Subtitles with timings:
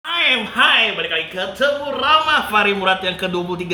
[0.00, 3.68] Hai, hai, balik lagi ketemu Rama Fari Murad yang ke-23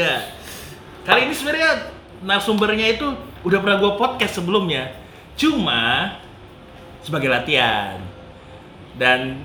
[1.06, 1.86] Kali ini sebenarnya
[2.18, 3.06] narasumbernya itu
[3.46, 4.90] udah pernah gue podcast sebelumnya
[5.38, 6.18] Cuma
[6.98, 8.02] sebagai latihan
[8.92, 9.38] Dan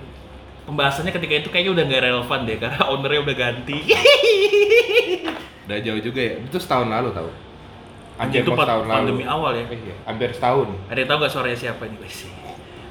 [0.66, 3.78] pembahasannya ketika itu kayaknya udah nggak relevan deh Karena ownernya udah ganti
[5.70, 6.36] Udah jauh juga ya.
[6.42, 7.30] Itu setahun lalu tau.
[8.18, 8.96] Hampir Itu mau pa- setahun lalu.
[8.98, 9.96] pandemi awal ya Eh, iya.
[10.04, 10.68] Hampir setahun.
[10.90, 12.18] Ada yang tau gak suaranya siapa nih guys?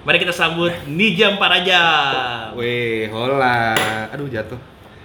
[0.01, 3.77] Mari kita sambut Nijam Parajam Weh, hola.
[4.09, 4.57] Aduh jatuh.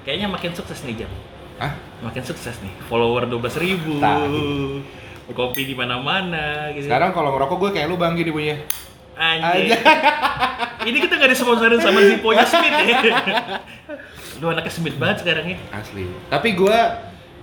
[0.08, 1.12] Kayaknya makin sukses nih Jam
[1.56, 1.72] Ah,
[2.04, 4.84] Makin sukses nih, follower 12 ribu Tahu.
[5.32, 8.56] Kopi di mana-mana gitu sekarang kalau ngerokok gue kayak lu bang gini punya.
[9.18, 9.74] Anjing.
[10.92, 13.00] Ini kita nggak disponsorin sama Zippo-nya Smith ya.
[14.38, 15.58] Lu anaknya Smith banget sekarang ya.
[15.74, 16.06] Asli.
[16.30, 16.78] Tapi gue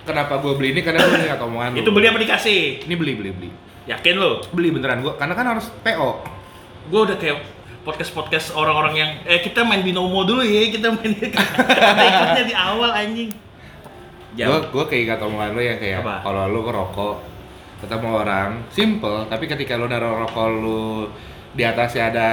[0.07, 1.79] kenapa gue beli ini karena gue ingat omongan lu.
[1.83, 2.87] Itu beli apa dikasih?
[2.87, 3.51] Ini beli beli beli.
[3.91, 4.47] Yakin lo?
[4.55, 5.13] Beli beneran gue.
[5.19, 6.11] Karena kan harus PO.
[6.89, 7.39] Gue udah kayak
[7.83, 12.91] podcast-podcast orang-orang yang eh kita main binomo dulu ya, kita main kata ikutnya di awal
[12.95, 13.31] anjing.
[14.33, 16.25] Gue gue kayak ingat omongan lu yang kayak Apa?
[16.25, 17.15] kalau lu ngerokok
[17.83, 21.11] ketemu orang simple tapi ketika lu naruh rokok lu
[21.53, 22.29] di atasnya ada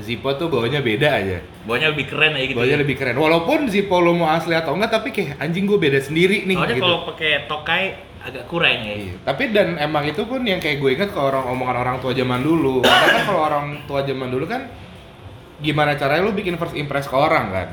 [0.00, 1.38] Zippo tuh bawahnya beda aja.
[1.66, 2.56] Bawahnya lebih keren ya gitu.
[2.56, 2.82] Bawahnya ya.
[2.86, 3.16] lebih keren.
[3.18, 6.56] Walaupun Zippo lu mau asli atau enggak, tapi kayak anjing gue beda sendiri nih.
[6.56, 6.84] Soalnya gitu.
[6.86, 7.84] kalau pakai tokai
[8.20, 8.94] agak kurang ya.
[8.94, 9.14] Iya.
[9.24, 12.40] Tapi dan emang itu pun yang kayak gue ingat ke orang omongan orang tua zaman
[12.40, 12.84] dulu.
[12.84, 14.68] Karena kan kalau orang tua zaman dulu kan
[15.58, 17.68] gimana caranya lu bikin first impress ke orang kan?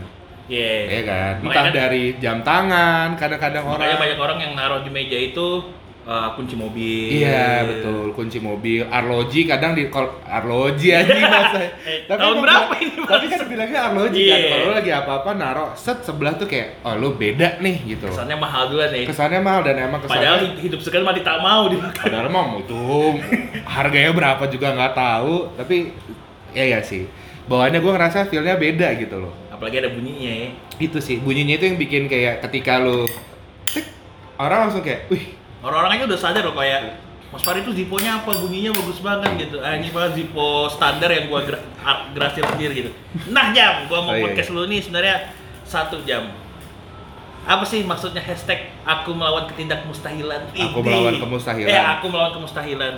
[0.48, 0.76] Iya.
[0.88, 1.34] Iya kan?
[1.44, 3.80] Makanya Entah kan- dari jam tangan, kadang-kadang orang.
[3.84, 5.48] Makanya banyak orang yang naruh di meja itu
[6.08, 7.20] uh, kunci mobil.
[7.20, 9.92] Iya betul kunci mobil arloji kadang di
[10.24, 13.10] arloji aja masa Eh, tahun emang berapa ini, Mas?
[13.10, 14.50] tapi kan bilangnya arloji kan Iya.
[14.50, 18.64] kalau lagi apa-apa naruh set sebelah tuh kayak oh lu beda nih gitu Kesannya mahal
[18.68, 19.04] duluan nih.
[19.06, 21.92] kesannya mahal dan emang Padahal kesannya hidup sekali mah tak mau dimakan.
[21.94, 22.82] padahal mah itu
[23.76, 25.92] harganya berapa juga nggak tahu tapi
[26.52, 27.04] ya ya sih
[27.46, 30.50] bawaannya gue ngerasa feelnya beda gitu loh Apalagi ada bunyinya ya.
[30.78, 33.10] itu sih bunyinya itu yang bikin kayak ketika lu
[33.66, 33.86] tik,
[34.38, 35.34] orang langsung kayak wih
[35.68, 36.96] Orang-orang aja udah sadar loh kayak
[37.28, 38.32] Mas Fari itu Zippo-nya apa?
[38.40, 39.60] Bunyinya bagus banget gitu.
[39.60, 41.60] Anjing banget Zippo standar yang gua gra
[42.16, 42.92] grasir sendiri gitu.
[43.28, 44.56] Nah, Jam, gua mau Oh, iya, podcast iya.
[44.56, 45.16] lu nih sebenarnya
[45.68, 46.32] satu jam.
[47.44, 50.40] Apa sih maksudnya hashtag aku melawan ketidak mustahilan?
[50.52, 51.68] Aku melawan kemustahilan.
[51.68, 52.94] Eh, aku melawan kemustahilan.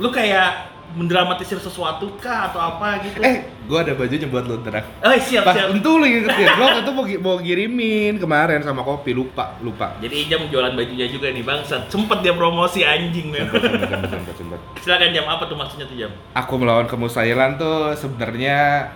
[0.00, 3.18] lu kayak mendramatisir sesuatu kah atau apa gitu?
[3.20, 5.72] eh gue ada bajunya buat lu ntar Oh, siap, Pas siap.
[5.72, 9.96] itu lu ingetin, gue waktu itu mau, mau kirimin kemarin sama kopi, lupa, lupa.
[9.98, 11.88] Jadi Ijam jualan bajunya juga nih bangsat.
[11.88, 13.48] Sempet dia promosi anjing men.
[13.48, 14.60] Sempet, sempet, sempet.
[14.80, 16.12] Silakan Jam apa tuh maksudnya tuh Jam?
[16.34, 18.90] Aku melawan kemustahilan tuh sebenarnya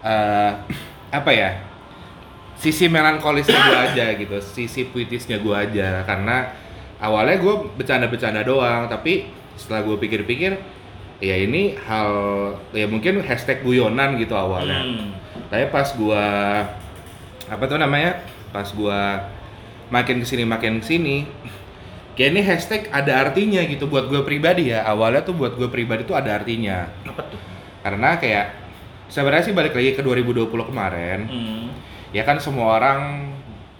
[0.00, 0.52] eh
[1.18, 1.50] apa ya?
[2.56, 6.48] Sisi melankolisnya gue aja gitu, sisi puitisnya gue aja karena
[6.96, 10.56] awalnya gue bercanda-bercanda doang, tapi setelah gue pikir-pikir
[11.22, 12.12] ya ini hal
[12.76, 14.84] ya mungkin hashtag guyonan gitu awalnya.
[14.84, 15.16] Hmm.
[15.48, 16.24] Tapi pas gua
[17.46, 18.20] apa tuh namanya?
[18.52, 19.30] Pas gua
[19.88, 21.26] makin ke sini makin ke sini,
[22.18, 24.82] kayak ini hashtag ada artinya gitu buat gue pribadi ya.
[24.82, 26.90] Awalnya tuh buat gue pribadi tuh ada artinya.
[27.06, 27.38] Apa tuh?
[27.86, 28.46] Karena kayak
[29.06, 31.70] sebenarnya sih balik lagi ke 2020 kemarin, Hmm.
[32.10, 33.30] ya kan semua orang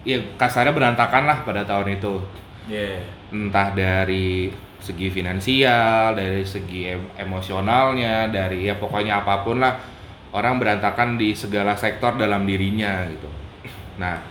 [0.07, 2.23] ya kasarnya berantakan lah pada tahun itu.
[2.71, 3.03] Yeah.
[3.35, 4.55] Entah dari
[4.87, 9.75] segi finansial, dari segi em- emosionalnya, dari ya pokoknya apa pun lah
[10.31, 13.27] orang berantakan di segala sektor dalam dirinya gitu.
[13.99, 14.23] Nah,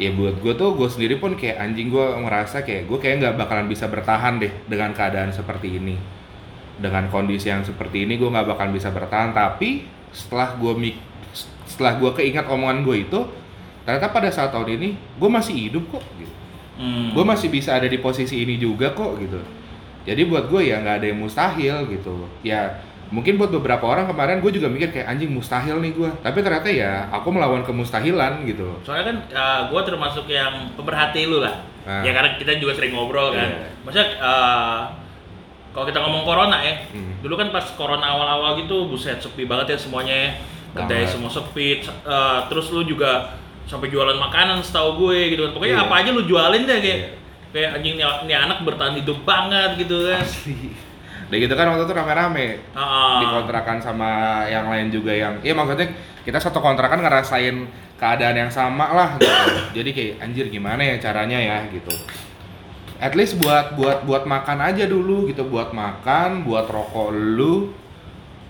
[0.00, 3.34] ya buat gue tuh gue sendiri pun kayak anjing gue ngerasa kayak gue kayak nggak
[3.36, 6.00] bakalan bisa bertahan deh dengan keadaan seperti ini,
[6.80, 9.36] dengan kondisi yang seperti ini gue nggak bakalan bisa bertahan.
[9.36, 9.84] Tapi
[10.16, 10.96] setelah gue mik,
[11.68, 13.20] setelah gue keingat omongan gue itu,
[13.84, 14.88] ternyata pada saat tahun ini
[15.20, 16.32] gue masih hidup kok gitu
[16.72, 17.12] Hmm.
[17.12, 19.36] gue masih bisa ada di posisi ini juga kok gitu
[20.02, 22.80] jadi buat gue ya nggak ada yang mustahil gitu ya
[23.12, 26.68] mungkin buat beberapa orang kemarin gue juga mikir kayak anjing mustahil nih gue tapi ternyata
[26.68, 29.16] ya aku melawan kemustahilan gitu Soalnya kan
[29.68, 31.60] gue termasuk yang pemerhati lu lah.
[31.84, 32.00] Ah.
[32.00, 33.42] Ya karena kita juga sering ngobrol kan.
[33.52, 33.68] Iya.
[33.82, 34.80] Maksudnya uh,
[35.74, 37.18] kalau kita ngomong corona ya, Hmm.
[37.20, 40.14] dulu kan pas corona awal-awal gitu, buset sepi banget ya semuanya.
[40.14, 40.30] ya.
[40.72, 41.82] Kedai semua sepi.
[42.06, 43.34] uh, terus lu juga
[43.66, 45.52] sampai jualan makanan setahu gue gitu kan.
[45.52, 45.84] Pokoknya Iya.
[45.84, 46.98] apa aja lu jualin deh kayak.
[47.02, 47.08] Iya.
[47.52, 50.24] Kayak anjing nih anak bertahan hidup banget gitu kan.
[51.32, 52.46] Dan gitu kan waktu itu rame-rame
[52.76, 53.20] Ah.
[53.20, 54.10] dikontrakan sama
[54.44, 55.88] yang lain juga yang iya maksudnya
[56.24, 57.56] kita satu kontrakan ngerasain
[57.96, 59.32] keadaan yang sama lah gitu.
[59.72, 61.88] jadi kayak anjir gimana ya caranya ya gitu
[63.00, 67.72] at least buat buat buat makan aja dulu gitu buat makan buat rokok lu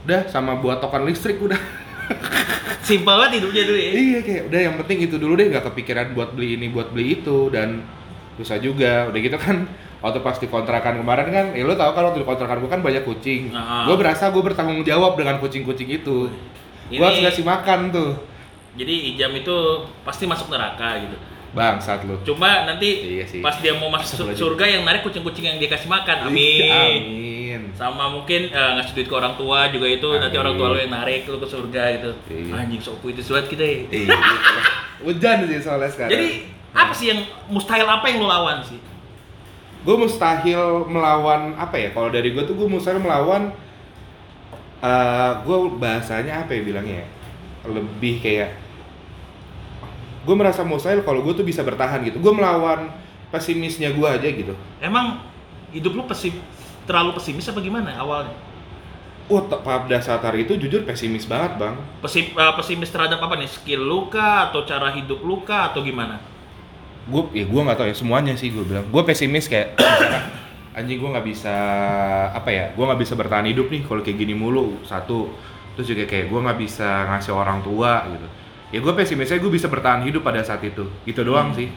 [0.03, 1.59] udah sama buat token listrik udah
[2.83, 3.91] Simpel banget hidupnya dulu ya.
[3.95, 7.23] iya kayak udah yang penting itu dulu deh nggak kepikiran buat beli ini buat beli
[7.23, 7.87] itu dan
[8.35, 9.69] susah juga udah gitu kan
[9.99, 12.81] waktu pas di kontrakan kemarin kan ya lu tau kan waktu di kontrakan gue kan
[12.81, 13.85] banyak kucing Ah.
[13.85, 16.27] gue berasa gue bertanggung jawab dengan kucing-kucing itu
[16.89, 18.13] gue harus ngasih makan tuh
[18.73, 19.53] Jadi Ijam itu
[20.01, 21.13] pasti masuk neraka gitu.
[21.53, 22.17] Bangsat lu.
[22.25, 23.45] Cuma nanti Iya sih.
[23.45, 26.33] pas dia mau masuk surga yang narik kucing-kucing yang dia kasih makan.
[26.33, 26.73] Amin.
[26.73, 27.61] Amin.
[27.77, 30.45] Sama mungkin eh, ngasih duit ke orang tua juga itu nanti Amin.
[30.49, 32.11] orang tua lu yang narik lu ke surga gitu.
[32.33, 32.65] Iya.
[32.65, 33.85] Anjing sok itu suat kita ya.
[33.93, 34.17] Iya.
[35.05, 36.11] Hujan sih soalnya sekarang.
[36.11, 36.29] Jadi
[36.73, 37.21] apa sih yang
[37.53, 38.81] mustahil apa yang lu lawan sih?
[39.83, 41.91] gue mustahil melawan apa ya?
[41.91, 43.51] Kalau dari gue tuh gue mustahil melawan
[44.83, 46.97] eh gue bahasanya apa ya bilangnya?
[47.03, 47.07] ya?
[47.67, 48.51] Lebih kayak
[50.23, 52.23] gue merasa mustahil kalau gue tuh bisa bertahan gitu.
[52.23, 52.95] Gue melawan
[53.35, 54.55] pesimisnya gue aja gitu.
[54.79, 55.19] Emang
[55.75, 56.39] hidup lu pesim
[56.87, 58.35] terlalu pesimis apa gimana awalnya?
[59.31, 61.75] Wah, te- pada saat hari itu jujur pesimis banget bang.
[62.03, 63.49] Pesim, eh, pesimis terhadap apa nih?
[63.51, 66.19] Skill lu kah atau cara hidup lu kah atau gimana?
[67.03, 68.87] Gue ya gue nggak tahu ya semuanya sih gue bilang.
[68.89, 69.75] Gue pesimis kayak
[70.79, 71.55] anjing gue nggak bisa
[72.31, 72.65] apa ya?
[72.73, 75.33] Gue nggak bisa bertahan hidup nih kalau kayak gini mulu satu.
[75.75, 78.27] Terus juga kayak gue nggak bisa ngasih orang tua gitu.
[78.73, 80.87] Ya gue pesimisnya gue bisa bertahan hidup pada saat itu.
[81.05, 81.59] Itu doang Hmm.
[81.59, 81.69] sih.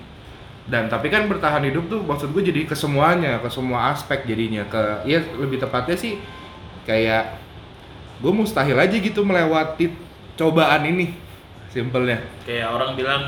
[0.66, 4.66] Dan tapi kan bertahan hidup tuh maksud gue jadi ke semuanya, ke semua aspek jadinya.
[4.66, 6.18] Ke ya lebih tepatnya sih
[6.86, 7.38] kayak
[8.22, 9.90] gue mustahil aja gitu melewati
[10.34, 11.14] cobaan ini.
[11.70, 12.24] Simpelnya.
[12.48, 13.22] Kayak orang bilang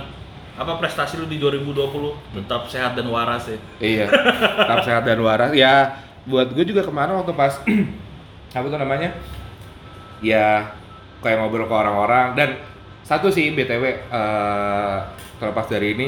[0.58, 3.60] apa prestasi lu di 2020 tetap sehat dan waras ya.
[3.78, 4.06] Iya,
[4.58, 5.54] tetap sehat dan waras.
[5.54, 7.62] Ya, buat gue juga kemarin waktu pas
[8.58, 9.14] apa tuh namanya?
[10.18, 10.74] Ya,
[11.22, 12.50] kayak ngobrol ke orang-orang dan
[13.06, 14.98] satu sih btw eh
[15.38, 16.08] terlepas dari ini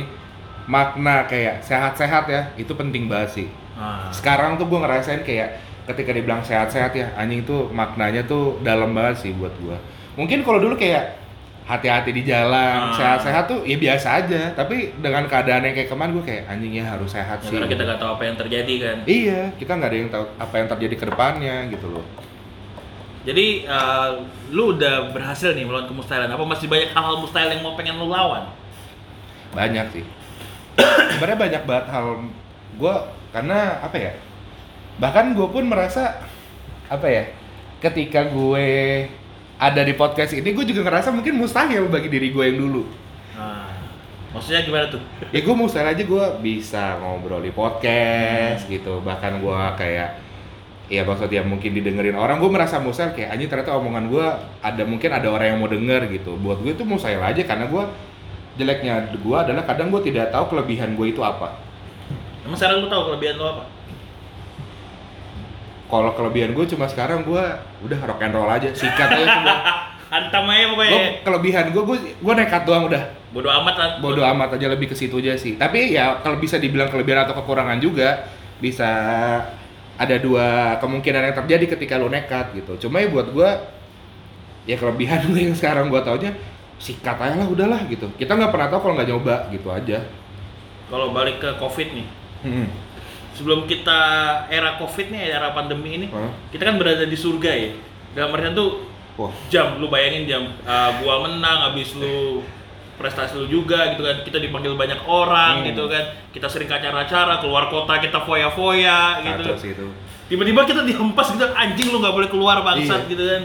[0.65, 3.47] makna kayak sehat-sehat ya itu penting banget sih.
[3.77, 8.93] Nah, Sekarang tuh gue ngerasain kayak ketika dibilang sehat-sehat ya anjing tuh maknanya tuh dalam
[8.93, 9.77] banget sih buat gue.
[10.17, 11.28] Mungkin kalau dulu kayak
[11.69, 12.97] hati-hati di jalan, Ah.
[12.97, 14.41] sehat-sehat tuh ya biasa aja.
[14.57, 17.53] Tapi dengan keadaan yang kayak kemarin gue kayak anjingnya harus sehat ya sih.
[17.53, 18.97] karena kita nggak tahu apa yang terjadi kan.
[19.05, 22.05] Iya, kita nggak ada yang tahu apa yang terjadi ke depannya gitu loh.
[23.21, 24.09] Jadi eh,
[24.49, 26.33] lu udah berhasil nih melawan kemustahilan.
[26.33, 28.49] Apa masih banyak hal-hal mustahil yang mau pengen lu lawan?
[29.53, 30.05] Banyak sih.
[31.13, 32.05] Sebenarnya banyak banget hal
[32.79, 32.95] gue
[33.29, 34.13] karena apa ya?
[34.97, 36.17] Bahkan gue pun merasa
[36.89, 37.29] apa ya?
[37.77, 38.67] Ketika gue
[39.59, 42.87] ada di podcast ini, gue juga ngerasa mungkin mustahil bagi diri gue yang dulu.
[43.35, 43.67] Nah,
[44.31, 45.03] maksudnya gimana tuh?
[45.35, 49.03] Ya gue mustahil aja gue bisa ngobrol di podcast gitu.
[49.03, 50.09] Bahkan gue kayak
[50.89, 54.25] ya maksudnya mungkin didengerin orang gue merasa mustahil kayak anjing ternyata omongan gue
[54.65, 57.83] ada mungkin ada orang yang mau denger gitu buat gue itu mustahil aja karena gue
[58.57, 61.61] jeleknya gue adalah kadang gue tidak tahu kelebihan gue itu apa
[62.41, 63.63] Emang sekarang lu tahu kelebihan lu apa?
[65.89, 67.43] Kalau kelebihan gue cuma sekarang gue
[67.81, 69.57] udah rock and roll aja sikat aja semua.
[70.09, 70.89] Antam aja pokoknya.
[70.89, 73.03] gue kelebihan gue gue gue nekat doang udah.
[73.29, 73.89] Bodoh amat lah.
[74.01, 75.57] bodoh amat aja lebih ke situ aja sih.
[75.57, 78.89] Tapi ya kalau bisa dibilang kelebihan atau kekurangan juga bisa
[79.99, 82.87] ada dua kemungkinan yang terjadi ketika lu nekat gitu.
[82.87, 83.49] Cuma ya buat gue
[84.69, 86.33] ya kelebihan gue yang sekarang gue taunya
[86.81, 88.09] sikat aja lah udahlah gitu.
[88.17, 90.05] Kita nggak pernah tahu kalau nggak nyoba gitu aja.
[90.89, 92.07] Kalau balik ke covid nih,
[92.41, 92.67] hmm.
[93.39, 93.99] Sebelum kita
[94.51, 96.35] era covid nih, era pandemi ini, Hah?
[96.51, 97.71] kita kan berada di surga ya.
[98.11, 98.83] Dalam artian tuh
[99.15, 102.43] wah jam, lu bayangin jam, uh, gua menang, habis lu
[102.95, 105.67] prestasi lu juga gitu kan, kita dipanggil banyak orang Hmm.
[105.71, 106.03] gitu kan,
[106.35, 109.55] kita sering ke acara-acara, keluar kota kita foya-foya gitu.
[110.27, 113.09] Tiba-tiba kita dihempas gitu, anjing lu nggak boleh keluar bangsat Iya.
[113.09, 113.43] gitu kan.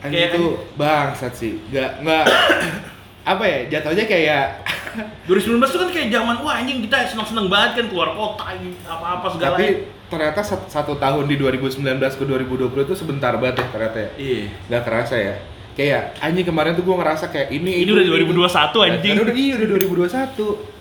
[0.00, 0.44] Anjing itu
[0.74, 2.24] bangsat sih nggak nggak
[3.26, 4.44] apa ya jatuhnya kayak
[5.28, 8.54] 2019 tuh kan kayak zaman wah anjing kita seneng-seneng banget kan keluar kota
[8.86, 9.66] apa-apa segala tapi
[10.06, 14.40] ternyata sat- satu tahun di 2019 ke 2020 itu sebentar banget ya ternyata ya Iya.
[14.70, 15.34] nggak kerasa ya
[15.74, 18.32] kayak anjing kemarin tuh gue ngerasa kayak ini Ini itu, udah itu.
[18.32, 19.12] 2021 anjing.
[19.18, 20.74] Udah iya udah 2021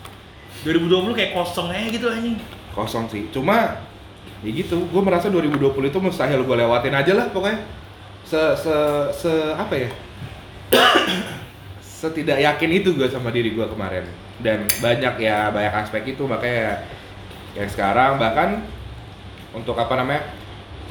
[0.64, 2.38] 2020 kayak kosong aja gitu anjing.
[2.72, 3.82] kosong sih cuma
[4.40, 7.60] ya gitu gue merasa 2020 itu mustahil gue lewatin aja lah pokoknya
[8.22, 8.76] se se
[9.12, 9.90] se apa ya
[12.06, 14.06] setidak yakin itu gue sama diri gue kemarin.
[14.38, 16.30] Dan banyak ya banyak aspek itu.
[16.30, 16.86] Makanya
[17.58, 18.62] yang sekarang bahkan
[19.56, 20.28] untuk apa namanya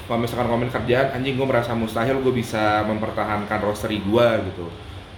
[0.04, 4.66] kalau misalkan ngomongin kerjaan anjing gue merasa mustahil gue bisa mempertahankan roastery gue gitu.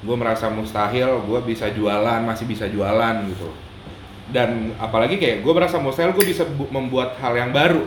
[0.05, 3.51] Gue merasa mustahil gue bisa jualan masih bisa jualan gitu.
[4.27, 7.87] Dan apalagi kayak gue merasa mustahil gue bisa bu- membuat hal yang baru.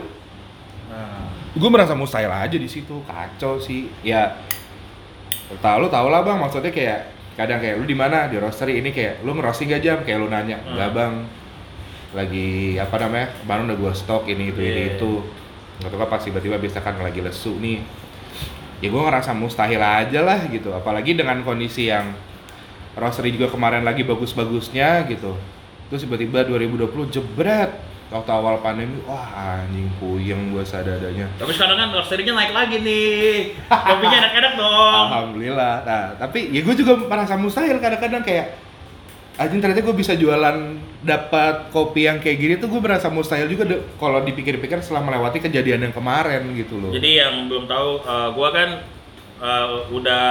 [0.88, 3.04] Nah, gue merasa mustahil aja di situ.
[3.04, 3.92] Kacau sih.
[4.00, 4.40] Ya
[5.60, 6.40] tau lu tau lah bang.
[6.40, 8.26] Maksudnya kayak kadang kayak lu di mana?
[8.26, 8.78] Di roastery.
[8.78, 9.98] Ini kayak lu ngerosting gak jam?
[10.02, 10.58] Kayak lu nanya.
[10.62, 10.74] Hmm.
[10.74, 11.14] enggak bang.
[12.10, 14.90] Lagi apa namanya kemarin udah gue stok ini itu ini Iya.
[14.98, 15.12] itu.
[15.80, 17.80] nggak tahu kan pas tiba-tiba misalkan lagi lesu nih.
[18.80, 20.72] Ya gue ngerasa mustahil aja lah gitu.
[20.72, 22.12] Apalagi dengan kondisi yang
[22.98, 25.32] roastery juga kemarin lagi bagus-bagusnya gitu.
[25.88, 27.70] Terus tiba-tiba 2020 jebret
[28.10, 33.54] waktu awal pandemi wah anjing puyeng gue sadadanya tapi sekarang kan roastery-nya naik lagi nih.
[33.70, 35.06] Kopinya enak-enak dong.
[35.14, 35.74] Alhamdulillah.
[35.86, 38.58] Nah, tapi ya gue juga merasa mustahil kadang-kadang kayak
[39.40, 40.56] anjing ternyata gue bisa jualan
[41.00, 43.64] dapat kopi yang kayak gini tuh gue merasa mustahil juga
[43.96, 46.92] kalau dipikir-pikir setelah melewati kejadian yang kemarin gitu loh.
[46.92, 48.68] Jadi yang belum tahu, uh, gua kan
[49.40, 50.24] uh, udah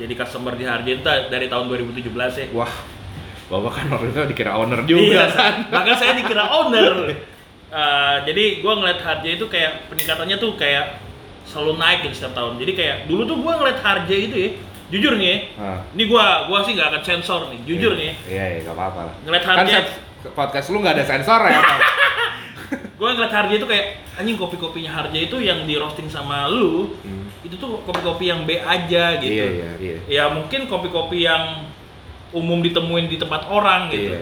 [0.00, 2.08] jadi customer di Harjenta dari tahun 2017
[2.40, 2.46] ya.
[2.56, 2.72] wah,
[3.46, 5.52] bapak kan waktu itu dikira owner juga Iya, kan.
[5.74, 6.94] Maka saya dikira owner.
[7.68, 11.02] Uh, jadi gua ngeliat Harja itu kayak peningkatannya tuh kayak
[11.44, 12.56] selalu naik gitu setiap tahun.
[12.56, 14.50] Jadi kayak dulu tuh gua ngeliat Harja itu ya,
[14.88, 15.82] jujur nih, Ah.
[15.92, 18.06] ini gua gua sih nggak akan sensor nih, jujur nih.
[18.06, 18.14] ya.
[18.30, 19.14] Iya, iya, gak apa-apa lah.
[19.22, 19.74] Ngeliat Kan harga-
[20.22, 21.60] set- podcast lu nggak ada sensor ya?
[22.94, 27.26] Gue ngeliat Harja itu kayak anjing kopi-kopinya Harja itu yang di roasting sama lu, Hmm.
[27.42, 29.34] itu tuh kopi-kopi yang B aja gitu.
[29.34, 29.96] Iya, iya, iya.
[30.06, 31.66] Ya mungkin kopi-kopi yang
[32.34, 34.18] umum ditemuin di tempat orang gitu.
[34.18, 34.20] Iya.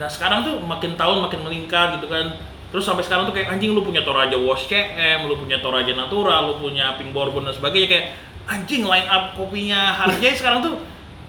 [0.00, 2.40] Nah sekarang tuh makin tahun makin meningkat gitu kan.
[2.70, 6.40] Terus sampai sekarang tuh kayak anjing lu punya Toraja Wash CM, lu punya Toraja Natura,
[6.40, 8.06] lu punya Pink Bourbon dan sebagainya kayak
[8.46, 10.74] anjing line up kopinya Harjay sekarang tuh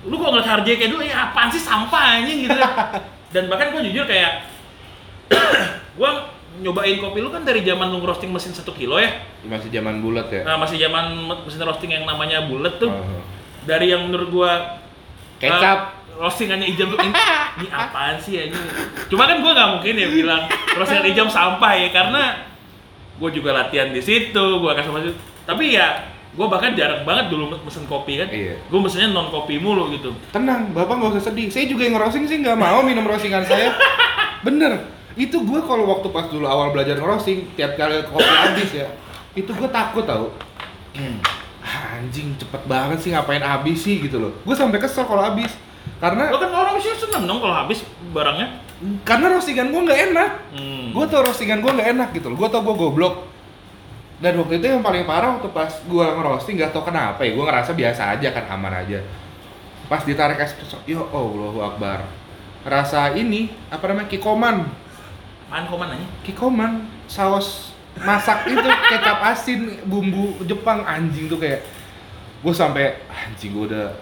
[0.07, 2.57] lu kok ngeliat Harjay kayak dulu ya apaan sih sampah anjing gitu.
[3.33, 4.47] Dan bahkan gue jujur kayak
[5.99, 9.23] gua nyobain kopi lu kan dari zaman lu roasting mesin satu kilo ya.
[9.47, 10.43] Masih zaman bulat ya?
[10.43, 11.15] Nah, masih zaman
[11.47, 12.91] mesin roasting yang namanya bulat tuh.
[12.91, 13.23] Oh.
[13.63, 14.81] Dari yang menurut gua
[15.41, 15.79] Kecap.
[15.81, 17.13] Uh, roastingannya Ijam tuh ini,
[17.61, 18.57] ini apaan sih ya ini?
[19.07, 20.43] Cuma kan gue nggak mungkin ya bilang
[20.75, 22.23] roastingan Ijam sampah ya karena
[23.21, 25.15] gue juga latihan di situ, gue kasih masuk.
[25.45, 28.27] Tapi ya gue bahkan jarang banget dulu mesen kopi kan.
[28.31, 28.55] Iya.
[28.71, 30.15] Gue mesennya non kopi mulu gitu.
[30.31, 31.51] Tenang, bapak nggak usah sedih.
[31.51, 33.75] Saya juga yang ngerosting sih nggak mau minum roastingan saya.
[34.41, 34.87] Bener.
[35.19, 38.87] Itu gue kalau waktu pas dulu awal belajar ngerosting, tiap kali kopi habis ya,
[39.35, 40.31] itu gue takut tau.
[41.61, 44.31] Ah, Anjing cepet banget sih ngapain habis sih gitu loh.
[44.47, 45.51] Gue sampai kesel kalau habis.
[46.01, 48.57] Karena Lo kan orang sih seneng dong kalau habis barangnya.
[49.05, 50.31] karena roastingan gue nggak enak.
[50.57, 50.89] Hmm.
[50.89, 52.37] Gue tau roastingan gue nggak enak gitu loh.
[52.41, 53.29] Gue tau gue goblok.
[54.17, 57.37] Dan waktu itu yang paling parah waktu pas gue ngerosting nggak tau kenapa ya.
[57.37, 59.05] Gue ngerasa biasa aja kan aman aja.
[59.85, 62.01] Pas ditarik espresso, yo Allahu Akbar.
[62.65, 64.65] Rasa ini apa namanya kikoman.
[65.53, 66.07] Main koman aja.
[66.25, 71.61] Kikoman saus masak itu kecap asin bumbu Jepang anjing tuh kayak
[72.41, 73.93] gue sampai anjing gue udah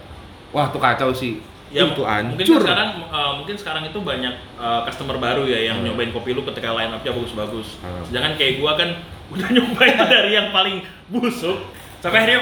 [0.55, 2.09] wah tuh kacau sih Ya itu mungkin
[2.39, 5.85] hancur kan sekarang uh, mungkin sekarang itu banyak uh, customer baru ya yang Hmm.
[5.87, 7.77] nyobain kopi lu ketika line up-nya bagus-bagus.
[7.79, 8.01] Hmm.
[8.03, 8.89] Sedangkan kayak gua kan
[9.33, 11.61] udah nyobain dari yang paling busuk
[11.99, 12.41] sampai akhirnya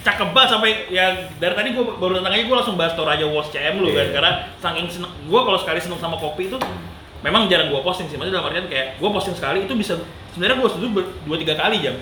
[0.00, 1.04] cakep banget sampai ya
[1.36, 4.14] dari tadi gua baru datang aja gua langsung bahas Toraja Wash CM lu kan Iya.
[4.14, 6.56] karena saking seneng gua kalau sekali seneng sama kopi itu
[7.20, 10.00] memang jarang gua posting sih maksudnya dalam artian kayak gua posting sekali itu bisa
[10.32, 10.86] sebenarnya gua setuju
[11.22, 12.00] dua tiga kali jam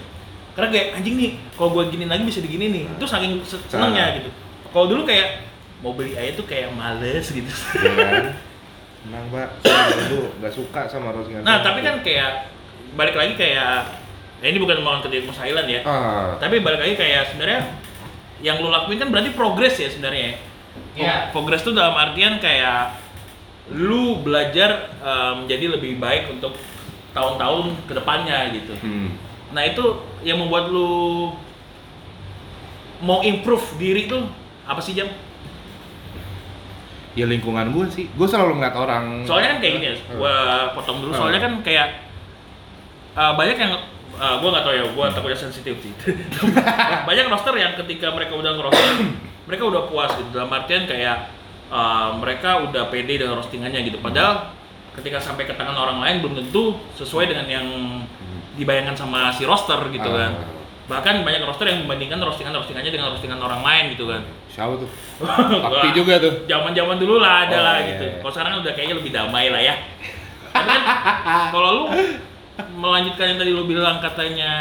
[0.52, 4.14] karena kayak anjing nih kalau gua gini lagi bisa digini nih itu saking se- senengnya
[4.16, 4.30] gitu
[4.68, 5.50] kalau dulu kayak
[5.80, 7.49] mau beli aja tuh kayak males gitu.
[7.76, 8.25] Iya kan?
[9.08, 9.32] Emang
[9.64, 12.52] saya dulu nggak suka sama roastingan nah tapi kan kayak
[12.92, 13.88] balik lagi kayak
[14.44, 15.80] ya ini bukan melawan ke Mas Island ya.
[15.88, 17.60] Ah, tapi balik lagi kayak sebenarnya
[18.44, 20.37] yang lu lakuin kan berarti progres ya sebenarnya.
[20.37, 20.37] Ya
[20.96, 21.14] Iya.
[21.32, 22.96] Pro- progres tuh dalam artian kayak
[23.72, 24.90] lu belajar
[25.38, 26.58] menjadi lebih baik untuk
[27.14, 28.75] tahun-tahun ke depannya gitu.
[28.84, 29.16] Hmm.
[29.50, 29.82] nah itu
[30.22, 31.34] yang membuat lu
[33.02, 34.22] mau improve diri tuh
[34.62, 35.10] apa sih jam
[37.19, 39.26] ya lingkungan gue sih, gue selalu ngeliat orang.
[39.26, 40.35] soalnya kan kayak gini ya gua
[40.75, 41.11] potong dulu.
[41.11, 41.88] Soalnya kan kayak
[43.19, 43.73] uh, banyak yang
[44.14, 45.93] uh, gua nggak tahu ya gua takutnya sensitif sih.
[47.09, 49.19] Banyak roster yang ketika mereka udah ngerosting
[49.50, 50.31] mereka udah puas gitu.
[50.31, 51.35] Dalam artian kayak
[51.73, 53.99] uh, mereka udah pede dengan roastingannya gitu.
[53.99, 54.55] Padahal
[54.95, 57.67] ketika sampai ke tangan orang lain belum tentu sesuai dengan yang
[58.55, 60.33] dibayangkan sama si roster gitu kan.
[60.37, 60.60] Ah,
[60.90, 64.90] bahkan banyak roster yang membandingkan roastingan roastingannya dengan roastingan orang lain gitu kan siapa tuh?
[65.64, 66.32] Bakti juga tuh.
[66.44, 68.14] zaman zaman dulu lah ada Oh, lah iya, gitu iya.
[68.18, 69.75] kalau sekarang udah kayaknya lebih damai lah ya
[70.50, 70.82] tapi kan
[71.54, 71.85] kalau lu
[72.75, 74.52] melanjutkan yang tadi lu bilang katanya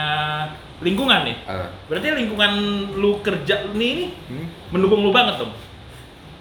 [0.79, 2.51] lingkungan nih Ah, berarti lingkungan
[2.93, 4.45] lu kerja nih hmm?
[4.69, 5.51] mendukung lu banget dong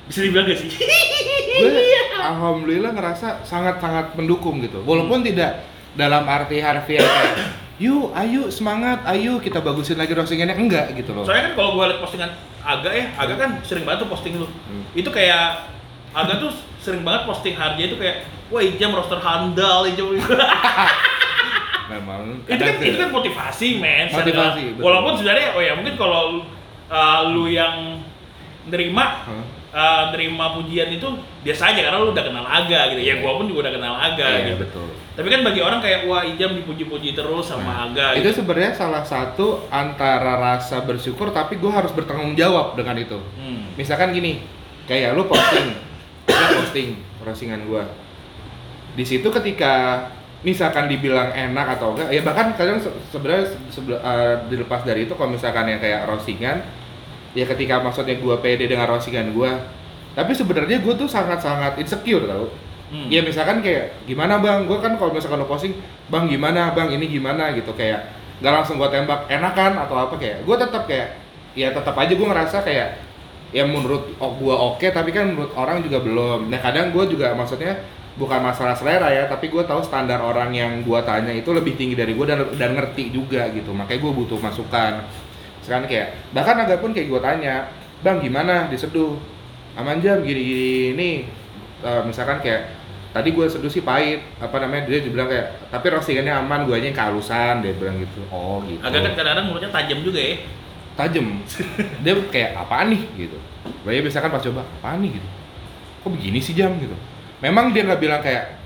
[0.04, 0.70] bisa dibilang gak sih
[1.58, 1.70] gue
[2.14, 7.36] alhamdulillah ngerasa sangat-sangat mendukung gitu walaupun tidak dalam arti harfiah kayak
[7.78, 11.86] yuk ayo semangat ayo kita bagusin lagi roastingannya enggak gitu loh soalnya kan kalau gua
[11.86, 14.82] liat postingan Aga ya Aga kan sering banget tuh posting lu Hmm.
[14.92, 15.62] itu kayak
[16.10, 18.16] Aga tuh sering banget posting harga itu kayak
[18.48, 20.10] wah ijam roster handal ijam
[21.88, 24.82] memang itu kan itu kan motivasi men Motivasi, betul.
[24.82, 26.44] walaupun sebenarnya oh ya mungkin kalau
[26.86, 28.04] uh, lu yang
[28.66, 29.44] nerima Hah?
[29.70, 31.08] uh, nerima pujian itu
[31.40, 33.22] biasa aja karena lu udah kenal Aga gitu ya Iya.
[33.22, 36.22] gua pun juga udah kenal Aga Iya, gitu betul tapi kan bagi orang kayak wah
[36.22, 38.38] Ijam dipuji-puji terus sama Nah, Aga itu gitu.
[38.38, 43.74] sebenarnya salah satu antara rasa bersyukur tapi gue harus bertanggung jawab dengan itu Hmm.
[43.74, 44.46] misalkan gini
[44.86, 45.74] kayak lu posting
[46.30, 47.82] lu posting roastingan gua
[48.94, 50.06] di situ ketika
[50.38, 55.12] misalkan dibilang enak atau enggak ya bahkan kadang se- sebenarnya se- eh, dilepas dari itu
[55.12, 56.62] kalau misalkan yang kayak roastingan
[57.32, 59.50] ya ketika maksudnya gua pede dengan roastingan gua
[60.14, 62.50] tapi sebenarnya gue tuh sangat-sangat insecure tau
[62.88, 63.08] Hmm.
[63.12, 64.64] ya misalkan kayak gimana bang?
[64.64, 65.76] Gue kan kalau misalkan lo posting
[66.08, 66.72] bang gimana?
[66.72, 67.52] Bang ini gimana?
[67.52, 68.08] Gitu kayak
[68.40, 71.08] nggak langsung gue tembak enakan atau apa kayak gue tetap kayak
[71.58, 73.02] ya tetap aja gue ngerasa kayak
[73.50, 76.48] ya menurut oh, gue oke tapi kan menurut orang juga belum.
[76.48, 77.76] Nah kadang gue juga maksudnya
[78.16, 81.94] bukan masalah selera ya tapi gue tahu standar orang yang gue tanya itu lebih tinggi
[81.94, 83.76] dari gue dan dan ngerti juga gitu.
[83.76, 85.04] Makanya gue butuh masukan.
[85.60, 87.68] Sekarang kayak bahkan agak pun kayak gue tanya
[88.00, 88.64] bang gimana?
[88.72, 89.12] Diseduh
[89.76, 90.24] aman jam?
[90.24, 91.10] Gini gini ini
[91.78, 92.74] Eh, misalkan kayak
[93.08, 96.86] tadi gue seduh sih pahit apa namanya dia bilang kayak tapi roastingannya aman gue aja
[96.92, 98.20] yang kehalusan dia bilang gitu.
[98.28, 98.80] Oh gitu.
[98.84, 100.36] Agak kan kadang-kadang mulutnya tajam juga ya.
[100.98, 101.26] tajem
[102.04, 103.02] dia kayak apaan nih?
[103.16, 103.38] gitu.
[103.86, 105.16] Gue misalkan pas coba apaan nih?
[105.16, 105.28] gitu.
[106.04, 106.74] Kok begini sih jam?
[106.76, 106.94] gitu.
[107.38, 108.58] Memang dia nggak bilang kayak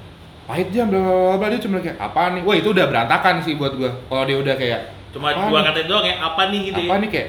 [0.43, 2.43] pahit jam bla bla bla dia cuma kayak apaan nih?
[2.43, 4.81] Wah itu udah berantakan sih buat gue kalau dia udah kayak
[5.13, 6.61] Cuma dua kata doang ya, apa nih?
[6.73, 7.03] gitu apa ya.
[7.05, 7.11] nih?
[7.13, 7.29] kayak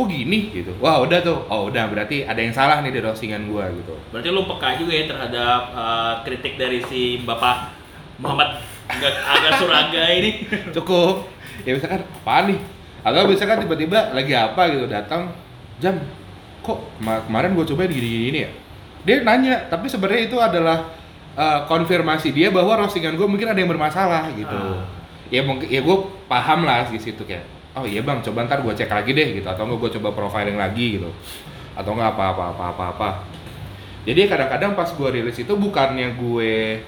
[0.00, 0.48] kok gini?
[0.48, 0.72] Gitu.
[0.80, 1.44] Wah udah tuh.
[1.52, 3.94] Oh udah berarti ada yang salah nih di roastingan gue gitu.
[4.08, 7.76] Berarti lu peka juga ya terhadap uh, kritik dari si Bapak
[8.16, 10.48] Muhammad agak, agak suraga ini.
[10.76, 11.28] cukup.
[11.68, 12.60] Ya misalkan apaan nih?
[13.04, 15.36] Atau misalkan tiba-tiba lagi apa gitu datang
[15.76, 16.00] jam
[16.60, 18.50] kok kema- kemarin gue cobain gini-gini ya?
[19.04, 20.88] Dia nanya tapi sebenarnya itu adalah
[21.36, 24.56] uh, konfirmasi dia bahwa roastingan gue mungkin ada yang bermasalah gitu.
[24.56, 24.84] Ah.
[25.30, 28.74] ya mungkin ya gue paham lah di situ kayak oh iya bang coba ntar gue
[28.74, 29.46] cek lagi deh gitu.
[29.46, 31.10] Atau enggak gue coba profiling lagi gitu.
[31.78, 33.08] Atau enggak apa apa apa apa apa.
[34.08, 36.80] Jadi kadang-kadang pas gue rilis itu bukannya gue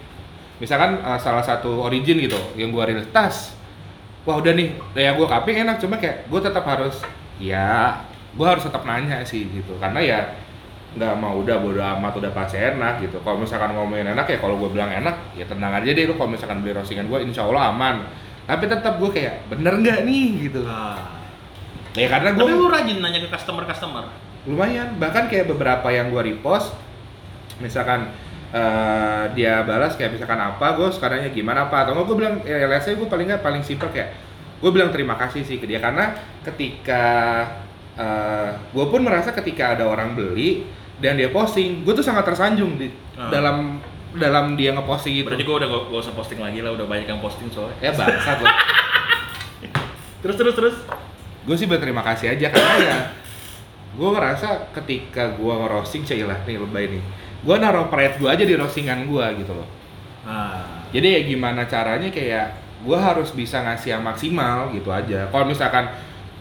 [0.62, 3.52] misalkan uh, salah satu origin gitu yang gue rilis tas.
[4.22, 5.76] Wah udah nih ya gue kaping enak.
[5.82, 6.98] Cuma kayak gue tetap harus
[7.36, 8.00] ya
[8.32, 9.76] gue harus tetap nanya sih gitu.
[9.76, 10.20] Karena ya
[10.92, 13.20] nggak mau udah bodo amat udah pasti enak gitu.
[13.20, 16.04] Kalau misalkan ngomongin enak ya kalau gue bilang enak ya tenang aja deh.
[16.08, 18.02] Lu kalau misalkan beli roastingan gue insya Allah aman
[18.42, 20.98] tapi tetap gue kayak bener nggak nih gitu Ah.
[21.92, 24.04] ya karena gue Tapi lu rajin nanya ke customer-customer.
[24.42, 26.74] lumayan bahkan kayak beberapa yang gue repost
[27.58, 28.10] misalkan
[28.50, 32.82] eh, dia balas kayak misalkan apa gue sekarangnya gimana apa atau gue bilang ya let's
[32.82, 34.10] say gue paling nggak paling simpel kayak
[34.58, 36.12] gue bilang terima kasih sih ke dia karena
[36.42, 37.02] ketika
[38.72, 40.64] gue pun merasa ketika ada orang beli
[40.96, 43.28] dan dia posting gue tuh sangat tersanjung di Ah.
[43.28, 43.76] dalam
[44.14, 47.18] dalam dia ngeposting itu Berarti gua udah gak, usah posting lagi lah, udah banyak yang
[47.18, 47.76] posting soalnya.
[47.80, 48.52] ya bangsat loh
[50.22, 50.76] Terus terus terus.
[51.42, 52.96] gue sih berterima kasih aja karena ya
[53.92, 57.02] gue ngerasa ketika gue ngerosting cailah nih lebay nih
[57.42, 59.66] gue naruh pride gue aja di roastingan gue gitu loh
[60.22, 60.86] Ah.
[60.94, 65.90] jadi ya gimana caranya kayak gue harus bisa ngasih yang maksimal gitu aja kalau misalkan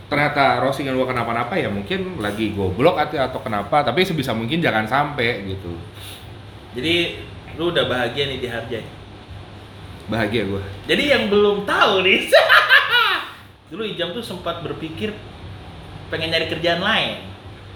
[0.05, 4.86] ternyata roastingan gue kenapa-napa ya mungkin lagi goblok atau atau kenapa tapi sebisa mungkin jangan
[4.86, 5.73] sampai gitu
[6.71, 7.17] Jadi
[7.62, 8.82] lu udah bahagia nih di Harjay.
[10.08, 12.26] bahagia gue Jadi yang belum tahu nih,
[13.71, 15.13] dulu Ijam tuh sempat berpikir
[16.10, 17.21] pengen nyari kerjaan lain.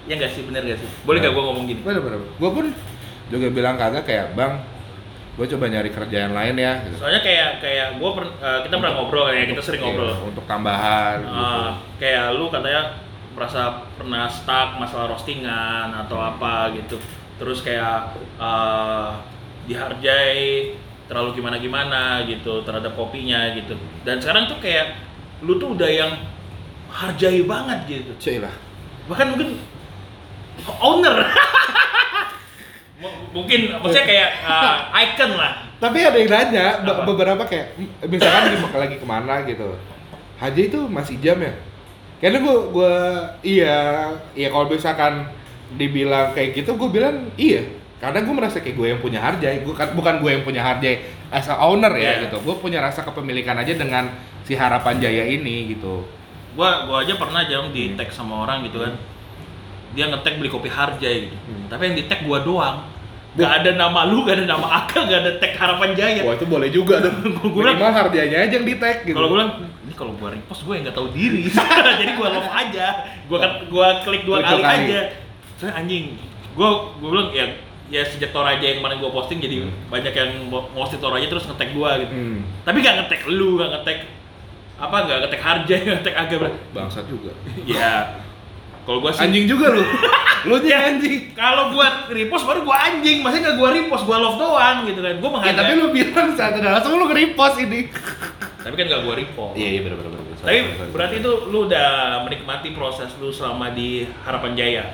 [0.04, 0.90] Ya nggak sih, bener gak sih?
[1.02, 1.82] Boleh gak gua ngomong gini?
[1.82, 2.66] bener bener gue pun
[3.26, 4.62] juga bilang kagak kayak bang
[5.34, 6.96] gue coba nyari kerjaan lain ya gitu.
[6.98, 10.14] Soalnya kayak kayak gua per- eh, kita pernah ngobrol ya, kita sering Iya, ngobrol.
[10.26, 11.38] untuk tambahan gitu.
[11.38, 11.70] Eh,
[12.00, 12.82] kayak lu katanya
[13.32, 13.62] merasa
[13.94, 16.98] pernah stuck masalah roastingan atau apa gitu.
[17.36, 19.10] Terus kayak eh,
[19.66, 20.74] dihargai
[21.06, 23.78] terlalu gimana gimana gitu terhadap kopinya gitu.
[24.02, 24.98] Dan sekarang tuh kayak
[25.46, 26.12] lu tuh udah yang
[26.90, 28.12] hargai banget gitu.
[28.18, 28.54] Cailah.
[29.06, 29.62] bahkan mungkin
[30.82, 31.14] owner
[33.36, 37.04] mungkin maksudnya kayak uh, icon lah Tapi ada yang nanya be- Apa?
[37.06, 37.76] beberapa kayak
[38.08, 39.76] misalkan lagi ke mana gitu.
[40.42, 41.54] Haji itu masih jam ya?
[42.18, 42.94] Karena gua gua
[43.44, 45.28] iya iya kalau misalkan
[45.76, 47.62] dibilang kayak gitu gue bilang iya
[48.06, 51.02] karena gue merasa kayak gue yang punya harjai gue kan bukan gue yang punya harjai
[51.28, 52.14] as a owner ya Iya.
[52.26, 52.38] gitu.
[52.42, 56.06] Gue punya rasa kepemilikan aja dengan si harapan jaya ini gitu.
[56.54, 58.96] Gua gua aja pernah jam di tag sama orang gitu kan.
[59.92, 61.36] Dia ngetek beli kopi harjai gitu.
[61.42, 61.68] Hmm.
[61.68, 62.88] tapi yang di tag gua doang.
[63.36, 66.24] Gak ada nama lu gak ada nama Aka gak ada tag harapan jaya.
[66.24, 67.12] Wah itu boleh juga tuh.
[67.44, 69.12] Gua bilang- minimal harganya aja yang di tag gitu.
[69.12, 69.52] Kalau gue bilang
[69.84, 71.44] ini kalau gua repost gue nggak tahu diri.
[72.00, 72.88] Jadi gua love aja.
[73.28, 74.84] Kan gua klik dua Klik kali, kali.
[74.88, 75.02] aja.
[75.60, 76.16] Saya anjing.
[76.56, 77.46] Gua gua bilang ya
[77.88, 79.74] ya sejak Toraja yang kemarin gua posting jadi Hmm.
[79.88, 82.10] banyak yang ngeposting Toraja terus ngetek gua gitu.
[82.10, 83.98] Hmm, tapi gak ngetek lu gak ngetek
[84.76, 86.40] apa gak ngetek harja gak ngetek agak
[86.72, 87.32] bangsat juga.
[87.68, 88.18] Ya.
[88.82, 89.82] Kalau gua sih anjing juga lu.
[90.46, 91.34] Lu nya Ya, anjing.
[91.34, 93.26] kalau gua repost baru gua anjing.
[93.26, 95.10] Maksudnya gak gua repost gua love doang gitu kan.
[95.10, 97.90] Ya, menghargai tapi lu bilang saat tidak langsung lu nge-repost ini.
[98.62, 99.54] tapi kan gak gua repost.
[99.54, 100.38] Iya, iya benar benar benar.
[100.38, 100.58] Tapi
[100.90, 101.90] berarti itu lu udah
[102.22, 104.86] menikmati proses lu selama di Harapan Jaya.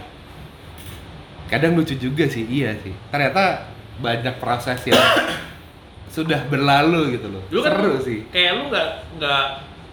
[1.51, 2.95] Kadang lucu juga sih, iya sih.
[3.11, 3.67] Ternyata
[3.99, 4.95] banyak proses yang
[6.15, 7.43] sudah berlalu gitu loh.
[7.51, 8.23] Lu kan Seru sih.
[8.31, 8.87] kayak lu nggak
[9.19, 9.43] nggak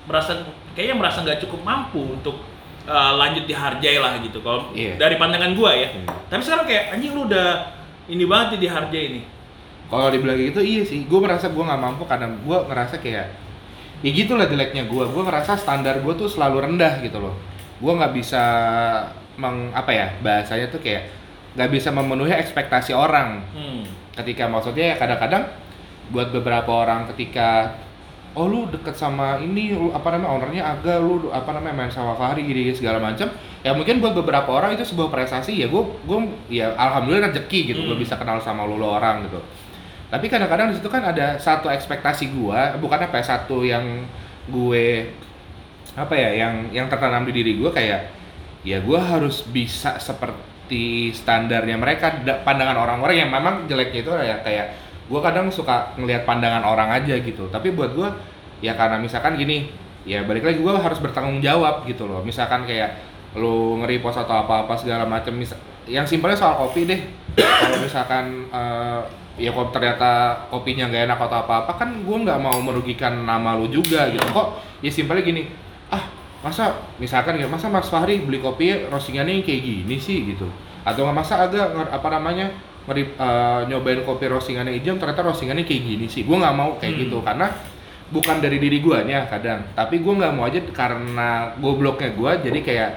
[0.06, 0.32] merasa
[0.72, 2.40] kayaknya merasa nggak cukup mampu untuk
[2.86, 4.38] uh, lanjut dihargai lah gitu.
[4.40, 4.96] Kalau Iya.
[4.96, 5.90] dari pandangan gua ya.
[5.92, 6.06] Hmm.
[6.26, 7.74] Tapi sekarang kayak anjing lu udah
[8.06, 9.24] ini banget nih dihargai nih.
[9.88, 13.32] Kalau dibilang gitu iya sih, gue merasa gue nggak mampu karena gue ngerasa kayak
[14.04, 15.04] ya gitulah jeleknya gue.
[15.08, 17.32] Gue ngerasa standar gue tuh selalu rendah gitu loh.
[17.80, 18.42] Gue nggak bisa
[19.40, 21.08] meng apa ya bahasanya tuh kayak
[21.56, 23.40] nggak bisa memenuhi ekspektasi orang.
[23.54, 23.84] Hmm.
[24.16, 25.46] Ketika maksudnya ya kadang-kadang
[26.10, 27.76] buat beberapa orang ketika
[28.32, 32.14] oh lu deket sama ini lu apa namanya ownernya agak lu apa namanya main sama
[32.14, 33.28] Fahri gini segala macam
[33.66, 36.18] ya mungkin buat beberapa orang itu sebuah prestasi ya gue gue
[36.52, 38.04] ya alhamdulillah rezeki gitu gue Hmm.
[38.04, 39.40] bisa kenal sama lu, lu orang gitu
[40.08, 44.08] tapi kadang-kadang di situ kan ada satu ekspektasi gua bukan apa ya satu yang
[44.48, 45.12] gue
[45.92, 48.08] apa ya yang yang tertanam di diri gue kayak
[48.64, 50.40] ya gua harus bisa seperti
[51.16, 54.66] standarnya mereka Da- pandangan orang-orang yang memang jeleknya itu ya kayak
[55.08, 57.48] gue kadang suka ngelihat pandangan orang aja gitu.
[57.48, 58.12] Tapi buat gua
[58.60, 59.72] ya karena misalkan gini
[60.04, 62.20] ya balik lagi gua harus bertanggung jawab gitu loh.
[62.20, 63.00] Misalkan kayak
[63.36, 65.36] lu nge-repost atau apa-apa segala macam
[65.88, 67.00] yang simpelnya soal kopi deh.
[67.36, 69.00] Kalau misalkan eh,
[69.38, 73.68] ya kok ternyata kopinya nggak enak atau apa-apa kan gue nggak mau merugikan nama lu
[73.72, 74.24] juga gitu.
[74.28, 74.48] Kok
[74.84, 75.42] ya simpelnya gini
[76.38, 76.64] masa
[76.96, 80.22] misalkan ya masa Mas Fahri beli kopi roastingannya kayak gini sih?
[80.24, 80.46] Gitu.
[80.82, 82.54] Atau nggak masa agak apa namanya
[82.88, 86.22] eh, nyobain kopi roastingannya hijau ternyata roastingannya kayak gini sih.
[86.24, 87.02] Gue nggak mau kayak Hmm.
[87.04, 87.46] gitu karena
[88.08, 89.60] bukan dari diri guanya kadang.
[89.74, 92.90] Tapi gue nggak mau aja karena gobloknya gue jadi kayak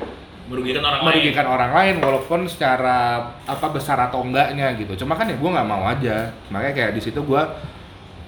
[0.48, 1.08] Merugikan orang lain.
[1.08, 2.98] merugikan orang lain walaupun secara
[3.44, 5.00] apa besar atau enggaknya gitu.
[5.00, 6.32] Cuma kan ya gue nggak mau aja.
[6.52, 7.42] Makanya kayak di situ gue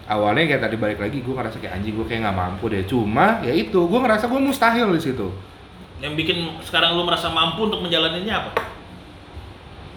[0.06, 3.40] awalnya kayak tadi balik lagi gue ngerasa kayak anjing gue kayak nggak mampu deh cuma
[3.40, 5.28] ya itu gue ngerasa gue mustahil di situ
[5.98, 8.52] Yang bikin sekarang lu merasa mampu untuk menjalaninya apa?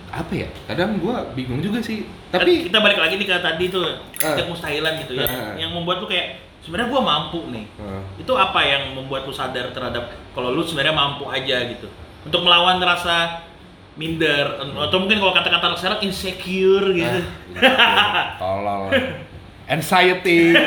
[0.07, 3.65] apa ya kadang gue bingung juga sih Kan tapi kita balik lagi nih ke tadi
[3.69, 3.85] tuh
[4.17, 4.47] Eh.
[4.47, 5.27] mustahilan gitu ya.
[5.27, 5.63] Eh.
[5.63, 7.67] Yang membuat lu kayak sebenarnya gua mampu nih.
[7.79, 11.87] eh, Itu apa yang membuat lu sadar terhadap kalau lu sebenarnya mampu aja gitu.
[12.25, 13.47] Untuk melawan rasa
[13.95, 17.19] minder atau mungkin kalau kata-kata sekarang insecure gitu.
[17.63, 18.91] ah, tolol
[19.67, 20.55] anxiety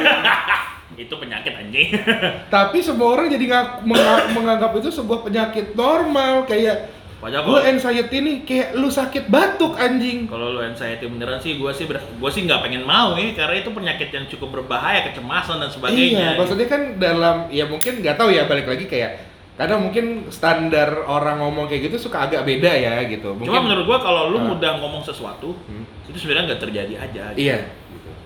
[0.99, 1.95] Itu penyakit anjing.
[2.53, 3.45] tapi semua orang jadi
[3.81, 9.27] menga- menganggap itu sebuah penyakit normal kayak Padahal gue kalau anxiety nih kayak lu sakit
[9.27, 13.11] batuk anjing kalau lu anxiety beneran sih gua sih ber- gua sih nggak pengen mau
[13.13, 15.99] ya karena itu penyakit yang cukup berbahaya, kecemasan dan sebagainya.
[15.99, 19.19] Iya, maksudnya kan dalam ya mungkin nggak tahu ya balik lagi kayak
[19.55, 23.35] kadang mungkin standar orang ngomong kayak gitu suka agak beda ya gitu.
[23.35, 24.45] Mungkin, Cuma menurut gua kalau lu Ah.
[24.49, 25.83] mudah ngomong sesuatu Hmm.
[26.07, 27.23] itu sebenarnya nggak terjadi aja.
[27.31, 27.39] gitu.
[27.41, 27.59] Iya.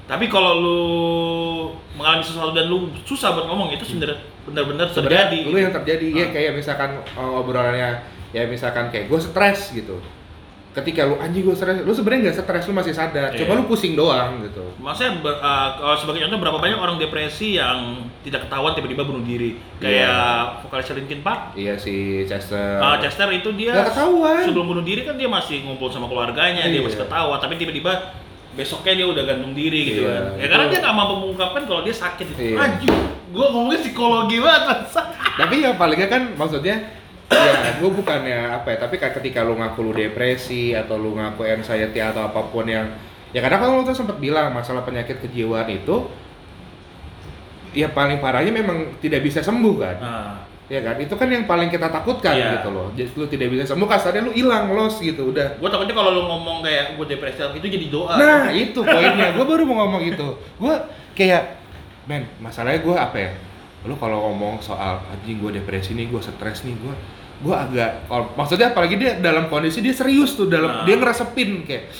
[0.04, 0.80] Tapi kalau lu
[1.94, 5.40] mengalami sesuatu dan lu susah buat ngomong itu sebenarnya benar-benar terjadi.
[5.46, 6.30] lu yang terjadi ya Ah.
[6.30, 10.04] kayak misalkan uh, obrolannya ya misalkan kayak gue stres gitu.
[10.74, 13.30] Ketika lu anjing gue stres, lu sebenarnya nggak stres, lu masih sadar.
[13.30, 13.46] Iya.
[13.46, 14.74] Cuma lu pusing doang gitu.
[14.76, 19.56] Maksudnya uh, sebagai contoh berapa banyak orang depresi yang tidak ketahuan tiba-tiba bunuh diri.
[19.78, 22.82] Kayak vokalis Linkin Park, Iya si Chester.
[22.82, 24.42] uh, Chester itu dia Nggak ketahuan.
[24.44, 26.84] sebelum bunuh diri kan dia masih ngumpul sama keluarganya, dia Iya.
[26.84, 27.94] masih ketawa, tapi tiba-tiba
[28.54, 30.24] besoknya dia udah gantung diri gitu Iya, kan.
[30.38, 32.28] Ya karena dia nggak mampu mengungkapkan kalau dia sakit.
[32.38, 32.58] Iya.
[32.58, 32.94] Anjing,
[33.34, 34.80] gua ngomongnya psikologi banget.
[35.42, 36.76] Tapi ya palingnya kan maksudnya
[37.34, 41.42] ya gue bukannya apa ya tapi kayak ketika lu ngaku lu depresi atau lu ngaku
[41.50, 42.86] anxiety atau apa pun yang
[43.34, 46.06] ya kadang kan lu tuh sempat bilang masalah penyakit kejiwaan itu
[47.74, 50.34] ya paling parahnya memang tidak bisa sembuh kan Nah,
[50.74, 50.96] ya kan?
[50.98, 52.58] Itu kan yang paling kita takutkan Iya.
[52.58, 52.90] gitu loh.
[52.92, 55.56] Jadi lu tidak bisa sembuh kasarnya lu hilang los gitu udah.
[55.56, 58.14] Gua takutnya kalau lu ngomong kayak gua depresi itu jadi doa.
[58.16, 59.32] nah itu poinnya.
[59.32, 60.76] Gue baru mau ngomong itu gue
[61.14, 61.62] kayak
[62.04, 63.32] men masalahnya gue apa ya?
[63.84, 66.94] Lu kalau ngomong soal anjing gue depresi nih gue stres nih gue
[67.40, 70.84] gue agak kalau maksudnya apalagi dia dalam kondisi dia serius tuh dalam Nah.
[70.84, 71.92] dia ngerasepin kayak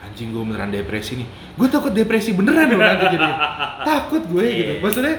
[0.00, 1.26] anjing gue beneran depresi nih.
[1.54, 3.28] Gue takut depresi beneran loh nanti jadi.
[3.82, 4.72] Takut gue gitu.
[4.72, 4.80] Iya.
[4.80, 5.14] maksudnya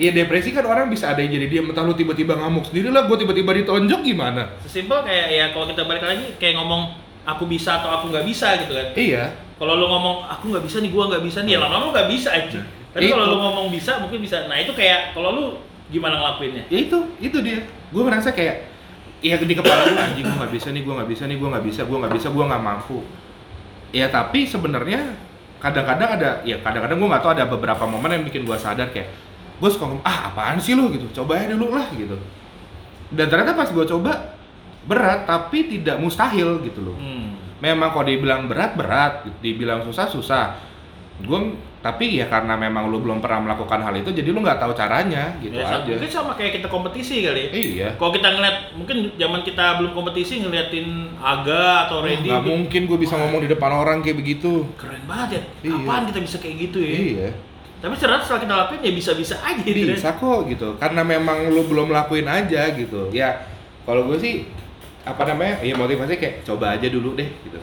[0.00, 3.04] ya depresi kan orang bisa ada yang jadi dia entah lu tiba-tiba ngamuk sendiri lah
[3.04, 6.96] gue tiba-tiba ditonjok gimana Sesimpel kayak ya kalau kita balik lagi kayak ngomong
[7.28, 8.88] aku bisa atau aku nggak bisa gitu kan.
[8.98, 9.24] iya
[9.62, 12.34] Kalau lu ngomong aku nggak bisa nih, gua nggak bisa nih, ya lama-lama nggak bisa
[12.34, 12.66] aja.
[12.66, 13.14] Tapi Itu.
[13.14, 14.50] kalau lu ngomong bisa, mungkin bisa.
[14.50, 15.44] Nah itu kayak kalau lu
[15.92, 16.64] gimana ngelakuinnya?
[16.72, 18.64] ya itu itu dia gue merasa kayak
[19.20, 21.64] ya di kepala gue anjing gue nggak bisa nih gue nggak bisa nih gue nggak
[21.68, 22.98] bisa gue nggak bisa gue nggak mampu
[23.92, 25.00] ya tapi sebenarnya
[25.60, 29.12] kadang-kadang ada ya kadang-kadang gue nggak tahu ada beberapa momen yang bikin gue sadar kayak
[29.60, 30.88] gue suka ngomong ah apaan sih lu?
[30.92, 31.10] Gitu.
[31.12, 32.16] Coba aja dulu lah gitu.
[33.12, 34.36] Dan ternyata pas gue coba
[34.82, 36.96] berat tapi tidak mustahil gitu loh.
[36.98, 37.38] Hmm.
[37.62, 39.28] memang kalau dibilang berat berat.
[39.38, 40.58] Dibilang susah susah.
[41.22, 44.70] Gue tapi ya karena memang lu belum pernah melakukan hal itu jadi lu nggak tahu
[44.70, 45.82] caranya gitu Ya, aja.
[45.82, 47.50] mungkin sama kayak kita kompetisi kali.
[47.50, 47.50] Ya.
[47.58, 47.88] iya.
[47.98, 52.98] Kalau kita ngeliat, mungkin zaman kita belum kompetisi ngeliatin Aga atau Randy, nggak mungkin gue
[53.02, 54.62] bisa ngomong di depan orang kayak begitu.
[54.78, 55.42] Keren banget ya.
[55.66, 55.74] Iya.
[55.82, 56.94] Apaan kita bisa kayak gitu ya?
[56.94, 57.30] iya
[57.82, 59.90] Tapi ternyata setelah kita lakuin ya bisa-bisa aja gitu.
[59.90, 60.78] bisa kok gitu.
[60.78, 63.10] Karena memang lu belum lakuin aja gitu.
[63.10, 63.42] Ya
[63.82, 64.46] kalau gue sih
[65.02, 67.58] apa namanya ya motivasi kayak coba aja dulu deh gitu.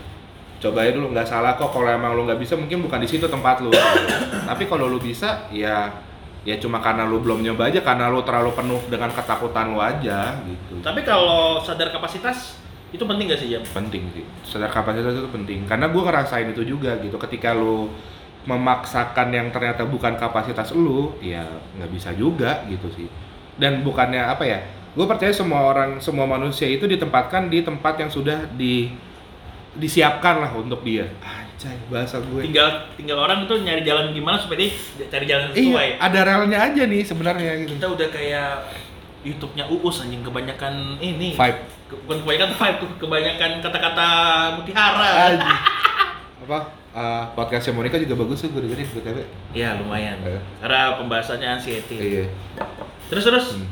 [0.60, 1.71] Coba aja dulu nggak salah kok.
[1.71, 3.71] Kalau emang lo nggak bisa mungkin bukan di situ tempat lo
[4.51, 5.88] tapi kalau lo bisa ya
[6.43, 10.36] ya cuma karena lo belum nyoba aja karena lo terlalu penuh dengan ketakutan lo aja
[10.43, 10.84] gitu.
[10.84, 12.60] Tapi kalau sadar kapasitas
[12.91, 13.63] itu penting gak sih Jam?
[13.71, 14.25] penting sih.
[14.43, 15.63] Sadar kapasitas itu penting.
[15.63, 17.15] Karena gue ngerasain itu juga gitu.
[17.15, 17.88] Ketika lo
[18.50, 21.46] memaksakan yang ternyata bukan kapasitas lo ya
[21.78, 23.06] nggak bisa juga gitu sih
[23.62, 24.60] dan bukannya apa ya
[24.98, 28.90] gue percaya semua orang semua manusia itu ditempatkan di tempat yang sudah di
[29.78, 34.66] disiapkan lah untuk dia anjay bahasa gue Tinggal tinggal orang itu nyari jalan gimana supaya
[34.66, 35.88] dia cari jalan sesuai.
[35.94, 38.52] iya ada relnya aja nih sebenarnya gitu Kita udah kayak
[39.20, 41.36] YouTube-nya Uus anjing kebanyakan ini.
[41.36, 41.60] Vibe.
[42.08, 44.08] Bukan kebanyakan vibe tuh, kebanyakan kata-kata
[44.56, 45.36] mutiara.
[46.48, 49.17] Apa eh, podcastnya Monica juga bagus tuh gue dengerin btw
[49.52, 50.17] Iya, lumayan.
[50.21, 50.41] Eh.
[50.60, 51.95] Karena pembahasannya anxiety.
[51.95, 52.25] iya
[53.08, 53.65] Terus terus Hmm.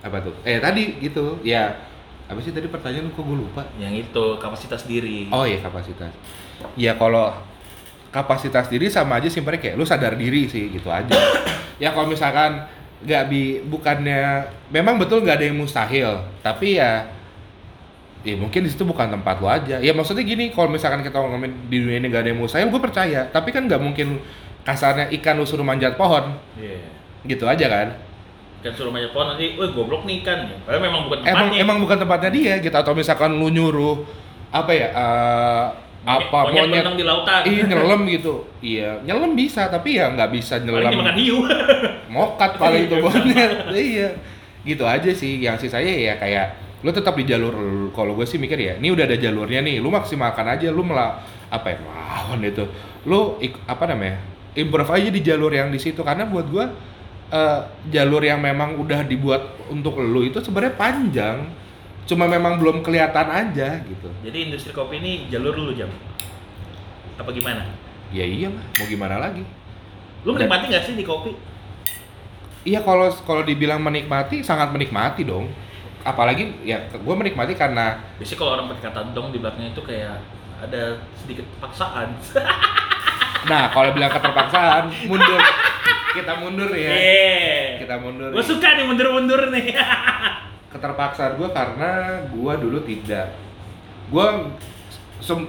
[0.00, 1.76] apa tuh eh tadi gitu ya
[2.24, 5.28] apa sih tadi pertanyaan kok gue lupa yang itu kapasitas diri.
[5.28, 6.08] oh iya kapasitas
[6.72, 7.36] ya kalau
[8.08, 11.12] kapasitas diri sama aja simpelnya kayak lu sadar diri sih gitu aja
[11.82, 12.64] ya kalau misalkan
[13.00, 17.04] nggak bi bukannya memang betul nggak ada yang mustahil tapi ya
[18.20, 21.56] ya mungkin di situ bukan tempat lu aja ya maksudnya gini kalau misalkan kita ngomongin
[21.66, 24.20] di dunia ini nggak ada yang mustahil gue percaya tapi kan nggak mungkin
[24.60, 26.84] kasarnya ikan lu suruh manjat pohon Iya.
[27.26, 27.88] gitu aja kan
[28.60, 30.44] Kan suruh banyak pohon nanti, woi goblok nih kan.
[30.60, 31.64] Padahal memang bukan emang tempatnya.
[31.64, 34.04] emang bukan tempatnya dia gitu atau misalkan lu nyuruh
[34.52, 35.64] apa ya eh,
[36.02, 37.40] apa monyet monyet di lautan.
[37.42, 41.38] iya nyelam gitu iya nyelam bisa tapi ya nggak bisa Paling nyelam dimakan hiu.
[42.06, 44.08] mokat paling itu monyet iya
[44.60, 47.52] gitu aja sih yang sih saya ya kayak lu tetap di jalur
[47.92, 51.20] kalau gue sih mikir ya ini udah ada jalurnya nih lu maksimalkan aja lu malah
[51.52, 52.64] apa ya melawan itu
[53.04, 54.16] lu ik- apa namanya
[54.56, 56.64] improve aja di jalur yang di situ karena buat gue
[57.30, 57.60] eh,
[57.92, 61.38] jalur yang memang udah dibuat untuk lu itu sebenarnya panjang
[62.08, 65.86] cuma memang belum kelihatan aja gitu Jadi industri kopi ini jalur dulu jam.
[67.20, 67.62] Apa gimana?
[68.10, 69.46] ya iya lah mau gimana lagi
[70.26, 71.32] Lu menikmati nggak sih di kopi?
[72.60, 75.48] Iya kalau kalau dibilang menikmati sangat menikmati dong.
[76.02, 80.16] Apalagi ya gue menikmati karena Biasanya kalau orang pakai kata dong di belakangnya itu kayak
[80.58, 80.82] ada
[81.14, 82.08] sedikit paksaan.
[83.50, 85.40] nah kalau bilang keterpaksaan mundur
[86.10, 87.64] kita mundur ya Eh.
[87.78, 88.28] kita mundur.
[88.30, 89.76] Gue suka nih mundur-mundur nih.
[90.72, 91.90] Keterpaksaan gue karena
[92.26, 93.32] gue dulu tidak
[94.06, 94.26] gue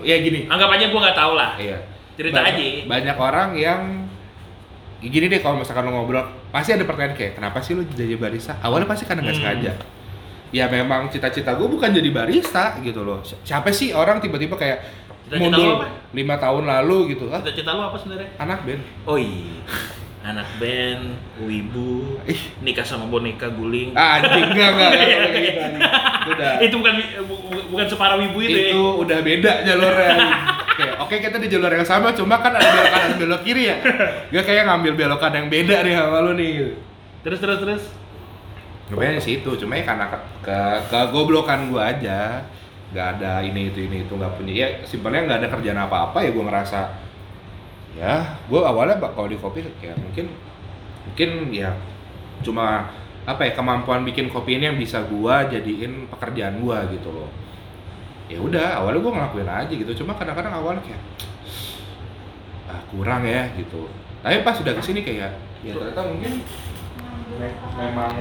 [0.02, 1.56] ya gini Anggap aja gue nggak tahu lah.
[1.56, 1.80] iya
[2.12, 2.68] Cerita banyak, aja.
[2.86, 3.82] banyak orang yang
[5.00, 8.14] ya gini deh kalau misalkan lo ngobrol pasti ada pertanyaan kayak kenapa sih lo jadi
[8.16, 9.44] barista awalnya pasti karena nggak Hmm.
[9.44, 9.72] sengaja
[10.52, 14.84] ya memang cita-cita gue bukan jadi barista gitu loh Si- siapa sih orang tiba-tiba kayak
[15.24, 18.30] Cita-cita lo mundur lima tahun lalu gitu ah Cita-cita lu apa sebenarnya?
[18.38, 19.64] anak band Oh iya.
[20.22, 22.38] Anak band, wibu, Ih.
[22.62, 23.90] nikah sama boneka guling.
[23.92, 25.56] ah, anjing enggak enggak enggak, enggak, anjing.
[26.22, 26.94] Itu udah itu bukan
[27.26, 28.70] bu- bu- bukan separah wibu itu, ya.
[28.70, 30.14] itu udah beda jalurnya
[31.00, 33.76] oke kita di jalur yang sama cuma kan ada belok kanan belok kiri ya
[34.30, 36.52] gue kayak ngambil belokan yang beda nih sama lu nih.
[37.22, 37.84] Terus terus terus.
[38.92, 40.60] Sebenarnya di situ, cuma ya karena ke, ke,
[40.92, 42.44] kegoblokan gua aja.
[42.92, 44.52] Nggak ada ini itu ini itu nggak punya.
[44.52, 46.92] Ya simpelnya nggak ada kerjaan apa apa ya gua ngerasa
[47.96, 50.32] ya gua awalnya kalau di kopi ya mungkin
[51.08, 51.72] mungkin ya
[52.44, 52.88] cuma
[53.24, 57.32] apa ya kemampuan bikin kopi ini yang bisa gua jadiin pekerjaan gua gitu loh.
[58.28, 60.04] Ya udah awalnya gua ngelakuin aja gitu.
[60.04, 61.00] Cuma kadang-kadang awalnya kayak
[62.68, 63.88] ah kurang ya gitu.
[64.20, 65.32] Tapi pas udah ke sini kayak
[65.64, 66.44] ya ternyata mungkin
[67.40, 68.16] me- memang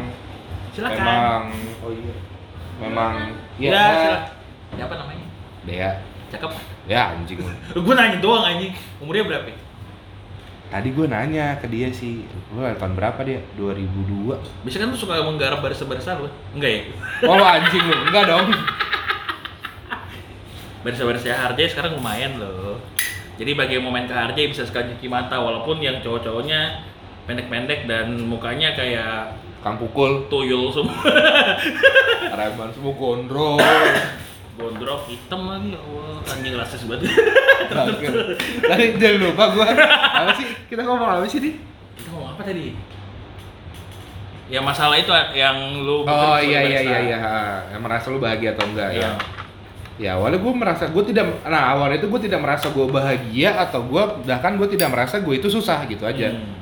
[0.71, 0.99] Silakan.
[0.99, 1.43] memang
[1.83, 2.15] oh iya
[2.81, 3.13] memang
[3.61, 4.21] Ya, ya, silakan.
[4.71, 5.27] Siapa namanya?
[5.67, 5.91] Dea
[6.31, 6.51] Cakep.
[6.87, 7.39] ya anjing
[7.87, 8.73] Gue nanya doang anjing.
[9.03, 9.51] Umurnya berapa?
[10.71, 12.23] tadi gue nanya ke dia sih
[12.55, 16.31] lu tahun berapa dia 2002 Biasanya kan lu suka menggarap barista-barista lu.
[16.55, 16.81] Enggak ya?
[17.27, 18.47] oh anjing lu enggak dong
[20.87, 22.79] Barista-barista Harjay sekarang lumayan loh.
[23.37, 26.87] Jadi bagi yang mau main ke Harjay bisa sekali cuci mata walaupun yang cowok-cowoknya
[27.29, 30.95] pendek-pendek dan mukanya kayak kang pukul tuyul semua.
[32.39, 33.61] reman semua gondrong
[34.59, 36.17] Gondrong hitam lagi ya Allah.
[36.27, 37.09] Anjing rasis banget.
[37.71, 38.09] Bangke.
[38.61, 41.55] tadi jangan lupa gue apa sih kita ngomong apa sih nih
[41.95, 42.75] Kita ngomong apa tadi?
[44.51, 47.19] Ya masalah itu yang lu oh iya iya iya iya
[47.71, 49.07] yang merasa lu bahagia atau enggak Iya.
[49.07, 49.11] ya
[50.01, 53.85] ya awalnya gue merasa gue tidak nah awalnya itu gue tidak merasa gue bahagia atau
[53.85, 56.57] gue bahkan gue tidak merasa gue itu susah gitu aja Hmm.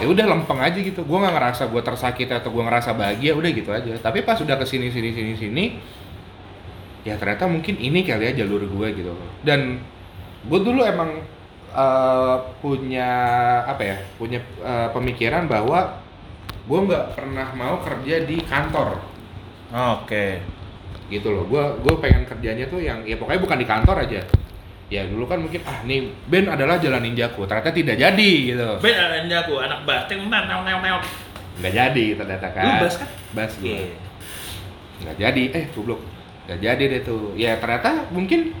[0.00, 1.00] Ya udah lempeng aja gitu.
[1.04, 3.96] Gue nggak ngerasa gue tersakiti atau gue ngerasa bahagia udah gitu aja.
[4.00, 5.64] Tapi pas udah ke sini sini sini sini
[7.06, 9.12] ya ternyata mungkin ini kali ya jalur gue gitu.
[9.46, 9.80] Dan
[10.46, 11.22] gue dulu emang
[11.74, 13.10] eh, punya
[13.64, 16.02] apa ya punya eh, pemikiran bahwa
[16.66, 19.00] gue nggak pernah mau kerja di kantor.
[19.72, 20.42] Oke.
[21.06, 21.46] gitu loh.
[21.46, 24.26] Gue gue pengen kerjanya tuh yang ya pokoknya bukan di kantor aja
[24.86, 28.94] ya dulu kan mungkin ah nih band adalah jalan ninjaku ternyata tidak jadi gitu Ben
[28.94, 31.02] ada aku anak teng teng teng teng teng.
[31.56, 33.08] nggak jadi ternyata kan Lu bass kan?
[33.32, 33.96] bass gue Oke.
[35.02, 36.00] nggak jadi eh goblok
[36.46, 38.54] nggak jadi deh tuh ya ternyata mungkin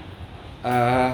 [0.62, 1.10] eh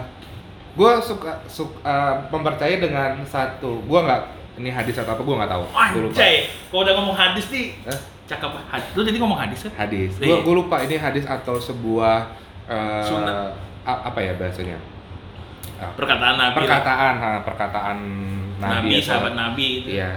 [0.73, 1.97] gue suka suka
[2.27, 4.23] mempercayai dengan satu gue nggak
[4.57, 5.65] ini hadis atau apa gue nggak tahu.
[5.73, 6.37] Anjay,
[6.69, 7.97] kalau udah ngomong hadis nih, Hah?
[8.27, 8.89] cakep hadis.
[8.93, 9.73] Lu tadi ngomong hadis kan?
[9.79, 10.41] hadis Iya.
[10.41, 12.29] gue lupa ini hadis atau sebuah
[12.69, 13.49] eh,
[13.83, 14.77] a- apa ya bahasanya
[15.83, 16.43] Ah, Perkataan Nabi.
[16.43, 16.55] lah.
[16.55, 17.99] perkataan ha, perkataan
[18.57, 19.89] Nabi, atau- sahabat Nabi itu.
[19.93, 20.13] Iya.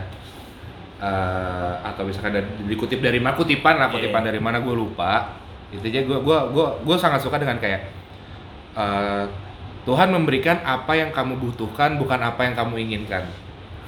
[0.95, 3.93] Eh, atau misalkan dari, dikutip dari mana kutipan lah Iya.
[3.99, 5.35] kutipan dari mana gue lupa
[5.67, 7.91] itu aja gue gua gua gua sangat suka dengan kayak
[8.73, 9.25] eh,
[9.83, 13.27] Tuhan memberikan apa yang kamu butuhkan bukan apa yang kamu inginkan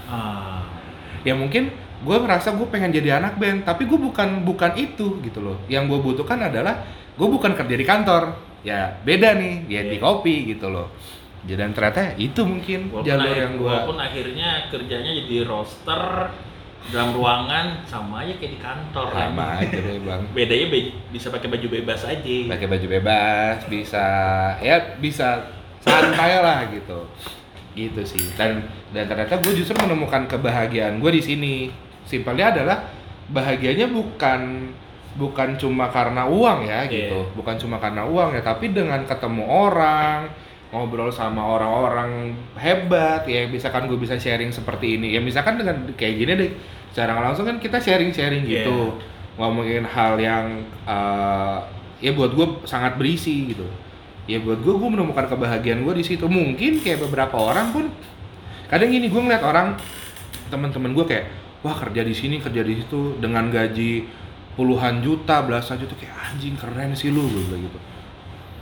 [0.04, 0.62] Ah.
[1.22, 5.40] ya mungkin gue merasa gue pengen jadi anak band tapi gue bukan bukan itu gitu
[5.40, 9.96] loh yang gue butuhkan adalah gue bukan kerja di kantor ya beda nih ya di
[9.96, 10.04] Iya.
[10.04, 10.92] kopi gitu loh
[11.54, 16.04] dan ternyata itu mungkin Walaupun, jalur akhir- yang gue walaupun akhirnya kerjanya jadi roster
[16.88, 19.28] dalam ruangan sama aja kayak di kantor kan.
[19.30, 22.36] sama aja deh bang Bedanya be- bisa pakai baju bebas aja.
[22.48, 24.06] pakai baju bebas bisa
[24.60, 25.48] ya bisa
[25.80, 27.08] santai lah gitu
[27.72, 31.54] gitu sih dan dan ternyata gue justru menemukan kebahagiaan gue di sini
[32.04, 32.88] simpelnya adalah
[33.28, 34.72] bahagianya bukan
[35.14, 37.34] bukan cuma karena uang ya gitu Iya.
[37.34, 40.30] bukan cuma karena uang ya tapi dengan ketemu orang
[40.68, 43.24] ngobrol sama orang-orang hebat.
[43.24, 45.16] Ya misalkan gue bisa sharing seperti ini.
[45.16, 46.52] Ya misalkan dengan kayak gini deh
[46.92, 48.68] secara langsung kan kita sharing-sharing Iya.
[48.68, 48.98] gitu.
[49.38, 50.46] Ngomongin hal yang
[50.84, 51.58] eh,
[52.04, 53.64] ya buat gue sangat berisi gitu.
[54.28, 56.28] Ya buat gue gue menemukan kebahagiaan gue di situ.
[56.28, 57.86] Mungkin kayak beberapa orang pun
[58.68, 59.80] kadang gini gue ngeliat orang
[60.52, 61.26] teman-teman gue kayak
[61.64, 64.04] wah kerja di sini kerja di situ dengan gaji
[64.60, 65.96] puluhan juta belasan juta.
[65.96, 67.80] Kayak anjing keren sih lu gue bilang gitu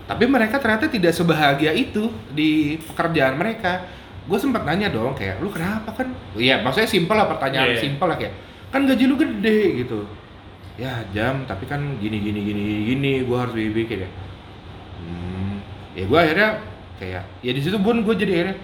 [0.05, 3.85] tapi mereka ternyata tidak sebahagia itu di pekerjaan mereka.
[4.25, 6.09] Gue sempat nanya dong kayak lu kenapa kan?
[6.33, 7.81] Iya maksudnya simpel lah pertanyaan Iya.
[7.81, 8.33] simpel lah kayak
[8.73, 9.99] kan gaji lu gede gitu.
[10.75, 14.09] Ya jam tapi kan gini gini gini gini gue harus bikin ya.
[15.01, 15.61] Hmm,
[15.93, 16.49] ya gue akhirnya
[16.97, 18.57] kayak ya di situ pun gue jadi akhirnya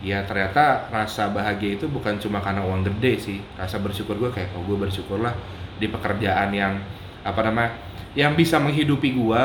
[0.00, 4.48] ya ternyata rasa bahagia itu bukan cuma karena uang gede sih rasa bersyukur gue kayak
[4.56, 5.32] oh gue bersyukurlah
[5.76, 6.80] di pekerjaan yang
[7.20, 7.76] apa namanya
[8.16, 9.44] yang bisa menghidupi gue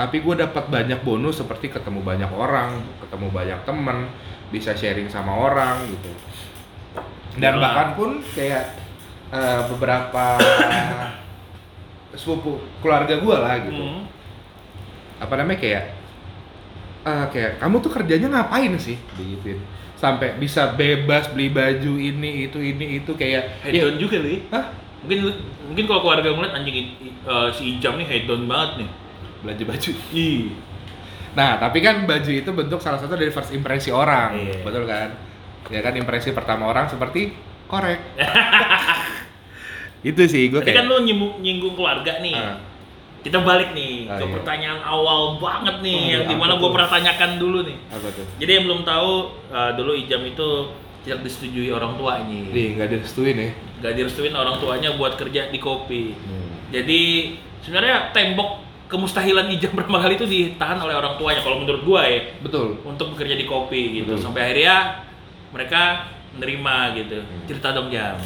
[0.00, 4.08] tapi gue dapat banyak bonus seperti ketemu banyak orang ketemu banyak temen
[4.48, 6.08] bisa sharing sama orang gitu
[7.36, 7.60] dan Yalah.
[7.60, 8.80] bahkan pun kayak
[9.28, 10.40] eh, beberapa
[12.20, 14.02] sepupu keluarga gue lah gitu Hmm.
[15.20, 15.84] apa namanya kayak
[17.04, 19.60] eh, kayak kamu tuh kerjanya ngapain sih digituin
[20.00, 24.48] sampai bisa bebas beli baju ini itu ini itu kayak ya, Hedon juga nih.
[24.48, 24.64] Hah?
[25.04, 25.18] Mungkin
[25.68, 28.90] mungkin kalau keluarga ngeliat anjing eh, si Ijam nih hedon banget nih.
[29.40, 30.52] Belanja baju Ih.
[31.30, 34.60] nah tapi kan baju itu bentuk salah satu dari first impresi orang Iya.
[34.60, 35.08] betul kan
[35.68, 37.30] ya kan impresi pertama orang seperti
[37.66, 38.00] korek
[40.02, 42.32] itu sih gue Tadi kan lu nyinggung, nyinggung keluarga nih.
[42.32, 42.56] Ah.
[43.20, 44.32] Kita balik nih Ah, ke iya.
[44.32, 47.76] pertanyaan awal banget nih Oh, yang iya, di mana gue pernah tanyakan dulu nih.
[47.90, 49.10] apa tuh Jadi yang belum tahu
[49.52, 50.48] eh, dulu Ijam itu
[51.00, 52.40] tidak disetujui orang tuanya.
[52.48, 53.50] nih nggak direstuin ya
[53.80, 56.12] Gak direstuin orang tuanya buat kerja di kopi.
[56.12, 56.48] Hmm.
[56.70, 57.00] Jadi
[57.60, 62.34] sebenarnya tembok kemustahilan Ijam pertama kali itu ditahan oleh orang tuanya kalau menurut gua ya
[62.42, 64.18] betul untuk bekerja di kopi gitu.
[64.18, 64.24] Betul.
[64.26, 65.06] Sampai akhirnya
[65.54, 67.18] mereka menerima gitu.
[67.22, 67.42] Hmm.
[67.46, 68.18] Cerita dong Jam.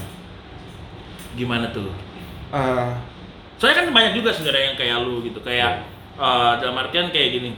[1.37, 1.93] Gimana tuh?
[2.55, 2.89] Eh,
[3.59, 5.87] Soalnya kan banyak juga sebenarnya yang kayak lu gitu, kayak
[6.19, 7.51] eh, dalam artian kayak gini.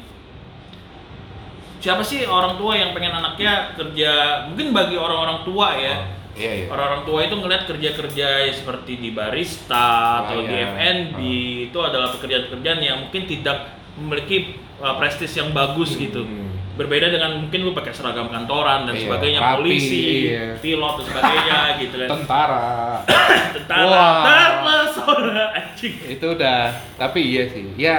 [1.81, 4.45] Siapa sih orang tua yang pengen anaknya kerja?
[4.51, 9.89] Mungkin bagi orang-orang tua ya, iya iya orang-orang tua itu ngelihat kerja-kerja seperti di barista
[10.23, 10.77] atau di Pelayan.
[11.11, 11.19] F&B
[11.67, 13.59] itu adalah pekerjaan-pekerjaan yang mungkin tidak
[13.97, 14.37] memiliki
[14.77, 16.23] uh, prestis yang bagus gitu.
[16.23, 16.53] Hmm.
[16.77, 20.61] Berbeda dengan mungkin lu pakai seragam kantoran dan Iya, sebagainya, rapi, polisi, iya.
[20.61, 22.09] pilot dan sebagainya gitu kan.
[22.13, 22.69] tentara
[23.57, 24.21] Tentara, Wah.
[24.23, 25.95] terpesona anjing.
[26.07, 26.61] itu udah
[26.95, 27.97] tapi iya sih ya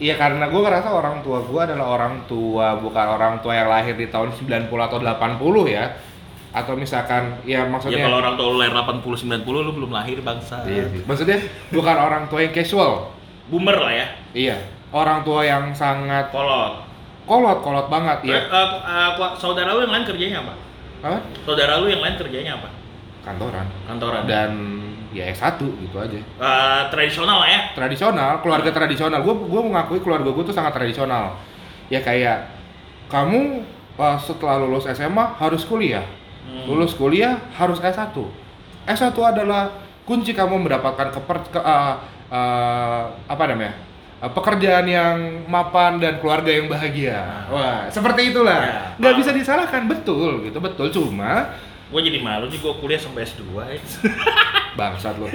[0.00, 3.92] Iya karena gue ngerasa orang tua gue adalah orang tua bukan orang tua yang lahir
[3.94, 5.92] di tahun 90 atau 80 ya
[6.50, 9.06] atau misalkan ya maksudnya Ya kalau orang tua lu lahir 80
[9.46, 10.66] 90 lu belum lahir bangsa.
[10.66, 11.02] iya sih.
[11.04, 11.38] maksudnya
[11.70, 13.14] bukan orang tua yang casual
[13.46, 14.06] Boomer lah ya.
[14.32, 14.56] iya
[14.90, 16.82] orang tua yang sangat Kolot.
[17.22, 20.54] kolot kolot banget ya eh, eh, saudara lu yang lain kerjanya apa?
[21.00, 22.68] apa Saudara lu yang lain kerjanya apa?
[23.22, 24.22] kantoran Kantoran.
[24.26, 24.50] dan
[25.10, 27.60] ya S1 gitu aja Eh, tradisional lah ya.
[27.72, 29.18] tradisional, keluarga tradisional.
[29.20, 31.34] Gue gue mengakui keluarga gue tuh sangat tradisional.
[31.90, 32.46] Ya kayak
[33.10, 33.66] kamu
[33.98, 36.06] uh, setelah lulus SMA harus kuliah,
[36.46, 36.64] Hmm.
[36.66, 38.12] lulus kuliah harus S1.
[38.86, 39.70] S1 adalah
[40.02, 41.94] kunci kamu mendapatkan keper ke, uh,
[42.32, 43.76] uh, apa namanya
[44.18, 45.16] uh, pekerjaan yang
[45.46, 47.46] mapan dan keluarga yang bahagia.
[47.52, 48.58] Wah, seperti itulah.
[48.60, 49.20] Ya, Nggak paham.
[49.22, 50.86] bisa disalahkan, betul gitu, betul.
[50.90, 51.54] Cuma
[51.90, 53.82] Gue jadi malu nih gue kuliah sampai S2 ya.
[54.78, 55.26] bangsat lu.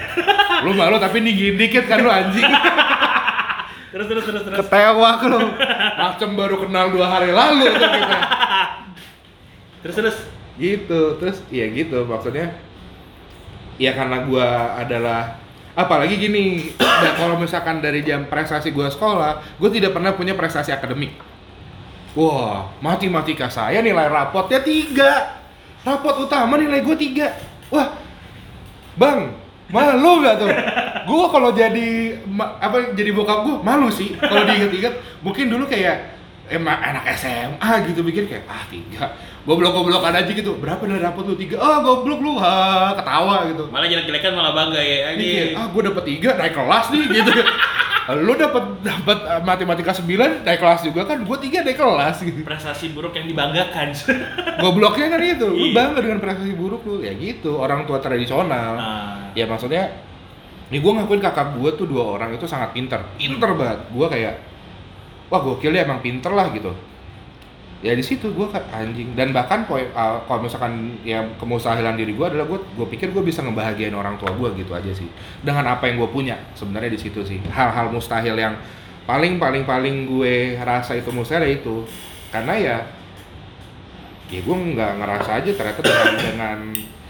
[0.63, 2.47] lu malu tapi nih dikit kan lu anjing.
[3.91, 4.57] terus terus terus terus.
[4.63, 5.51] Ketewak lu.
[5.99, 8.17] Macam baru kenal dua hari lalu tuh kita.
[9.83, 10.17] Terus terus.
[10.59, 11.19] Gitu.
[11.19, 12.55] Terus ya gitu maksudnya
[13.75, 15.39] ya karena gua adalah
[15.75, 16.71] apalagi gini
[17.03, 21.19] dan kalau misalkan dari jam prestasi gua sekolah gue tidak pernah punya prestasi akademik.
[22.15, 25.43] Wah matematika saya nilai rapotnya tiga.
[25.83, 27.35] Rapot utama nilai gue tiga.
[27.69, 27.91] Wah
[28.95, 29.35] bang
[29.67, 30.49] malu nggak tuh?
[31.05, 32.17] Gue kalau jadi
[32.63, 34.15] apa jadi bokap gue malu sih.
[34.15, 36.14] Kalau diinget-inget mungkin dulu kayak
[36.47, 39.13] emang anak SMA gitu pikir kayak ah tiga.
[39.45, 40.57] Goblok-goblokan aja gitu.
[40.57, 41.37] Berapa nilai rapot lu?
[41.37, 41.61] Tiga.
[41.61, 42.37] Ah goblok lu.
[42.37, 43.69] Ha ketawa gitu.
[43.69, 45.13] Malah jelek-jelekan malah bangga ya.
[45.13, 47.31] Mikir, Ini ah gue dapet tiga naik kelas nih gitu.
[48.05, 51.25] Lu dapet dapet uh, matematika 9 naik kelas juga kan?
[51.25, 52.21] Gue tiga naik kelas.
[52.21, 53.93] Gitu prestasi buruk yang dibanggakan.
[54.61, 55.47] gobloknya kan itu.
[55.49, 55.73] Lu Iya.
[55.73, 57.01] bangga dengan prestasi buruk lu.
[57.01, 58.77] Ya gitu orang tua tradisional.
[58.77, 59.89] Nah, ya maksudnya
[60.69, 63.01] ini gue ngakuin kakak gue tuh dua orang itu sangat pinter.
[63.17, 63.89] Pinter banget.
[63.89, 64.33] Gue kayak
[65.29, 66.73] wah gokil dia emang pinter lah gitu.
[67.83, 69.13] Ya di situ gue kayak anjing.
[69.13, 73.45] Dan bahkan uh, kalau misalkan ya kemustahilan diri gue adalah gue gue pikir gue bisa
[73.45, 75.05] ngebahagiain orang tua gue gitu aja sih.
[75.45, 77.37] Dengan apa yang gue punya sebenarnya di situ sih.
[77.51, 78.57] Hal-hal mustahil yang
[79.05, 81.85] paling paling paling gue rasa itu mustahil ya itu.
[82.33, 82.77] Karena ya
[84.33, 86.59] ya gue nggak ngerasa aja ternyata dengan, dengan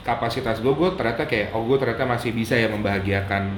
[0.03, 3.55] kapasitas gue gue ternyata kayak oh gue ternyata masih bisa ya membahagiakan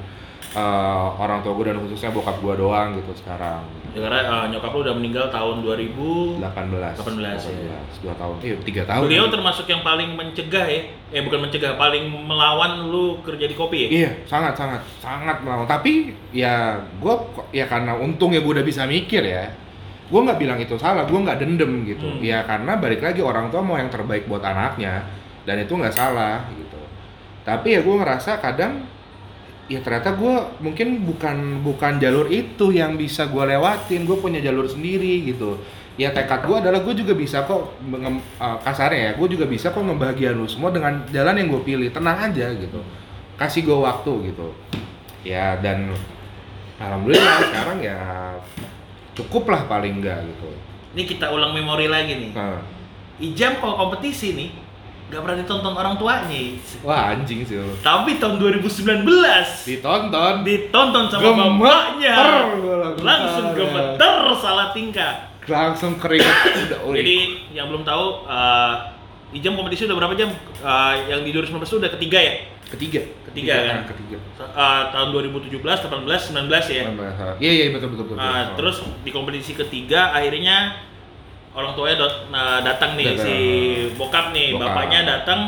[0.58, 3.62] eh, orang tua gue dan khususnya bokap gue doang gitu sekarang
[3.98, 6.38] ya karena eh, nyokap lu udah meninggal tahun 2000.
[6.38, 7.80] 18 18, ya.
[8.06, 10.82] 2 tahun iya 3 tahun Beliau termasuk yang paling mencegah ya.
[11.10, 13.90] Eh bukan mencegah, paling melawan lu kerja di kopi ya.
[13.90, 15.66] Iya, sangat sangat sangat melawan.
[15.66, 17.16] Tapi ya gue
[17.56, 19.50] ya karena untung ya gue udah bisa mikir ya.
[20.08, 22.08] Gue nggak bilang itu salah, gue nggak dendem gitu.
[22.08, 22.22] Hmm.
[22.22, 25.04] Ya karena balik lagi orang tua mau yang terbaik buat anaknya
[25.44, 26.80] dan itu nggak salah gitu.
[27.48, 28.84] Tapi ya gue ngerasa kadang
[29.68, 34.08] ya ternyata gue mungkin bukan bukan jalur itu yang bisa gue lewatin.
[34.08, 35.60] Gue punya jalur sendiri gitu.
[35.98, 39.82] Ya tekad gue adalah gue juga bisa kok eh, kasarnya ya, gue juga bisa kok
[39.82, 41.90] ngebahagiain lu semua dengan jalan yang gue pilih.
[41.90, 42.80] Tenang aja gitu
[43.38, 44.50] kasih gue waktu gitu
[45.22, 45.94] ya dan
[46.82, 47.98] alhamdulillah sekarang ya
[49.14, 50.50] cukup lah paling enggak gitu
[50.98, 52.32] Ini kita ulang memori lagi nih.
[52.34, 52.58] nah,
[53.22, 54.50] Ijam kalau kompetisi nih
[55.08, 56.42] gak pernah ditonton orang tuanya.
[56.82, 57.72] wah anjing sih lu.
[57.80, 59.08] Tapi tahun 2019
[59.64, 62.14] ditonton ditonton sama Gemeter bapaknya.
[63.00, 65.32] langsung gemeter salah tingkah.
[65.48, 66.28] langsung keringet
[66.68, 67.18] udah Jadi
[67.52, 68.74] yang belum tahu eh,
[69.30, 70.32] Ijam kompetisi udah berapa jam?
[70.58, 72.34] Eh, yang di 2019 itu udah ketiga ya?
[72.68, 73.00] ketiga
[73.32, 73.80] Ketiga, kan?
[73.88, 76.84] ketiga Eh, tahun 2017, 18, 19 ya.
[77.40, 80.84] iya iya betul betul betul Nah, terus di kompetisi ketiga akhirnya
[81.58, 83.26] orang tuanya dot- nah, datang nih Datang.
[83.26, 83.36] si
[83.94, 84.62] bokap nih, Bokap.
[84.70, 85.40] bapaknya datang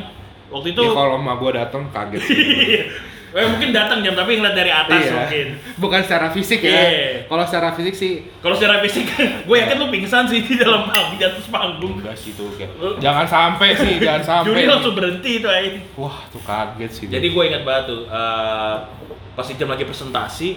[0.50, 2.38] waktu itu ya kalau emak gue datang kaget sih.
[3.30, 5.14] eh, mungkin datang jam tapi ngeliat dari atas Iya.
[5.16, 5.48] mungkin.
[5.78, 7.30] bukan secara fisik ya Iya.
[7.30, 9.06] kalau secara fisik sih Kalau secara fisik,
[9.46, 11.94] gue yakin lu pingsan sih di dalam panggung di atas panggung.
[11.96, 15.70] enggak sih tuh kayak jangan sampai sih jangan sampai Juri langsung berhenti itu aja.
[15.94, 18.76] wah tuh kaget sih Jadi gue ingat banget tuh, eh,
[19.32, 20.50] pas jam lagi presentasi,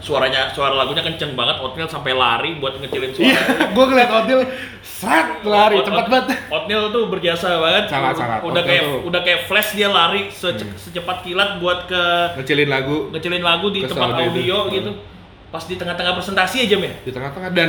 [0.00, 3.28] suaranya suara lagunya kenceng banget, Oatmeal sampai lari buat ngecilin suara.
[3.30, 3.40] Iya,
[3.74, 4.40] gue ngeliat Odil
[4.80, 6.26] seret lari Ot- cepet Ot- banget.
[6.48, 7.84] Oatmeal tuh berjasa banget.
[7.86, 8.40] Sangat, sangat.
[8.42, 9.08] Udah kayak tuh- Hmm.
[9.08, 12.02] udah kayak flash dia lari sece- secepat kilat buat ke
[12.36, 14.22] Ngecilin lagu ngecilin lagu di tempat itu.
[14.26, 14.90] audio gitu.
[15.48, 16.92] Pas di tengah-tengah presentasi aja ya.
[16.98, 17.68] di tengah-tengah dan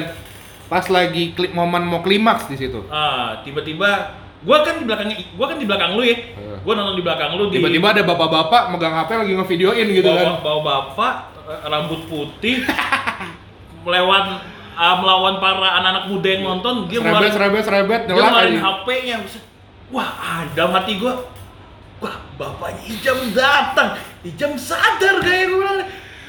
[0.65, 2.85] pas lagi klip momen mau klimaks di situ.
[2.87, 6.15] Ah, tiba-tiba gua kan di belakangnya gua kan di belakang lu ya.
[6.61, 10.21] Gua nonton di belakang lu di Tiba-tiba ada bapak-bapak megang HP lagi ngevideoin gitu bawa,
[10.21, 10.33] kan.
[10.39, 11.13] bawa bapak
[11.61, 12.63] rambut putih
[13.85, 14.23] melewat
[14.73, 18.57] ah, melawan para anak-anak muda yang nonton dia Serebet, ngeluarin serebet, serebet, dia ngeluarin.
[18.57, 19.17] HP-nya
[19.89, 21.13] wah ada mati gua
[21.97, 23.89] wah bapaknya Ijam datang
[24.21, 25.79] Ijam sadar kayak gue bilang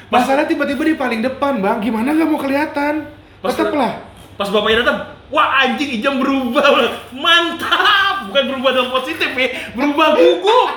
[0.05, 1.81] Masalah tiba-tiba di paling depan, Bang.
[1.81, 3.09] Gimana nggak mau kelihatan?
[3.41, 3.97] Pas- Tetep lah.
[4.33, 4.97] pas bapaknya datang
[5.29, 6.65] wah anjing Ijam berubah
[7.15, 10.69] mantap bukan berubah dalam positif ya berubah gugup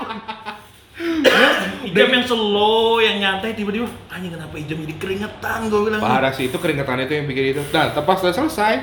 [0.97, 6.49] Ijam yang slow, yang nyantai tiba-tiba anjing kenapa Ijam jadi keringetan gue bilang Parah sih
[6.49, 7.63] itu keringetan itu yang bikin itu.
[7.69, 8.75] Nah, tepas udah selesai.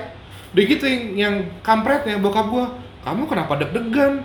[0.54, 1.36] Begitu yang, yang
[1.66, 4.22] kampretnya bokap gua, kamu kenapa deg-degan?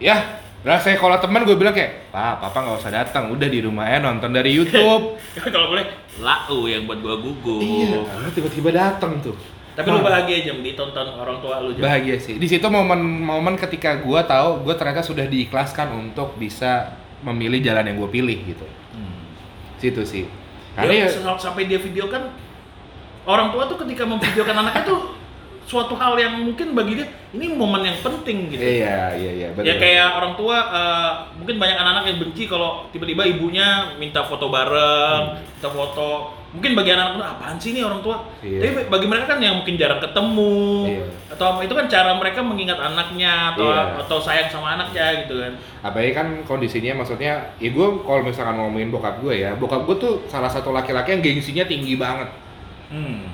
[0.00, 3.84] Ya, rasanya kalau teman gue bilang kayak, Pak, papa nggak usah datang, udah di rumah
[3.84, 5.20] ya nonton dari YouTube.
[5.52, 5.84] kalau boleh
[6.16, 8.00] lau yang buat gua gugup iya,
[8.32, 9.36] tiba-tiba datang tuh.
[9.76, 12.34] Tapi lu bahagia jam ditonton orang tua lu jam Bahagia sih.
[12.34, 17.96] Di situ momen-momen ketika gua tahu gua ternyata sudah diikhlaskan untuk bisa memilih jalan yang
[17.96, 18.64] gue pilih gitu.
[18.92, 19.20] Hmm.
[19.76, 20.24] Situ sih.
[20.72, 22.28] Karena dia ya- sel- sampai dia videokan
[23.24, 25.00] orang tua tuh ketika memvideokan anaknya tuh
[25.66, 28.62] suatu hal yang mungkin bagi dia ini momen yang penting gitu.
[28.62, 29.66] Iya, iya, iya, betul.
[29.66, 33.66] Ya kayak orang tua eh, mungkin banyak anak-anak yang benci kalau tiba-tiba ibunya
[33.98, 36.32] minta foto bareng, minta foto.
[36.56, 38.16] Mungkin bagi anak-anak apaan sih nih orang tua?
[38.40, 38.64] Iya.
[38.64, 40.56] Tapi bagi mereka kan yang mungkin jarang ketemu
[40.88, 41.04] Iya.
[41.36, 44.00] atau itu kan cara mereka mengingat anaknya atau Iya.
[44.00, 45.52] atau sayang sama anaknya gitu kan.
[45.84, 50.14] Apalagi kan kondisinya maksudnya, ya gue kalau misalkan ngomongin bokap gue ya, bokap gue tuh
[50.32, 52.32] salah satu laki-laki yang gengsinya tinggi banget.
[52.88, 53.28] Hmm.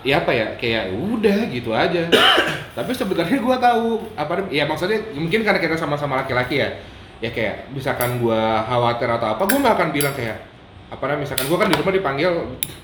[0.00, 2.08] Ya apa ya, kayak udah gitu aja.
[2.76, 3.86] Tapi sebenarnya gue tahu
[4.16, 6.72] apa ya maksudnya mungkin karena kita sama-sama laki-laki ya,
[7.20, 10.49] ya kayak misalkan gue khawatir atau apa, gue nggak akan bilang kayak
[10.90, 12.30] apa namanya misalkan gue kan di rumah dipanggil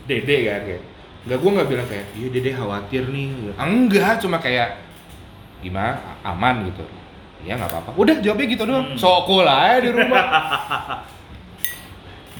[0.06, 0.84] dede kan kayak
[1.26, 3.50] Enggak, gue nggak bilang kayak, iya dede khawatir nih.
[3.58, 4.78] Enggak, cuma kayak
[5.58, 6.86] gimana, aman gitu.
[7.42, 7.98] Ya nggak apa-apa.
[7.98, 8.94] Udah jawabnya gitu doang.
[8.94, 8.94] Hmm.
[8.94, 10.22] Sokol aja di rumah.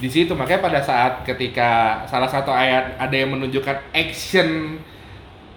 [0.01, 4.77] di situ makanya pada saat ketika salah satu ayat ada yang menunjukkan action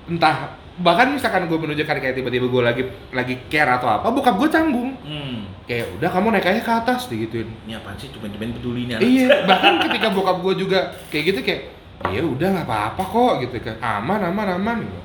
[0.09, 4.49] entah bahkan misalkan gue menunjukkan kayak tiba-tiba gue lagi lagi care atau apa bokap gue
[4.49, 5.45] canggung Hmm.
[5.65, 8.09] kayak udah kamu naik aja ke atas digituin Ini apaan sih?
[8.09, 9.05] Cuman-cuman peduli nih anak.
[9.05, 10.79] iya bahkan ketika bokap gue juga
[11.09, 11.63] kayak gitu kayak
[12.09, 15.01] ya udah nggak apa-apa kok gitu kan aman aman aman gitu.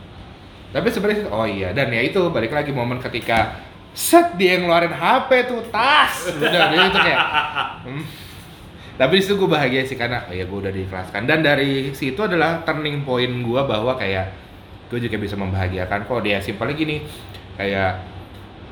[0.71, 3.59] tapi sebenarnya oh iya dan ya itu balik lagi momen ketika
[3.91, 7.19] set dia ngeluarin HP tuh tas udah dia itu kayak
[7.84, 8.03] hmm.
[8.95, 12.15] tapi di situ gue bahagia sih karena oh ya gue udah diikhlaskan dan dari situ
[12.17, 14.44] adalah turning point gue bahwa kayak
[14.86, 16.19] gue juga bisa membahagiakan kok.
[16.21, 17.01] Dia simpelnya gini
[17.55, 17.91] kayak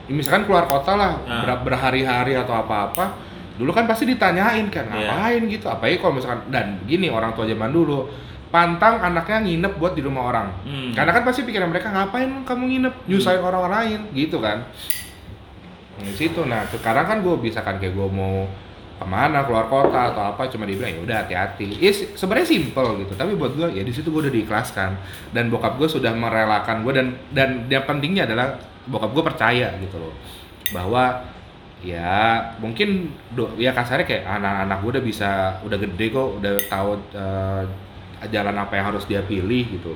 [0.06, 1.44] misalkan keluar kota lah Ah.
[1.44, 3.16] ber- berhari-hari atau apa-apa
[3.54, 5.08] dulu kan pasti ditanyain kan Iya.
[5.08, 5.42] ngapain?
[5.48, 5.66] gitu.
[5.68, 8.10] Apalagi kalau misalkan dan gini orang tua zaman dulu
[8.50, 10.48] pantang anaknya nginep buat di rumah orang.
[10.64, 10.92] Hmm.
[10.92, 12.94] karena kan pasti pikiran mereka ngapain kamu nginep?
[13.08, 14.00] Nyusahin orang lain.
[14.12, 14.66] Gitu kan.
[15.96, 16.42] Di situ.
[16.44, 18.46] Nah sekarang kan gue bisa kan kayak gue mau
[19.00, 21.76] ke mana keluar kota atau apa cuma dibilang ya udah hati-hati.
[21.82, 24.96] Ya se- sebenarnya simple gitu tapi buat gue ya di situ gue udah diikhlaskan.
[25.36, 29.96] Dan bokap gue sudah merelakan gue dan dan yang pentingnya adalah bokap gue percaya gitu
[30.00, 30.14] loh
[30.72, 31.22] bahwa
[31.84, 35.30] ya mungkin do, ya kasarnya kayak anak-anak gue udah bisa
[35.68, 37.64] udah gede kok udah tahu eh,
[38.32, 39.94] jalan apa yang harus dia pilih gitu.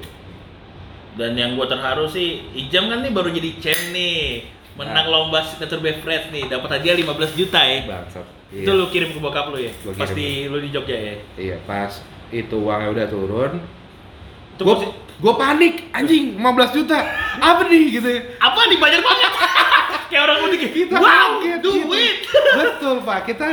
[1.18, 4.46] Dan yang gua terharu sih, Ijam kan nih baru jadi champ nih.
[4.78, 7.82] Menang lomba signature beverage nih, dapat hadiah 15 juta ya.
[7.90, 9.72] bangsat Itu lu kirim ke bokap lu ya?
[9.82, 11.16] Gua Pas di lu di Jogja ya?
[11.36, 11.92] Iya, pas
[12.28, 13.52] itu uangnya udah turun,
[14.54, 17.00] Itu posi- gue panik, anjing 15 juta,
[17.38, 18.22] apa nih gitu ya?
[18.38, 19.32] apa nih banyak banget?
[20.10, 20.70] Kayak orang mudik ya?
[20.72, 22.18] Kita wow, kaget duit!
[22.24, 22.40] gitu.
[22.56, 23.46] Betul pak, kita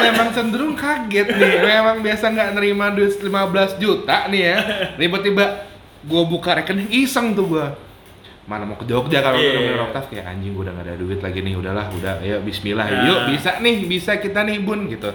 [0.00, 4.56] memang cenderung kaget nih, memang biasa nggak nerima duit 15 juta nih ya,
[5.00, 5.66] tiba-tiba
[6.00, 7.66] gue buka rekening iseng tuh gue
[8.48, 9.52] mana mau ke Jogja kalau Iya.
[9.52, 9.84] udah yeah.
[9.84, 13.04] Oktav kayak anjing gue udah gak ada duit lagi nih udahlah udah ayo Bismillah Nah.
[13.04, 15.12] yuk bisa nih bisa kita nih bun gitu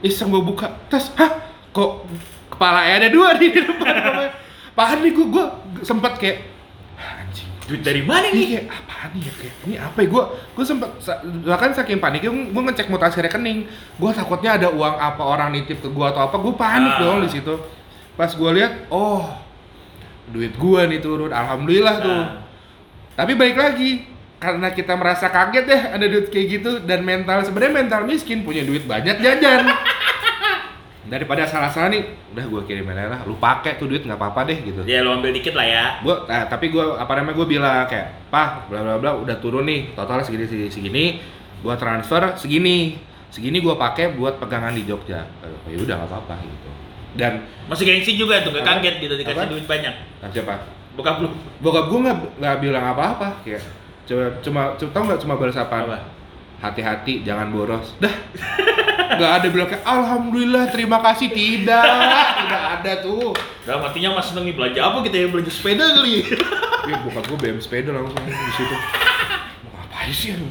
[0.00, 1.38] iseng gue buka terus hah
[1.68, 2.02] kok
[2.48, 3.94] kepala ada dua di depan
[4.72, 5.46] panik gue gue
[5.80, 6.38] sempet kayak
[6.94, 8.46] "Ah, anjing Duit dari mana nih?
[8.48, 10.22] kayak apaan nih ya kayak ini apa ya gue
[10.56, 15.22] gue sempet sa- bahkan saking paniknya gue ngecek mutasi rekening gue takutnya ada uang apa
[15.22, 16.98] orang nitip ke gue atau apa gue panik Ah.
[17.00, 17.54] dong di situ
[18.14, 19.30] pas gue lihat oh
[20.26, 22.47] duit gue nih turun alhamdulillah tuh Nah,
[23.18, 24.06] tapi balik lagi
[24.38, 28.62] karena kita merasa kaget deh ada duit kayak gitu dan mental sebenarnya mental miskin punya
[28.62, 29.66] duit banyak jajan
[31.12, 34.58] daripada salah-salah nih udah gue kirim aja lah lu pakai tuh duit nggak apa-apa deh
[34.62, 35.84] gitu ya lu ambil dikit lah ya.
[36.06, 39.66] gua nah, tapi gua apa namanya gua bilang kayak pak bla bla bla udah turun
[39.66, 41.04] nih total segini segini segini
[41.64, 43.02] gua transfer segini
[43.34, 46.68] segini gua pakai buat pegangan di Jogja oh, ya udah nggak apa apa gitu
[47.18, 49.50] dan Masih gengsi juga tuh, gak kaget gitu dikasih Apa?
[49.50, 49.94] duit banyak.
[50.22, 51.30] nah, siapa Bokap lu.
[51.62, 53.62] bokap gua nggak nggak bilang apa apa kayak
[54.02, 55.76] cuma cuma cuma tau nggak cuma balas apa?
[55.86, 55.98] Apa?
[56.58, 57.94] hati-hati jangan boros.
[58.02, 58.10] Dah.
[59.18, 61.32] Nggak ada bilang kayak alhamdulillah terima kasih.
[61.32, 61.86] Tidak
[62.44, 63.32] tidak ada tuh.
[63.64, 66.26] Dalam artinya mas seneng belanja apa kita ya belanja sepeda kali.
[66.88, 68.76] ya bokap gue BM sepeda langsung di situ.
[69.64, 70.46] Mau ngapain sih lu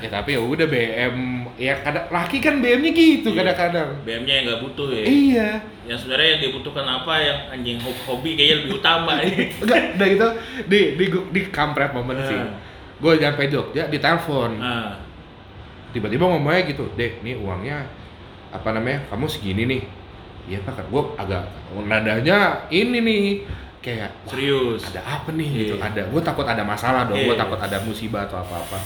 [0.00, 1.16] ya tapi ya udah BM
[1.56, 3.38] ya kadang laki kan BM-nya gitu Iya.
[3.40, 5.02] kadang-kadang BM-nya yang nggak butuh ya.
[5.02, 5.48] iya
[5.84, 9.52] Yang sebenarnya yang dibutuhkan apa yang anjing hobi, kayaknya lebih utama nih.
[9.62, 10.26] enggak udah gitu
[10.64, 12.56] di di di kampret momen sih Hmm.
[12.94, 14.96] gue nyampe Jogja di telepon Nah,
[15.92, 17.84] tiba-tiba ngomongnya gitu dek nih uangnya
[18.50, 19.82] apa namanya kamu segini nih
[20.46, 21.42] iya pak gue agak
[21.80, 23.24] nadanya ini nih
[23.84, 24.80] kayak serius.
[24.86, 25.84] ada apa nih gitu Iya.
[25.84, 27.38] ada gue takut ada masalah dong gue Iya.
[27.38, 28.78] takut ada musibah atau apa apa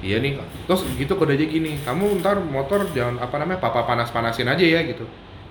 [0.00, 4.08] iya nih terus gitu kode aja gini kamu ntar motor jangan apa namanya papa panas
[4.08, 5.04] panasin aja ya gitu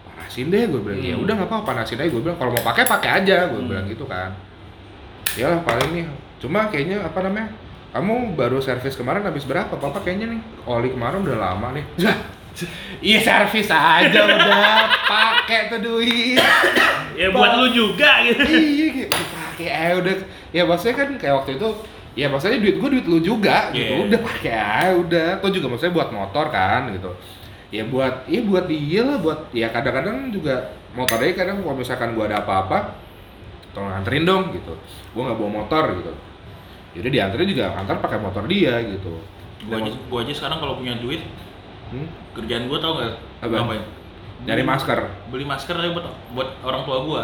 [0.07, 1.23] panasin deh gue bilang ya Hmm.
[1.23, 3.65] udah nggak apa panasin aja gue bilang kalau mau pakai pakai aja gue Hmm.
[3.67, 4.29] bilang gitu kan
[5.33, 6.05] ya lah paling nih
[6.37, 7.49] cuma kayaknya apa namanya
[7.89, 12.13] kamu baru servis kemarin habis berapa papa kayaknya nih oli kemarin udah lama nih ya
[12.99, 16.35] Iya servis aja udah pakai tuh duit.
[17.19, 18.39] Ya buat lu juga gitu.
[18.47, 20.15] iya kayak udah pakai aja udah.
[20.55, 21.67] Ya maksudnya kan kayak waktu itu
[22.15, 23.91] ya maksudnya duit gua duit lu juga gitu.
[23.91, 24.07] Iya.
[24.07, 25.27] Udah pakai aja udah.
[25.43, 27.11] Tuh juga maksudnya buat motor kan gitu.
[27.75, 32.25] Ya buat iya buat dia lah buat ya kadang-kadang juga motornya kadang kalau misalkan gua
[32.31, 32.95] ada apa-apa
[33.75, 34.73] tolong anterin dong gitu.
[35.11, 36.11] Gua nggak bawa motor gitu.
[36.97, 39.19] Jadi dianterin juga antar pakai motor dia gitu.
[39.67, 41.19] Gua aja, gua aja sekarang kalau punya duit,
[41.91, 42.07] Hmm?
[42.37, 43.13] kerjaan gua tau nggak?
[43.43, 43.55] Apa?
[43.59, 43.83] Ngapain?
[44.43, 44.99] Dari masker.
[45.27, 47.23] Beli masker tapi buat buat orang tua gua.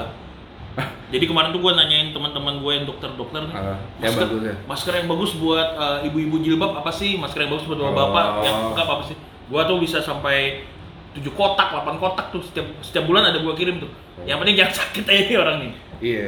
[1.14, 3.56] Jadi kemarin tuh gua nanyain teman-teman gue yang dokter-dokter nih.
[3.56, 4.56] Ah, yang bagus ya?
[4.68, 7.16] Masker yang bagus buat eh, ibu-ibu jilbab apa sih?
[7.16, 7.96] Masker yang bagus buat Oh.
[7.96, 9.18] bapak-bapak yang lengkap apa sih?
[9.48, 10.68] Gua tuh bisa sampai
[11.16, 13.88] 7 kotak, 8 kotak tuh setiap setiap bulan ada gua kirim tuh.
[13.88, 14.28] Oh.
[14.28, 15.72] Yang penting jangan sakit aja nih orang nih.
[16.04, 16.26] Iya.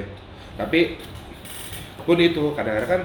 [0.55, 0.79] Tapi
[2.07, 3.01] pun itu kadang-kadang kan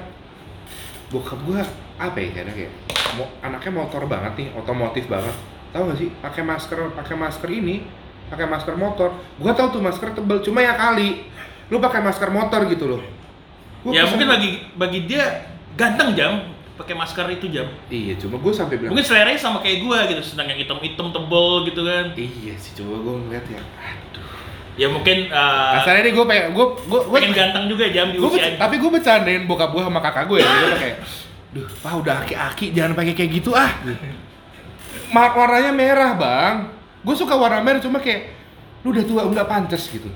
[1.10, 1.66] bokap gua
[1.98, 2.72] apa ya kadang kayak
[3.18, 5.34] mo, anaknya motor banget nih, otomotif banget.
[5.72, 6.08] Tahu gak sih?
[6.20, 7.88] Pakai masker, pakai masker ini,
[8.28, 9.16] pakai masker motor.
[9.40, 11.24] Gua tahu tuh masker tebel, cuma ya kali
[11.72, 13.02] lu pakai masker motor gitu loh.
[13.80, 15.48] Gua ya mungkin bagi bagi dia
[15.80, 17.72] ganteng jam pakai masker itu jam.
[17.88, 21.48] Iya, cuma gua sampai bilang Mungkin seleranya sama kayak gua gitu, sedang yang hitam-hitam tebel
[21.72, 22.04] gitu kan.
[22.12, 23.60] Iya sih, coba gua ngeliat ya.
[23.60, 24.28] Aduh.
[24.72, 28.16] Ya mungkin uh, Kasarnya nih gua pengen gua gua gua pengen ganteng juga jam di
[28.20, 30.96] Gua usia tapi gue bercandain bokap gue sama kakak gue ya gue kayak
[31.52, 33.68] duh pak udah aki-aki jangan pakai kayak gitu ah
[35.12, 36.54] warnanya merah bang.
[37.04, 38.32] Gue suka warna merah cuma kayak
[38.82, 40.08] lu udah tua udah pantas gitu.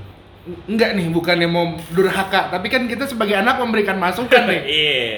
[0.67, 4.63] Enggak nih bukannya mau durhaka tapi kan kita sebagai anak memberikan masukan nih.
[4.77, 5.11] Iya.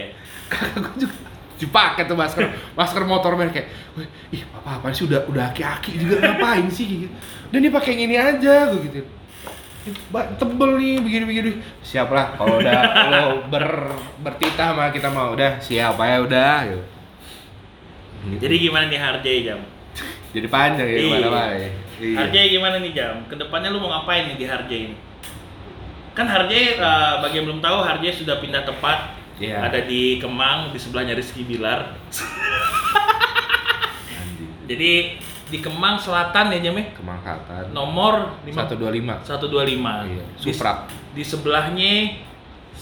[0.49, 1.17] kakak gue juga
[1.61, 3.69] dipakai tuh masker masker motor merah kayak
[3.99, 7.05] "Wih, ih apa apa sih udah udah aki-aki juga ngapain sih?
[7.05, 7.13] Gitu.
[7.53, 9.05] Dan dia pakai yang ini aja gue gitu.
[10.13, 11.51] Tebel nih begini-begini.
[11.85, 12.81] Siap lah kalau udah
[13.13, 13.23] lo
[13.53, 13.93] ber
[14.25, 16.83] bertitah sama kita mau udah siap ya udah gitu.
[18.21, 18.41] Gitu.
[18.41, 19.61] Jadi gimana nih Harjay jam?
[20.29, 21.01] jadi panjang ya Iya.
[21.01, 21.71] ke mana-mana ya.
[21.99, 22.17] Iya.
[22.17, 23.15] Harjay gimana nih jam?
[23.25, 24.97] Ke depannya lu mau ngapain nih di Harjay ini?
[26.13, 29.15] Kan Harjay, uh, bagi yang belum tahu, Harjay sudah pindah tempat.
[29.39, 29.63] Iya.
[29.65, 31.95] Ada di Kemang, di sebelahnya Rizky Bilar.
[34.69, 35.17] Jadi
[35.49, 36.85] di Kemang Selatan ya Jam ya?
[36.93, 40.05] Kemang Selatan Nomor 5 125 125.
[40.05, 40.79] Iya, Di- Suprak.
[41.17, 41.93] Di, sebelahnya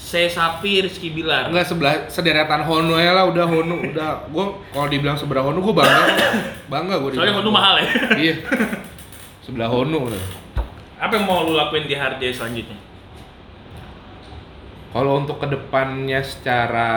[0.07, 1.51] C Sapi Rizky Bilar.
[1.51, 5.75] enggak sebelah sederetan Hono ya lah udah Hono udah gua kalau dibilang sebelah Hono gua
[5.77, 6.03] bangga
[6.65, 7.35] bangga gua Soalnya.
[7.35, 7.87] Honda mahal ya.
[8.15, 8.35] iya
[9.41, 10.23] sebelah Hono udah
[10.97, 12.79] Apa yang mau lu lakuin di Harjay selanjutnya?
[14.87, 16.89] kalau untuk ke depannya secara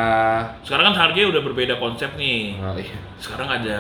[0.63, 2.57] Sekarang kan Harjay udah berbeda konsep nih.
[2.57, 2.97] oh, iya.
[3.19, 3.79] sekarang ada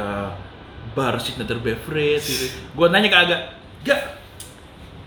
[0.90, 2.46] bar signature beverage gitu.
[2.74, 3.36] Gua nanya ke Aga,
[3.80, 4.00] "Gak,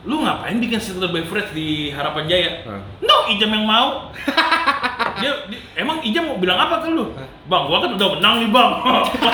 [0.04, 2.82] lu ngapain bikin signature beverage di Harapan Jaya?" Hah.
[3.00, 4.12] No, Ijam yang mau.
[5.20, 7.16] dia, dia- emang Ijam mau bilang apa ke lu?
[7.44, 8.72] Bang, gua kan udah menang nih, Bang.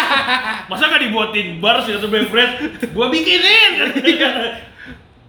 [0.70, 2.54] Masa gak dibuatin bar signature beverage?
[2.90, 4.32] Gua bikinin dia.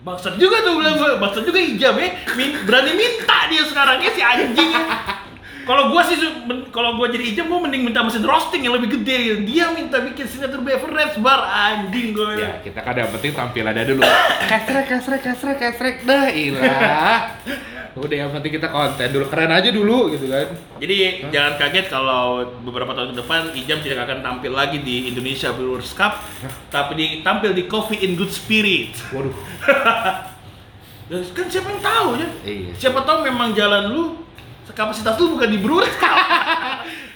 [0.00, 2.08] Bangsat juga tuh bilang gua, bangsat juga Ijam ya.
[2.32, 4.72] Min- berani minta dia sekarang ya si anjing.
[5.66, 6.16] Kalau gua sih
[6.70, 9.44] kalau gua jadi Ijam gua mending minta mesin roasting yang lebih gede.
[9.44, 12.36] Dia minta bikin signature beverage bar anjing gua.
[12.36, 14.02] ya kita kan yang penting tampil aja dulu
[14.48, 17.36] kasrek kasrek kasrek kasrek dah ilah
[17.98, 20.46] udah yang penting kita konten dulu keren aja dulu gitu kan
[20.78, 25.50] Jadi jangan kaget kalau beberapa tahun ke depan Ijam tidak akan tampil lagi di Indonesia
[25.50, 26.22] Brewers Cup,
[26.70, 28.94] tapi di, tampil di Coffee in Good Spirit.
[29.10, 29.34] waduh
[31.36, 32.28] kan siapa yang tahu ya?
[32.46, 32.70] Iya.
[32.78, 34.22] Siapa tahu memang jalan lu
[34.72, 36.16] kapasitas lu bukan di Brewers Cup.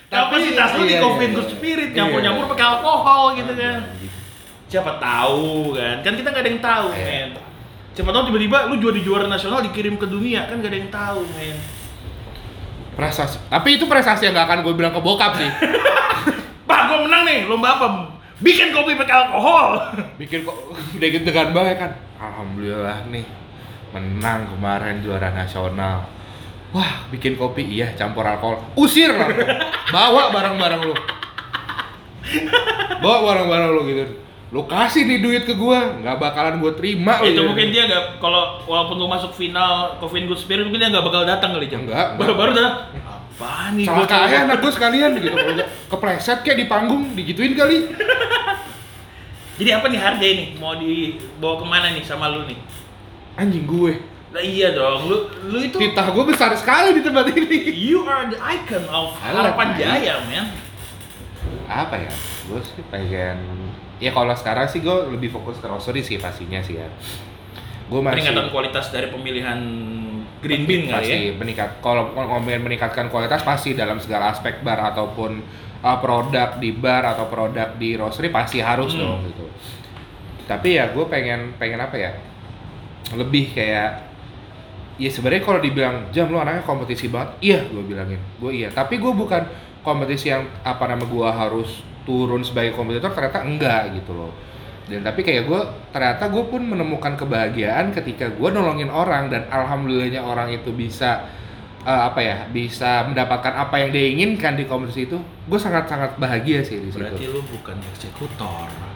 [0.08, 1.54] kapasitas lu di iya, Coffee in iya, Good iya.
[1.54, 1.96] Spirit, Iya.
[1.96, 3.78] nyampur-nyampur pakai alkohol gitu kan.
[4.66, 5.96] Siapa tahu kan?
[6.02, 7.04] Kan kita nggak ada yang tahu, Iya.
[7.04, 7.28] men.
[7.94, 10.90] Siapa tahu tiba-tiba lu juara di juara nasional dikirim ke dunia, kan nggak ada yang
[10.90, 11.58] tahu, men.
[12.94, 15.50] prestasi tapi itu prestasi yang gak akan gue bilang ke bokap sih
[16.70, 17.86] Pak, gua menang nih, lomba apa?
[18.38, 19.82] Bikin kopi pakai alkohol.
[20.22, 20.54] bikin kok
[20.94, 23.26] udah gitu dengan baik kan alhamdulillah nih
[23.90, 26.06] menang kemarin juara nasional
[26.74, 29.30] wah bikin kopi iya campur alkohol usir lah
[29.94, 30.94] bawa barang-barang lu
[32.98, 34.04] bawa barang-barang lu gitu
[34.54, 37.46] lu kasih nih duit ke gua nggak bakalan gua terima itu ya.
[37.46, 41.26] mungkin dia nggak kalau walaupun lu masuk final and Good Spirit mungkin dia nggak bakal
[41.26, 41.82] datang kali jam.
[41.82, 42.18] Enggak, enggak.
[42.22, 42.74] Baru-baru datang.
[42.94, 43.86] Apa nih?
[43.90, 47.90] aja coba?" anak gua sekalian gitu nggak kepleset kayak di panggung digituin kali
[49.54, 50.58] Jadi apa nih harga ini?
[50.58, 52.58] Mau dibawa ke mana nih sama lu nih?
[53.34, 53.98] anjing gue
[54.34, 55.16] Lah iya dong, lu
[55.46, 57.70] lu itu titah gue besar sekali di tempat ini.
[57.70, 60.50] You are the icon of Alah, harapan jaya, man.
[61.64, 62.10] apa ya?
[62.44, 63.38] Gue sih pengen
[64.02, 66.90] ya kalau sekarang sih gue lebih fokus ke roastery sih pastinya sih ya.
[67.86, 69.60] Gue masih Peningkatan kualitas dari pemilihan
[70.42, 71.14] green bean kali ya.
[71.14, 71.70] pasti meningkat.
[71.78, 75.40] Kalau ngomongin meningkatkan kualitas pasti dalam segala aspek bar ataupun
[75.78, 79.00] uh, produk di bar atau produk di roastery pasti harus Hmm.
[79.00, 79.46] dong gitu.
[80.44, 82.12] Tapi ya gue pengen pengen apa ya?
[83.14, 84.13] Lebih kayak
[85.00, 87.34] ya sebenarnya kalau dibilang jam lu anaknya kompetisi banget?
[87.42, 88.20] Iya gue bilangin.
[88.38, 88.68] Gue iya.
[88.70, 89.42] Tapi gue bukan
[89.84, 94.32] kompetisi yang apa nama gue harus turun sebagai kompetitor ternyata enggak gitu loh.
[94.84, 95.60] Dan tapi kayak gue
[95.96, 101.24] ternyata gue pun menemukan kebahagiaan ketika gue nolongin orang dan alhamdulillahnya orang itu bisa
[101.82, 106.16] eh, apa ya bisa mendapatkan apa yang dia inginkan di kompetisi itu gue sangat sangat
[106.20, 107.00] bahagia sih di situ.
[107.00, 108.93] Berarti lu bukan eksekutor.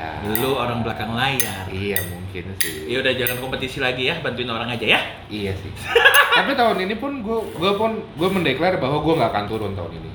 [0.00, 1.68] Ya Lu orang belakang layar.
[1.68, 5.00] iya mungkin sih Ya udah jangan kompetisi lagi ya, bantuin orang aja ya.
[5.26, 5.68] Iya sih.
[6.30, 9.92] Tapi tahun ini pun gue gue pun gue mendeklar bahwa gue nggak akan turun tahun
[9.94, 10.10] ini.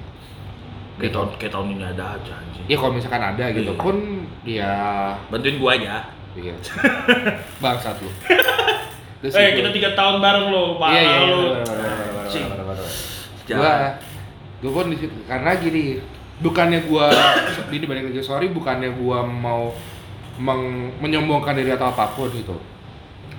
[0.96, 2.66] Kayak tahun kayak tahun ini ada aja anjing.
[2.66, 3.78] Ya kalau misalkan ada gitu Iya.
[3.78, 3.96] pun
[4.44, 4.72] ya
[5.28, 6.08] Bantuin gua aja.
[6.34, 6.56] iya.
[7.58, 8.10] Bangsat lu.
[9.20, 10.90] Terus Eh, gua- kita tiga tahun bareng lo, Pak.
[10.90, 11.20] Iya iya
[13.46, 14.00] iya.
[14.58, 16.00] Gue pun di situ karena gini
[16.46, 17.10] bukannya gua
[17.72, 19.74] di balik lagi sorry bukannya gua mau
[20.38, 22.54] meng- menyombongkan diri atau apa pun gitu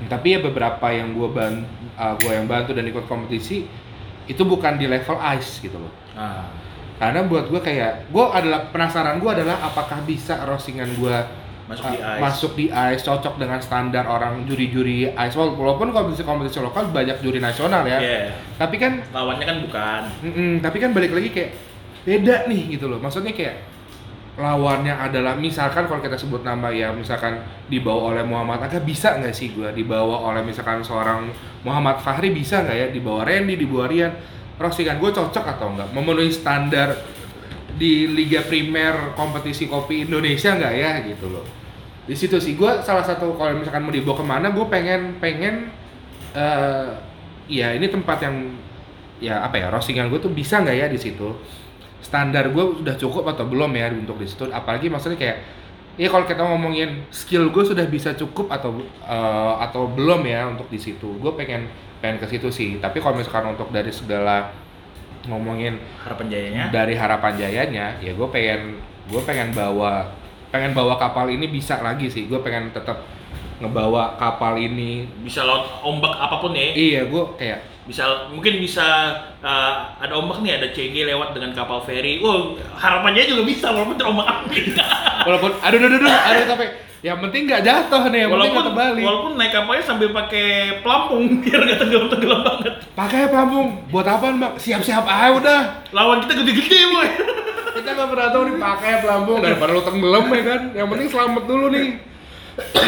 [0.07, 1.55] tapi ya beberapa yang gua ban
[1.95, 3.65] uh, gua yang bantu dan ikut kompetisi
[4.27, 6.49] itu bukan di level ice gitu loh Ah.
[6.97, 11.13] karena buat gue kayak gue adalah penasaran gue adalah apakah bisa roastingan gue
[11.67, 12.19] Masuk di ice.
[12.19, 17.21] masuk di ice cocok dengan standar orang juri-juri ice Wal- walaupun kompetisi kompetisi lokal banyak
[17.21, 18.21] juri nasional ya Iya.
[18.57, 20.03] tapi kan Lawannya kan bukan.
[20.25, 21.51] mm-mm, tapi kan balik lagi kayak
[22.07, 23.03] beda nih gitu loh.
[23.03, 23.67] Maksudnya kayak
[24.37, 27.41] lawannya adalah misalkan kalau kita sebut nama ya misalkan
[27.73, 31.33] dibawa oleh Muhammad Aga bisa nggak sih gue dibawa oleh misalkan seorang
[31.65, 34.13] Muhammad Fahri bisa nggak ya dibawa Randy dibawa Rian?
[34.57, 36.97] Roastingan gue cocok atau enggak memenuhi standar
[37.77, 41.45] di Liga Primer kompetisi kopi Indonesia nggak ya gitu loh.
[42.07, 45.73] Di situ sih gue salah satu kalau misalkan mau dibawa ke mana gue pengen pengen
[46.37, 46.89] eh
[47.49, 48.37] ya ini tempat yang
[49.17, 51.33] ya apa ya roastingan gue tuh bisa nggak ya di situ
[52.07, 54.47] standar gue sudah cukup atau belum ya untuk di situ.
[54.55, 55.39] Apalagi maksudnya kayak
[55.99, 60.71] ya kalau kita ngomongin skill gue sudah bisa cukup atau eh, atau belum ya untuk
[60.71, 61.19] di situ.
[61.19, 61.67] Gue pengen
[61.99, 62.79] pengen ke situ sih.
[62.79, 64.55] Tapi kalau misalkan untuk dari segala
[65.27, 65.75] ngomongin
[66.07, 66.65] Harapan jayanya.
[66.71, 68.79] dari harapan jayanya ya gue pengen
[69.11, 70.07] gue pengen bawa
[70.55, 72.31] pengen bawa kapal ini bisa lagi sih.
[72.31, 73.03] Gue pengen tetap
[73.59, 75.11] ngebawa kapal ini.
[75.27, 76.71] Bisa lawan ombak apa pun ya.
[76.71, 81.87] iya gue kayak Bisa mungkin bisa uh, ada ombak nih ada CG lewat dengan kapal
[81.87, 82.19] feri.
[82.19, 84.75] Wow, harapannya juga bisa walaupun terombak ambing.
[85.27, 86.67] walaupun aduh aduh aduh aduh tapi
[87.05, 90.47] yang penting nggak jatuh nih yang penting walaupun nggak terbalik walaupun naik kapalnya sambil pakai
[90.81, 92.75] pelampung biar nggak tenggelam tenggelam banget.
[92.95, 95.61] pakai pelampung buat apaan bang siap-siap aja udah
[95.95, 97.09] Lawan kita gede-gede boy.
[97.77, 101.43] kita nggak pernah tahu nih pakai pelampung daripada lu tenggelam ya kan yang penting selamat
[101.45, 101.87] dulu nih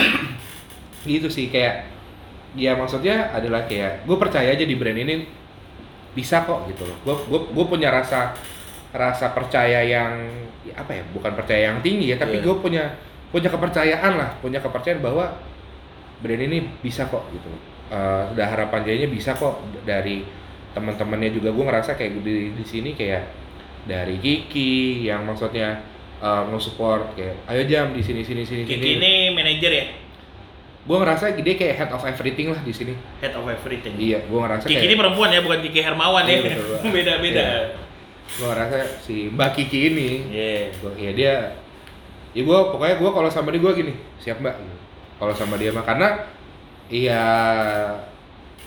[1.11, 1.97] gitu sih kayak
[2.55, 5.26] ya maksudnya adalah kayak gue percaya aja di brand ini
[6.12, 6.96] bisa kok gitu loh.
[7.05, 8.32] Gue gue gue punya rasa
[8.88, 10.12] rasa percaya yang
[10.64, 12.44] ya apa ya bukan percaya yang tinggi ya tapi Iya.
[12.49, 12.84] gue punya
[13.28, 15.28] punya kepercayaan lah punya kepercayaan bahwa
[16.18, 17.62] brand ini bisa kok gitu loh.
[17.88, 20.24] Eh, udah harapan jadinya bisa kok dari
[20.72, 23.24] teman-temannya juga gue ngerasa kayak di di sini kayak
[23.84, 25.80] dari Kiki yang maksudnya
[26.18, 29.84] eh, nge-support kayak ayo jam di sini sini sini Kiki sini ini manajer ya,
[30.89, 33.93] gue ngerasa dia kayak head of everything lah di sini head of everything.
[33.95, 36.32] iya gue ngerasa Kiki kayak ini perempuan ya, bukan Kiki Hermawan ya.
[36.32, 36.80] Iya, betul, Pak.
[36.97, 37.43] Beda-beda.
[37.43, 37.61] Iya.
[38.30, 40.53] gue ngerasa si Mbak Kiki ini Iya.
[40.78, 41.34] gua, ya dia
[42.30, 44.55] ya gue pokoknya gue kalau sama dia gue gini siap mbak
[45.16, 46.09] kalau sama dia mah karena
[46.89, 47.22] iya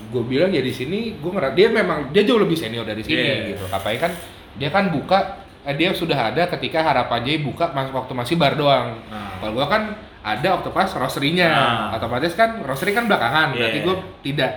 [0.04, 3.18] gue bilang ya di sini gue ngerasa dia memang dia jauh lebih senior dari sini
[3.18, 3.36] Iya.
[3.54, 4.12] gitu apalagi kan
[4.56, 5.20] dia kan buka
[5.62, 9.38] eh, dia sudah ada ketika harapan Jaya buka mas waktu masih bar doang Nah.
[9.40, 9.84] kalau gue kan
[10.22, 11.50] ada waktu pas roastery-nya.
[11.50, 11.98] Ah.
[11.98, 13.86] otomatis kan roastery kan belakangan berarti Iya.
[13.90, 14.52] gue tidak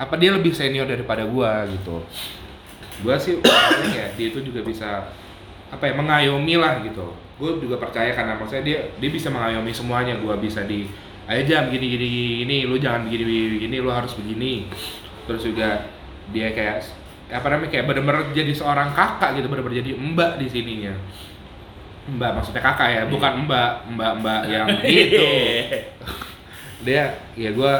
[0.00, 2.00] apa dia lebih senior daripada gue gitu.
[3.04, 3.36] Gue sih
[3.96, 5.12] ya dia itu juga bisa
[5.68, 7.12] apa ya mengayomi lah gitu.
[7.36, 10.16] Gue juga percaya karena maksudnya dia dia bisa mengayomi semuanya.
[10.16, 10.88] Gue bisa di
[11.28, 12.08] ayo jam gini gini
[12.42, 13.24] gini lu jangan begini,
[13.60, 14.72] begini lu harus begini.
[15.28, 15.84] Terus juga
[16.32, 16.80] dia kayak
[17.30, 19.52] apa namanya kayak bener-bener jadi seorang kakak gitu.
[19.52, 20.96] Bener-bener jadi mbak di sininya
[22.08, 25.20] mbak maksudnya kakak ya bukan mbak mbak mbak yang gitu.
[26.86, 27.74] Dia ya gue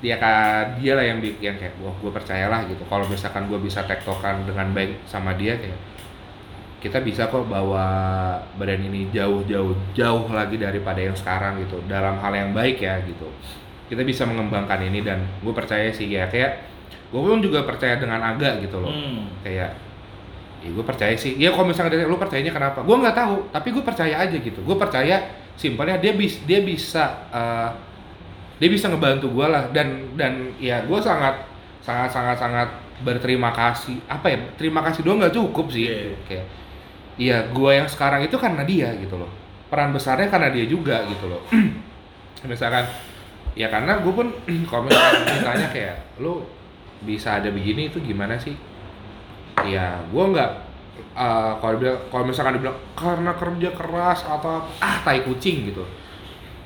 [0.00, 2.80] dia kan dia lah yang bikin kayak wah gue percayalah gitu.
[2.88, 5.76] Kalau misalkan gue bisa tektokan dengan baik sama dia kayak
[6.80, 7.84] kita bisa kok bawa
[8.56, 11.84] badan ini jauh jauh jauh lagi daripada yang sekarang gitu.
[11.84, 13.28] Dalam hal yang baik ya gitu.
[13.92, 16.24] Kita bisa mengembangkan ini dan gue percaya sih ya.
[16.32, 16.64] Kayak
[17.12, 18.92] gue pun juga percaya dengan Aga gitu loh.
[18.92, 19.28] Hmm.
[19.44, 19.85] kayak
[20.66, 21.38] ya gue percaya sih.
[21.38, 22.82] Ya kalau misalnya dia lu percayanya kenapa?
[22.82, 24.58] Gue nggak tahu tapi gue percaya aja gitu.
[24.66, 25.22] Gue percaya
[25.54, 27.70] simpelnya dia bis dia bisa eh,
[28.58, 29.70] dia bisa ngebantu gue lah.
[29.70, 31.46] Dan dan ya gue sangat
[31.86, 32.68] sangat sangat sangat
[33.06, 34.02] berterima kasih.
[34.10, 34.38] Apa ya?
[34.58, 35.86] Terima kasih doang nggak cukup sih.
[35.86, 36.18] Iya.
[36.26, 36.46] kayak
[37.16, 39.30] iya gue yang sekarang itu karena dia gitu loh.
[39.70, 41.42] Peran besarnya karena dia juga gitu loh.
[42.50, 42.84] Misalkan
[43.56, 44.28] ya karena gue pun
[44.70, 46.44] kalau misalkan ditanya kayak lu
[47.02, 48.52] bisa ada begini itu gimana sih
[49.64, 50.50] ya gue nggak
[51.16, 51.76] eh, kalau
[52.12, 55.86] kalau misalkan dibilang karena kerja keras atau ah tai kucing gitu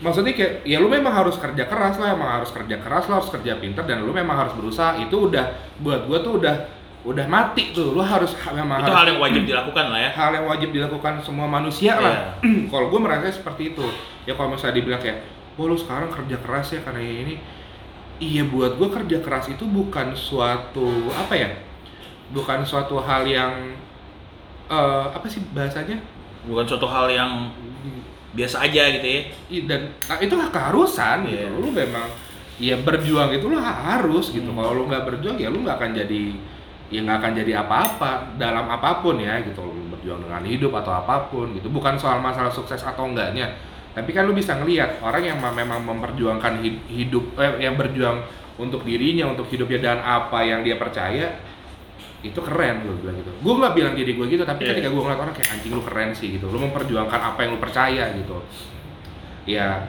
[0.01, 3.31] maksudnya kayak ya lu memang harus kerja keras lah emang harus kerja keras lo harus
[3.31, 6.57] kerja pinter dan lu memang harus berusaha itu udah buat gue tuh udah
[7.01, 10.11] udah mati tuh lu harus memang Itu harus hal yang wajib dilakukan lah ya.
[10.21, 12.37] hal yang wajib dilakukan semua manusia lah.
[12.73, 13.87] kalau gue merasa seperti itu.
[14.29, 15.25] Ya kalau misalnya dibilang kayak,
[15.57, 17.41] oh lu sekarang kerja keras ya karena ini.
[18.21, 21.49] Iya buat gue kerja keras itu bukan suatu apa ya?
[22.31, 23.75] Bukan suatu hal yang
[24.71, 25.99] eh, apa sih bahasanya?
[26.47, 27.51] Bukan suatu hal yang
[28.31, 29.21] biasa aja gitu ya.
[29.67, 31.43] Dan nah, itu keharusan gitu.
[31.43, 31.49] Iya.
[31.59, 32.07] Lu memang
[32.61, 34.49] ya berjuang itu lu harus gitu.
[34.51, 34.59] Hmm.
[34.63, 36.23] Kalau lu nggak berjuang ya lu nggak akan jadi
[36.91, 40.91] ya nggak akan jadi apa-apa dalam apa pun ya gitu lu berjuang dengan hidup atau
[40.91, 43.47] apa pun gitu bukan soal masalah sukses atau enggaknya
[43.95, 48.27] tapi kan lu bisa ngelihat orang yang ma- memang memperjuangkan hi- hidup eh, yang berjuang
[48.59, 51.31] untuk dirinya untuk hidupnya dan apa yang dia percaya
[52.21, 53.31] itu keren gue bilang gitu.
[53.33, 54.77] Gue nggak bilang diri gue gitu tapi Iya.
[54.77, 56.47] ketika gue ngeliat orang kayak anjing lu keren sih gitu.
[56.47, 58.37] Lu memperjuangkan apa yang lu percaya gitu.
[59.49, 59.89] Ya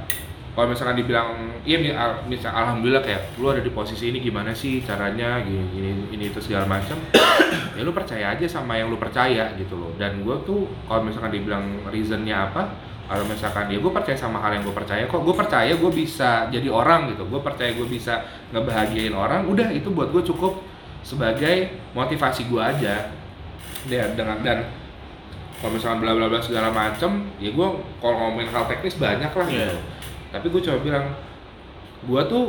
[0.51, 1.27] kalau misalkan dibilang
[1.63, 5.39] iya mi- al- misal alhamdulillah kayak lu ada di posisi ini gimana sih caranya?
[5.39, 6.95] Gini gini ini itu segala macam
[7.75, 9.91] ya lu percaya aja sama yang lu percaya gitu loh.
[9.95, 12.67] Dan gue tuh kalau misalkan dibilang reasonnya apa
[13.07, 15.19] kalau misalkan ya gue percaya sama hal yang gue percaya kok.
[15.19, 17.27] Gue percaya gue bisa jadi orang gitu.
[17.27, 20.63] Gue percaya gue bisa ngebahagiain orang udah itu buat gue cukup
[21.01, 23.09] sebagai motivasi gue aja.
[23.89, 24.69] Ya dengan dan
[25.57, 27.67] kalau misalkan bla bla bla segala macem ya gue
[28.01, 29.69] kalau ngomongin hal teknis banyak lah Iya.
[29.69, 29.77] gitu.
[30.31, 31.05] Tapi gue coba bilang
[32.01, 32.45] gue tuh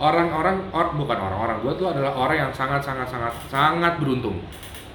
[0.00, 4.40] orang-orang or, bukan orang-orang gue tuh adalah orang yang sangat sangat sangat sangat beruntung.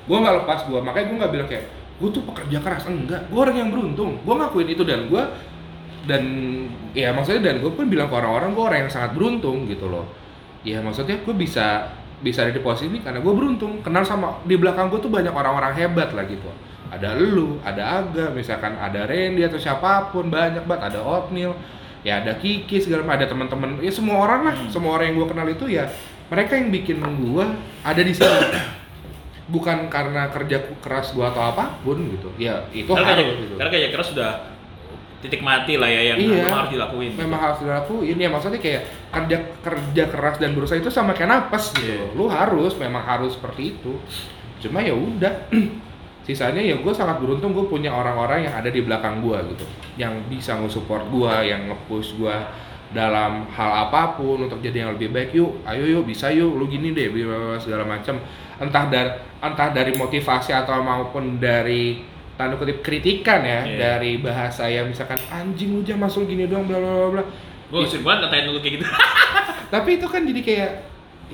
[0.09, 1.65] Gue nggak lepas gue makanya gue nggak bilang kayak
[1.99, 2.83] gue tuh pekerja keras.
[2.89, 4.17] Enggak gue orang yang beruntung.
[4.21, 5.23] Gue ngakuin itu dan gue
[6.09, 6.23] dan
[6.97, 10.05] ya maksudnya dan gue pun bilang ke orang-orang gue orang yang sangat beruntung gitu loh.
[10.65, 11.85] Ya maksudnya gue bisa
[12.19, 13.79] bisa ada di posisi ini karena gue beruntung.
[13.79, 16.47] Kenal sama di belakang gue tuh banyak orang-orang hebat lah gitu.
[16.89, 20.93] Ada lu ada Aga misalkan ada Randy atau siapa pun banyak banget.
[20.93, 21.53] Ada Oatmeal
[22.01, 23.15] ya ada Kiki segala macam.
[23.21, 24.55] Ada teman-teman ya semua orang lah.
[24.57, 24.69] Hmm.
[24.73, 25.85] semua orang yang gue kenal itu ya
[26.29, 27.45] mereka yang bikin gue
[27.85, 28.47] ada di sini.
[29.49, 32.29] Bukan karena kerja keras gue atau apa pun gitu.
[32.37, 33.53] Ya itu Karena harus kerja, gitu.
[33.57, 34.31] karena kerja keras sudah
[35.19, 36.31] titik mati lah ya yang Iya.
[36.41, 37.09] memang harus dilakuin.
[37.11, 37.19] gitu.
[37.19, 41.75] memang harus dilakuin ya maksudnya kayak kerja kerja keras dan berusaha itu sama kayak napas
[41.75, 42.15] gitu Iya.
[42.15, 43.99] lu harus memang harus seperti itu
[44.59, 45.33] cuma ya udah
[46.25, 49.65] sisanya ya gue sangat beruntung gue punya orang-orang yang ada di belakang gue gitu
[49.97, 52.35] yang bisa nge-support gue yang nge-push gue
[52.89, 56.65] dalam hal apa pun untuk jadi yang lebih baik yuk ayo yuk bisa yuk lu
[56.65, 57.09] gini deh
[57.57, 58.17] segala macam
[58.57, 59.09] entah dari
[59.39, 62.01] entah dari motivasi atau maupun dari
[62.39, 63.75] tanda kutip kritikan ya Iya.
[63.75, 67.23] dari bahasa yang misalkan anjing lu jangan masuk gini doang bla bla bla bla.
[67.67, 68.85] Gue sering banget ngatain lu kayak gitu.
[69.75, 70.71] tapi itu kan jadi kayak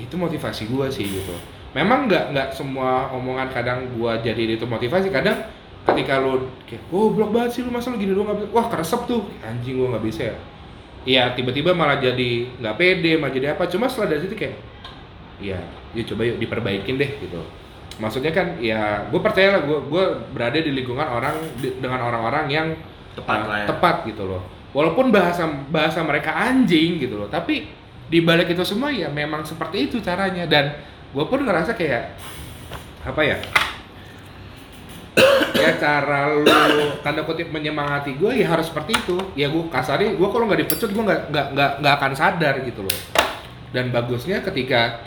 [0.01, 1.37] itu motivasi gua sih gitu.
[1.77, 5.13] Memang nggak nggak semua omongan kadang gua jadi itu motivasi.
[5.13, 5.45] Kadang
[5.85, 8.49] ketika lu kayak goblok banget sih lu masa lu gini doang nggak bisa.
[8.57, 9.29] Wah keresep tuh.
[9.45, 10.37] Anjing gua nggak bisa ya.
[11.05, 13.69] Iya tiba-tiba malah jadi nggak pede malah jadi apa.
[13.69, 14.57] Cuma setelah dari situ kayak
[15.37, 15.61] ya
[15.93, 17.43] yuk coba yuk diperbaikin deh gitu
[17.95, 20.03] maksudnya kan ya gue percaya lah gue gue
[20.35, 22.67] berada di lingkungan orang di- dengan orang-orang yang
[23.15, 23.67] Tepat uh, lah ya.
[23.71, 24.43] tepat gitu loh.
[24.75, 27.71] Walaupun bahasa bahasa mereka anjing gitu loh tapi
[28.05, 30.43] di balik itu semua ya memang seperti itu caranya.
[30.43, 30.75] Dan
[31.15, 32.19] gue pun ngerasa kayak
[33.07, 33.37] apa ya
[35.63, 36.43] ya cara lu
[36.99, 39.15] tanda kutip menyemangati gue ya harus seperti itu.
[39.39, 42.99] Ya gue kasarnya gue kalau nggak dipecut gue nggak nggak nggak akan sadar gitu loh.
[43.71, 44.99] Dan bagusnya ketika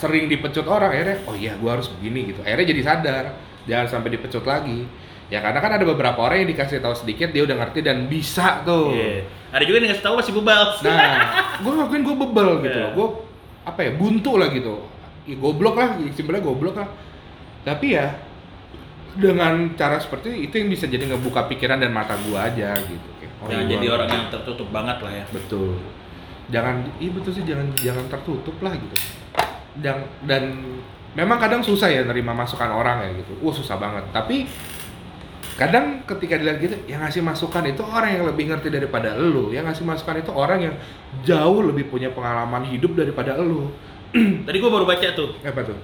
[0.00, 2.40] sering dipecut orang akhirnya oh iya gue harus begini gitu.
[2.40, 3.24] Akhirnya jadi sadar
[3.68, 4.88] jangan sampai dipecut lagi.
[5.28, 8.64] Ya karena kan ada beberapa orang yang dikasih tahu sedikit dia udah ngerti dan bisa
[8.64, 8.96] tuh.
[8.96, 9.28] Iya.
[9.52, 10.62] Ada juga yang ngasih tahu masih bebal.
[10.88, 11.20] nah
[11.62, 12.90] gue ngakuin gue bebel gitu loh.
[12.96, 13.06] Gue
[13.68, 14.74] apa ya buntu lah gitu.
[15.28, 16.88] Ya, goblok lah simpelnya goblok lah.
[17.62, 18.16] Tapi ya
[19.20, 23.08] dengan cara seperti itu yang bisa jadi ngebuka pikiran dan mata gue aja gitu.
[23.20, 25.24] Kayak, oh, Jangan gua- jadi orang yang tertutup banget lah ya.
[25.28, 25.76] betul.
[26.50, 28.96] Jangan iya betul sih jangan jangan tertutup lah gitu
[29.78, 30.58] dan dan
[31.14, 33.32] memang kadang susah ya nerima masukan orang ya gitu.
[33.42, 34.04] Wah susah banget.
[34.10, 34.50] Tapi
[35.54, 39.54] kadang ketika dilihat gitu yang ngasih masukan itu orang yang lebih ngerti daripada lu.
[39.54, 40.74] Yang ngasih masukan itu orang yang
[41.22, 43.70] jauh lebih punya pengalaman hidup daripada lu.
[44.46, 45.38] Tadi gue baru baca tuh.
[45.42, 45.78] Apa tuh?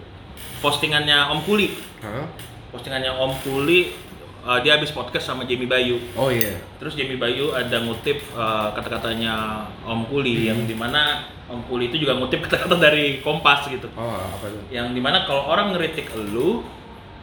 [0.58, 1.78] Postingannya Om Kuli.
[2.02, 2.26] Hah?
[2.74, 4.05] Postingannya Om Kuli
[4.46, 5.98] uh, dia habis podcast sama Jamie Bayu.
[6.14, 11.66] oh iya Terus Jamie Bayu ada ngutip uh, kata-katanya Om Kuli yang di mana Om
[11.66, 13.90] Kuli itu juga ngutip kata-kata dari Kompas gitu.
[13.92, 16.62] oh apa tuh Yang di mana kalau orang ngeritik lu,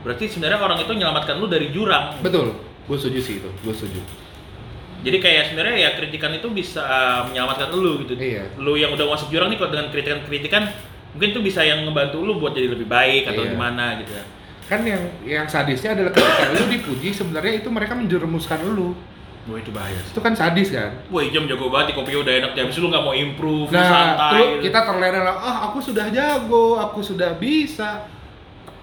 [0.04, 2.20] berarti sebenarnya orang itu menyelamatkan lu dari jurang.
[2.20, 2.52] betul
[2.84, 4.04] gue setuju sih itu gue setuju
[5.04, 8.16] Jadi kayak sebenarnya ya kritikan itu bisa uh, menyelamatkan lu gitu.
[8.16, 8.56] Iya.
[8.56, 10.64] Lu yang udah masuk jurang nih kalau dengan kritikan-kritikan
[11.12, 13.52] mungkin itu bisa yang ngebantu lu buat jadi lebih baik atau Iya.
[13.52, 14.24] gimana gitu ya.
[14.74, 18.98] Kan yang yang sadisnya adalah ketika lu dipuji sebenarnya itu mereka menjerumuskan lu
[19.44, 20.10] Wah itu bahaya sih.
[20.10, 23.12] itu kan sadis kan Wah jam jago banget, kopi udah enak jam lu nggak mau
[23.12, 24.32] improve, lu nah santai.
[24.34, 24.62] lu- gitu.
[24.66, 28.08] kita terlena lah ah aku sudah jago aku sudah bisa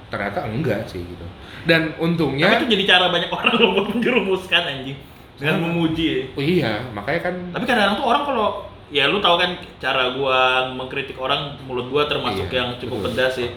[0.07, 1.27] ternyata enggak sih gitu
[1.63, 4.99] dan Tapi untungnya itu jadi cara banyak orang lo buat menjerumuskan anjing
[5.37, 5.65] dengan Sama.
[5.67, 6.05] memuji.
[6.05, 6.21] ya.
[6.31, 8.47] oh iya makanya kan Tapi kadang-kadang tuh orang kalau
[8.89, 13.07] ya lu tahu kan cara gua mengkritik orang mulut gua termasuk Iya, yang cukup betul.
[13.09, 13.49] pedas ya.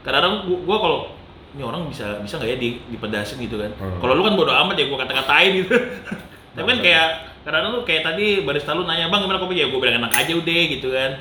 [0.00, 0.98] Kadang-kadang gua, gua kalau
[1.50, 3.70] ini orang bisa bisa nggak ya di, dipedasin gitu kan.
[3.74, 3.98] Hmm.
[3.98, 5.74] Kalau lu kan bodo amat ya gua kata-katain gitu.
[6.54, 6.84] Tapi kan Masa.
[6.86, 7.06] kayak
[7.40, 10.32] kadang-kadang lu kayak tadi barista lu nanya, "Bang, gimana kopi?" Ya gua bilang enak aja
[10.34, 11.12] udah gitu kan.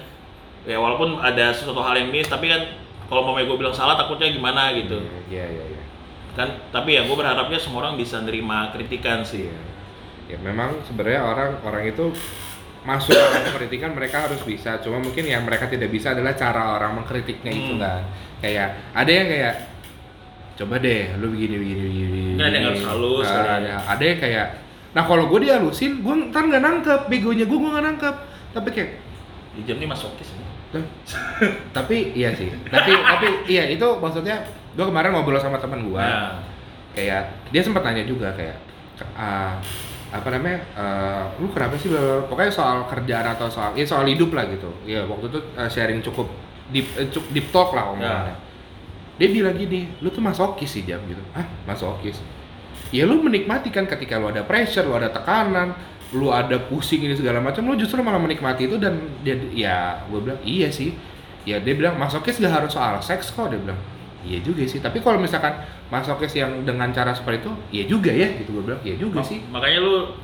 [0.67, 2.61] Ya walaupun ada sesuatu hal yang miss, tapi kan
[3.09, 5.01] kalau mau gue bilang salah takutnya gimana gitu.
[5.33, 5.81] iya iya iya
[6.37, 9.49] Kan tapi ya gua berharapnya semua orang bisa nerima kritikan sih.
[9.49, 9.59] Iya.
[10.29, 12.13] Ya memang sebenarnya orang orang itu
[12.79, 14.77] masuk dalam kritikan mereka harus bisa.
[14.79, 17.81] Cuma mungkin yang mereka tidak bisa adalah cara orang mengkritiknya itu Hmm.
[17.81, 18.01] kan.
[18.39, 19.55] Kayak ada yang kayak
[20.59, 22.21] coba deh lu begini begini begini.
[22.29, 24.47] Mungkin ada yang begini." harus halus, Nah, ada yang- ada, ada yang kayak
[24.89, 28.15] Nah kalau gue dihalusin, gue ntar nggak nangkep, begonya gue gue nggak nangkep.
[28.51, 28.91] Tapi kayak,
[29.53, 30.41] Di jam ini masokis ya.
[30.71, 30.85] "Lah,
[31.71, 32.49] tapi iya sih.
[32.65, 34.37] Tapi tapi iya itu maksudnya
[34.69, 36.41] gue kemarin ngobrol sama teman gue Nah,
[36.91, 38.57] kayak dia sempat nanya juga kayak
[39.13, 39.57] ah,
[40.09, 41.89] apa namanya eh, lu kenapa sih
[42.25, 46.01] pokoknya soal kerjaan atau soal ya soal hidup lah gitu ya waktu itu eh, sharing
[46.01, 46.25] cukup
[46.67, 48.33] deep eh, cukup deep talk lah omongannya
[49.19, 51.19] dia bilang gini lu tuh masokis sih jam gitu.
[51.35, 52.23] Ah masokis
[52.95, 55.75] ya lu menikmati kan ketika lu ada pressure lu ada tekanan
[56.15, 59.75] lu ada pusing ini segala macam lu justru malah menikmati itu dan dia ya
[60.07, 60.95] gue bilang iya sih.
[61.47, 63.77] Ya dia bilang masokis gak harus soal seks kok dia bilang.
[64.23, 68.31] Iya juga sih tapi kalau misalkan masokis yang dengan cara seperti itu iya juga ya
[68.39, 68.81] gitu gue bilang.
[68.87, 69.43] Iya juga sih.
[69.51, 70.15] Makanya lu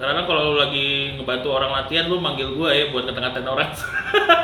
[0.00, 3.68] karena kalau lu lagi ngebantu orang latihan lu manggil gua ya buat ngata-ngatain orang.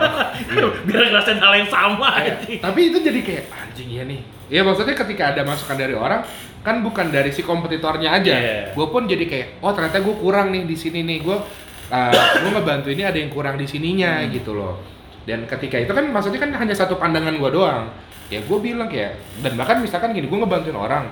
[0.86, 2.60] Biar ngerasain hal yang sama anjing.
[2.60, 6.22] tapi itu jadi kayak anjing ya nih ya maksudnya ketika ada masukan dari orang
[6.62, 8.58] kan bukan dari si kompetitornya aja Iya.
[8.74, 11.36] gue pun jadi kayak oh ternyata gue kurang nih di sini nih gue
[11.88, 14.30] uh, gue ngebantu ini ada yang kurang di sininya Hmm.
[14.30, 14.78] gitu loh
[15.26, 17.90] dan ketika itu kan maksudnya kan hanya satu pandangan gue doang
[18.28, 21.10] ya gue bilang kayak dan bahkan misalkan gini gue ngebantuin orang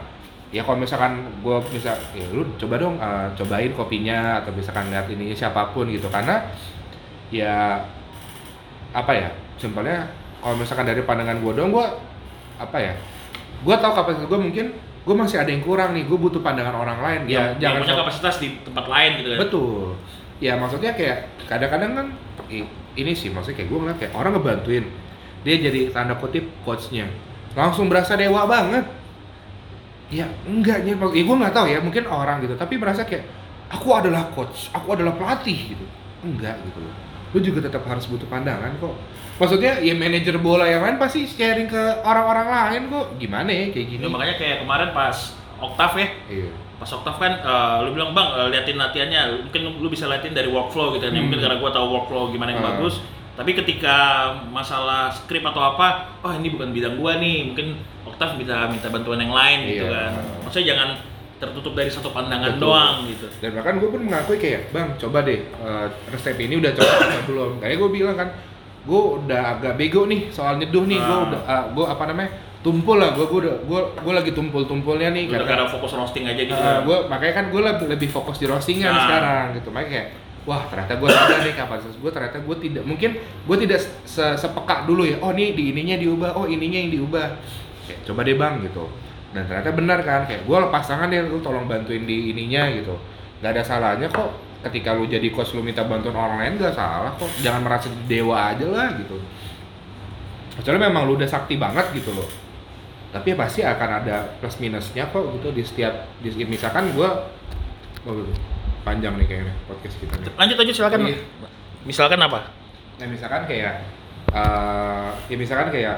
[0.54, 5.10] ya kalau misalkan gue bisa ya lu coba dong uh, cobain kopinya atau misalkan lihat
[5.10, 6.06] ini siapa pun gitu.
[6.06, 6.46] Karena
[7.34, 7.82] ya
[8.94, 10.06] apa ya simpelnya
[10.38, 11.86] kalau misalkan dari pandangan gue dong gue
[12.62, 12.94] apa ya
[13.66, 16.98] gue tahu kapasitas gue mungkin gue masih ada yang kurang nih gue butuh pandangan orang
[17.02, 17.20] lain.
[17.26, 19.38] Ya yang, yang jangan punya kapasitas di tempat lain gitu kan.
[19.42, 19.84] betul.
[20.38, 21.18] Ya maksudnya kayak
[21.50, 22.06] kadang-kadang kan
[22.94, 24.86] ini sih maksudnya kayak gue ngeliat kayak orang ngebantuin.
[25.42, 27.10] Dia jadi tanda kutip coachnya.
[27.58, 28.86] Langsung berasa dewa banget
[30.08, 32.54] ya enggaknya ya gue nggak tahu ya mungkin orang gitu.
[32.54, 33.24] Tapi merasa kayak
[33.70, 35.84] aku adalah coach aku adalah pelatih gitu.
[36.22, 36.94] Enggak gitu loh.
[37.34, 38.94] Lu juga tetap harus butuh pandangan kok.
[39.34, 43.06] Maksudnya ya manajer bola yang lain pasti sharing ke orang-orang lain kok.
[43.18, 44.00] Gimana ya kayak gini?
[44.00, 46.50] Ya, makanya kayak kemarin pas Oktav ya, iya.
[46.78, 50.46] Pas Oktav kan eh, lu bilang bang eh, liatin latihannya, mungkin lu bisa liatin dari
[50.46, 51.06] workflow gitu.
[51.06, 51.26] Kan, Hmm.
[51.26, 52.68] mungkin karena gua tahu workflow gimana yang Ah.
[52.78, 53.02] bagus.
[53.34, 53.96] Tapi ketika
[54.48, 55.86] masalah skrip atau apa,
[56.20, 57.74] oh ini bukan bidang gua nih, mungkin
[58.04, 59.90] Oktav bisa minta bantuan yang lain gitu Iya.
[59.90, 60.10] kan.
[60.44, 60.88] Maksudnya jangan
[61.34, 62.62] tertutup dari satu pandangan Betul.
[62.64, 63.26] doang gitu.
[63.42, 66.94] dan bahkan gue pun mengakui kayak bang coba deh eh, resep ini udah coba
[67.26, 68.28] belum kayak gue bilang kan
[68.80, 71.26] gue udah agak bego nih soal nyeduh nih gue Ah.
[71.26, 72.30] udah gue apa namanya
[72.60, 76.54] tumpul lah gue gue gue gue lagi tumpul tumpulnya nih karena fokus roasting aja gitu.
[76.54, 76.80] Eh, kan.
[76.80, 79.02] gue makanya kan gue lebih, lebih fokus di roastingan Nah.
[79.02, 80.08] sekarang gitu makanya kayak
[80.44, 84.84] wah ternyata gue sadar nih kapasitas gue ternyata gue tidak mungkin gue tidak se- sepeka
[84.84, 85.16] dulu ya.
[85.24, 86.30] Oh nih di ininya diubah.
[86.36, 87.26] Oh ininya yang diubah.
[87.88, 88.84] Kayak coba deh bang gitu.
[89.34, 92.94] Dan ternyata benar kan kayak gue lepas tangan deh lu tolong bantuin di ininya gitu.
[93.40, 94.30] Nggak ada salahnya kok
[94.64, 97.28] ketika lu jadi coach lu minta bantuan orang lain gak salah kok.
[97.44, 99.20] Jangan merasa dewa aja lah gitu.
[100.60, 102.28] Kecuali memang lu udah sakti banget gitu loh.
[103.12, 107.30] Tapi ya pasti akan ada plus minusnya kok gitu di setiap di, misalkan gua
[108.06, 108.26] oh,
[108.84, 110.30] panjang nih kayaknya podcast kita nih.
[110.36, 110.98] Lanjut aja silakan.
[111.08, 111.18] Iya.
[111.84, 112.40] Misalkan apa?
[113.00, 113.74] Nah misalkan kayak
[114.34, 115.96] eh ya misalkan kayak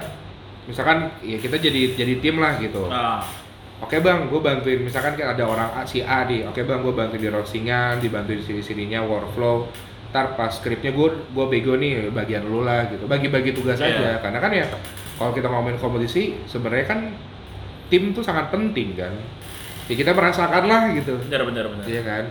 [0.67, 2.87] misalkan ya kita jadi jadi tim lah gitu.
[2.87, 3.23] Nah,
[3.77, 6.49] Oke bang, gue bantuin misalkan kayak ada orang A, si A nih.
[6.49, 9.69] Oke bang, gue bantuin di roastingan, dibantuin di sini sininya workflow.
[10.17, 13.05] Ntar pas skripnya gue gue bego nih bagian lu lah gitu.
[13.05, 13.93] Bagi-bagi tugas Iya.
[13.93, 14.11] aja.
[14.25, 14.65] Karena kan ya
[15.21, 17.01] kalau kita ngomongin kompetisi sebenarnya kan
[17.93, 19.13] tim tuh sangat penting kan.
[19.93, 21.21] Ya kita merasakan lah gitu.
[21.29, 21.85] benar benar benar.
[21.85, 22.25] Iya kan?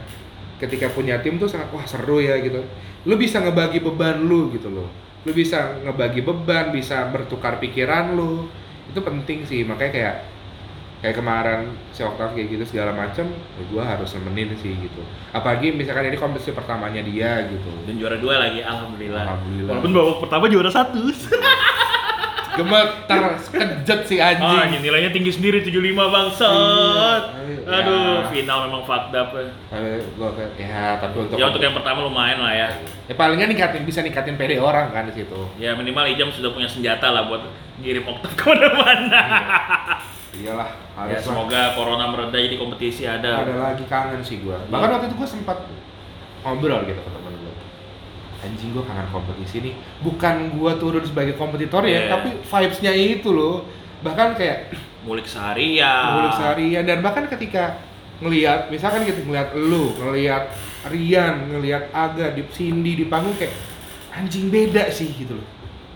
[0.56, 2.64] Ketika punya tim tuh sangat wah seru ya gitu.
[3.06, 4.88] Lu bisa ngebagi beban lu gitu loh.
[5.26, 8.48] Lu bisa ngebagi beban, bisa bertukar pikiran lu.
[8.90, 9.68] Itu penting sih.
[9.68, 10.16] Makanya kayak
[11.04, 11.62] kayak kemarin
[11.94, 15.06] si Oktav kayak gitu segala macem ya gue harus nemenin sih gitu
[15.38, 19.24] apalagi misalkan ini kompetisi pertamanya dia gitu Dan juara dua lagi, alhamdulillah.
[19.30, 19.72] Alhamdulillah.
[19.78, 21.06] Walaupun babak pertama juara satu.
[22.56, 25.76] gemetar kejut si Ah, anjing ini nilainya tinggi sendiri 75
[26.08, 27.24] bangsat.
[27.36, 27.68] Iya.
[27.68, 28.30] Aduh, Ya.
[28.30, 29.30] final memang fucked up.
[29.32, 29.46] ya.
[29.68, 32.70] Tapi gua kayak ya tapi untuk Ya untuk yang pertama lumayan lah ya.
[33.06, 36.66] ya palingnya ningkatin bisa ningkatin PD orang kan di situ Ya minimal Ijam sudah punya
[36.66, 37.42] senjata lah buat
[37.78, 39.22] ngirim oktav ke mana-mana.
[40.34, 41.20] iyalah Ya, lah.
[41.20, 43.42] semoga corona mereda jadi kompetisi ada.
[43.42, 44.70] ada lagi kangen sih gua Iya.
[44.70, 45.58] bahkan waktu itu gua sempat
[46.42, 47.02] ngobrol gitu
[48.46, 49.74] anjing gua kangen kompetisi nih.
[50.06, 52.10] Bukan gua turun sebagai kompetitor ya Iya.
[52.14, 53.66] tapi vibes-nya itu loh.
[54.06, 54.72] Bahkan kayak
[55.06, 56.06] Mulik seharian.
[56.18, 56.84] ngulik seharian.
[56.86, 57.82] Dan bahkan ketika
[58.22, 60.48] ngelihat misalkan gitu ngelihat lu ngelihat
[60.88, 63.52] Rian ngelihat Aga di Cindy di panggung kayak
[64.14, 65.48] anjing beda sih gitu loh.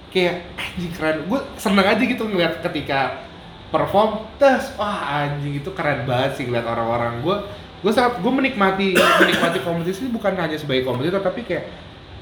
[0.10, 1.18] Kayak anjing keren.
[1.30, 3.22] Gue seneng aja gitu ngelihat ketika
[3.70, 7.22] perform tes wah anjing itu keren banget sih ngeliat orang-orang.
[7.22, 7.38] Gue
[7.80, 11.70] gue sangat gue menikmati menikmati kompetisi bukan hanya sebagai kompetitor tapi kayak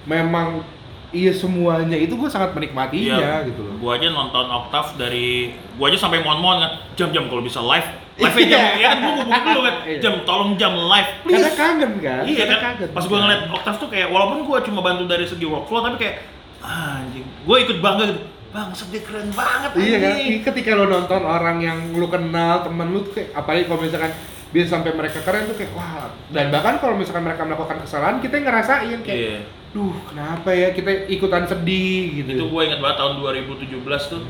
[0.08, 0.64] memang
[1.08, 5.28] iya semuanya itu gue sangat menikmatinya Iya, gitu loh Gua aja nonton Octave dari
[5.76, 7.86] gua aja sampai mohon-mohon kan, jam-jam kalau bisa live.
[8.18, 9.76] Live aja jam, ya kan gua hubungin dulu kan.
[9.86, 10.00] Iya.
[10.02, 11.10] Jam tolong jam live.
[11.22, 11.54] karena Please.
[11.54, 12.64] kangen kan Iya Karena kan.
[12.74, 15.98] kangen Pas gua ngeliat Octave tuh kayak walaupun gua cuma bantu dari segi workflow tapi
[16.02, 16.16] kayak
[16.60, 17.26] ah, anjing.
[17.46, 18.22] Gua ikut bangga gitu.
[18.48, 20.16] Bang, dia keren banget Iya kan,
[20.50, 24.12] ketika lo nonton orang yang lu kenal, temen lu tuh kayak, apalagi kalau misalkan
[24.48, 28.40] bisa sampai mereka keren tuh kayak wah dan bahkan kalau misalkan mereka melakukan kesalahan kita
[28.40, 29.40] ngerasain kayak Iya.
[29.78, 33.78] Duh kenapa ya kita ikutan sedih gitu Itu gua ingat banget tahun 2017
[34.10, 34.26] tuh.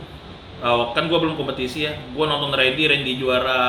[0.58, 1.94] Uh, kan gua belum kompetisi ya.
[2.12, 3.62] Gua nonton Randy, Randy juara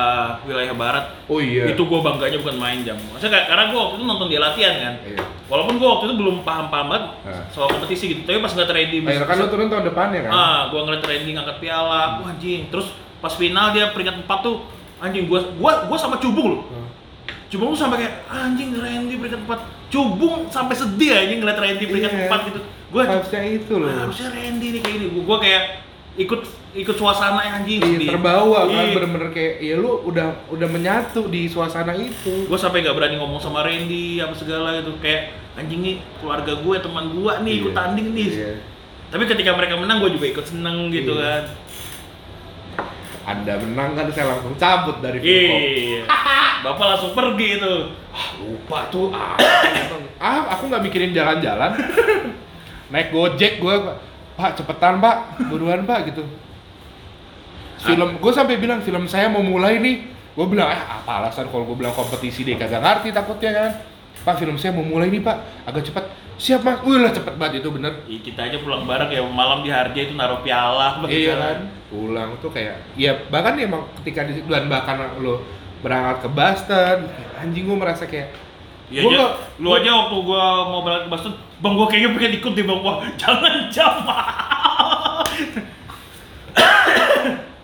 [0.43, 1.05] wilayah barat.
[1.25, 2.97] oh iya Itu gua bangganya bukan main jam.
[3.07, 4.93] Maksudnya karena gua waktu itu nonton dia latihan kan.
[5.05, 7.45] iya Walaupun gua waktu itu belum paham-paham banget Nah.
[7.49, 8.21] soal kompetisi gitu.
[8.23, 11.31] Tapi pas ngeliat Randy akhirnya kan lu turun tahun depannya kan Ah, gua ngeliat Randy
[11.31, 12.03] ngangkat piala.
[12.19, 12.67] Wah, anjing.
[12.67, 12.87] Terus
[13.19, 14.55] pas final dia peringkat 4 tuh
[14.97, 16.61] anjing gua gua gua sama Cubung loh.
[17.49, 19.57] Cubung tuh sampai kayak anjing Randy peringkat 4.
[19.89, 22.25] Cubung sampai sedih anjing ngeliat Randy peringkat Iya.
[22.29, 22.59] 4 gitu.
[22.89, 25.07] Gua vibes-nya itu loh "Ah, harusnya Randy nih kayak gini.
[25.11, 25.63] Gua, gua kayak
[26.15, 26.41] ikut
[26.71, 28.09] ikut suasana anjing Iya, sedih.
[28.11, 28.93] terbawa kan Iya.
[28.93, 33.39] bener-bener kayak ya lu udah udah menyatu di suasana itu gue sampai gak berani ngomong
[33.39, 37.79] sama Randy apa segala gitu kayak anjing nih keluarga gue teman gue nih ikut Iya.
[37.79, 38.51] tanding nih Iya.
[39.09, 41.23] tapi ketika mereka menang gue juga ikut seneng gitu Iya.
[41.23, 41.41] kan
[43.27, 45.59] anda menang kan saya langsung cabut dari Fulcom.
[45.59, 46.03] iya.
[46.65, 47.75] Bapak langsung pergi itu
[48.39, 49.11] lupa tuh.
[49.15, 49.39] Ah,
[50.19, 51.71] ah aku nggak mikirin jalan-jalan.
[52.91, 53.75] Naik gojek gue
[54.35, 54.59] pak.
[54.59, 55.39] Cepetan pak.
[55.47, 56.23] Buruan pak gitu.
[57.79, 60.03] Film gue sampai bilang film saya mau mulai nih.
[60.35, 62.59] Gue bilang ah apa alasan kalau gue bilang kompetisi deh?
[62.59, 63.71] Kagak ngerti takutnya kan.
[64.19, 65.37] Pak film saya mau mulai nih pak.
[65.63, 66.79] Agak cepat siap mas.
[66.81, 67.91] Wih lah cepet banget itu bener.
[68.07, 71.35] Ih, kita aja pulang bareng ya malam di Harja itu naruh piala iya.
[71.35, 71.57] kan.
[71.87, 75.43] Pulang tuh kayak ya bahkan emang ketika di dan bahkan lo
[75.79, 76.97] berangkat ke Boston
[77.35, 78.27] anjing gue merasa kayak
[78.89, 81.31] Iya Gua aja, nggak- lu aja waktu gua mau berangkat ke Boston,
[81.61, 83.93] bang gua kayaknya pengen ikut di bang, wah jangan jam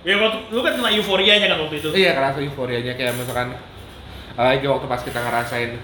[0.06, 1.90] Ya waktu lu kan kena euforianya kan waktu itu.
[1.92, 3.58] Iya kerasa euforianya kayak misalkan
[4.38, 5.82] lagi waktu pas kita ngerasain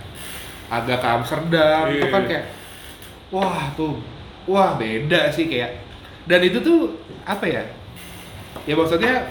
[0.69, 2.13] agak ke Amsterdam itu Iya.
[2.13, 2.45] kan kayak
[3.31, 3.97] wah tuh
[4.45, 5.79] wah beda sih kayak
[6.27, 7.63] dan itu tuh apa ya
[8.67, 9.27] ya maksudnya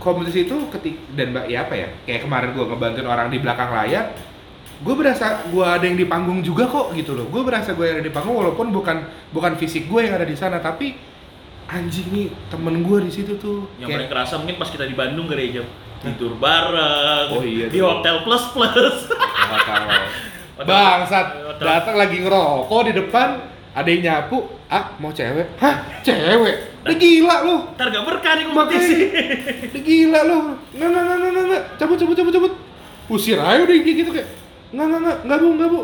[0.00, 3.70] kompetisi itu ketik dan mbak ya apa ya kayak kemarin gua ngebantuin orang di belakang
[3.70, 4.12] layar
[4.74, 8.02] gue berasa gue ada yang di panggung juga kok gitu loh gue berasa gue ada
[8.02, 10.98] di panggung walaupun bukan bukan fisik gue yang ada di sana tapi
[11.70, 14.92] anjing nih temen gue di situ tuh Yang kayak paling kerasa mungkin pas kita di
[14.92, 15.66] Bandung kali ya Jam.
[16.04, 17.88] Tidur bareng, Oh iya, di tuh.
[17.88, 19.08] hotel plus plus.
[19.08, 19.82] Hotel.
[20.56, 21.26] Bangsat,
[21.58, 23.28] datang lagi ngerokok di depan,
[23.74, 25.58] ada yang nyapu, ah mau cewek?
[25.58, 26.78] Hah, cewek?
[26.84, 28.98] Udah gila lu, Ntar gak berkah nih kompetisi.
[29.66, 30.38] udah gila lu.
[30.70, 32.52] Nggak, nggak, nggak, nggak, nggak, cabut, cabut, cabut, cabut.
[33.04, 34.28] Usir aja udah kayak gitu kayak,
[34.70, 35.80] nggak, nggak, nggak, nggak bu, nggak bu.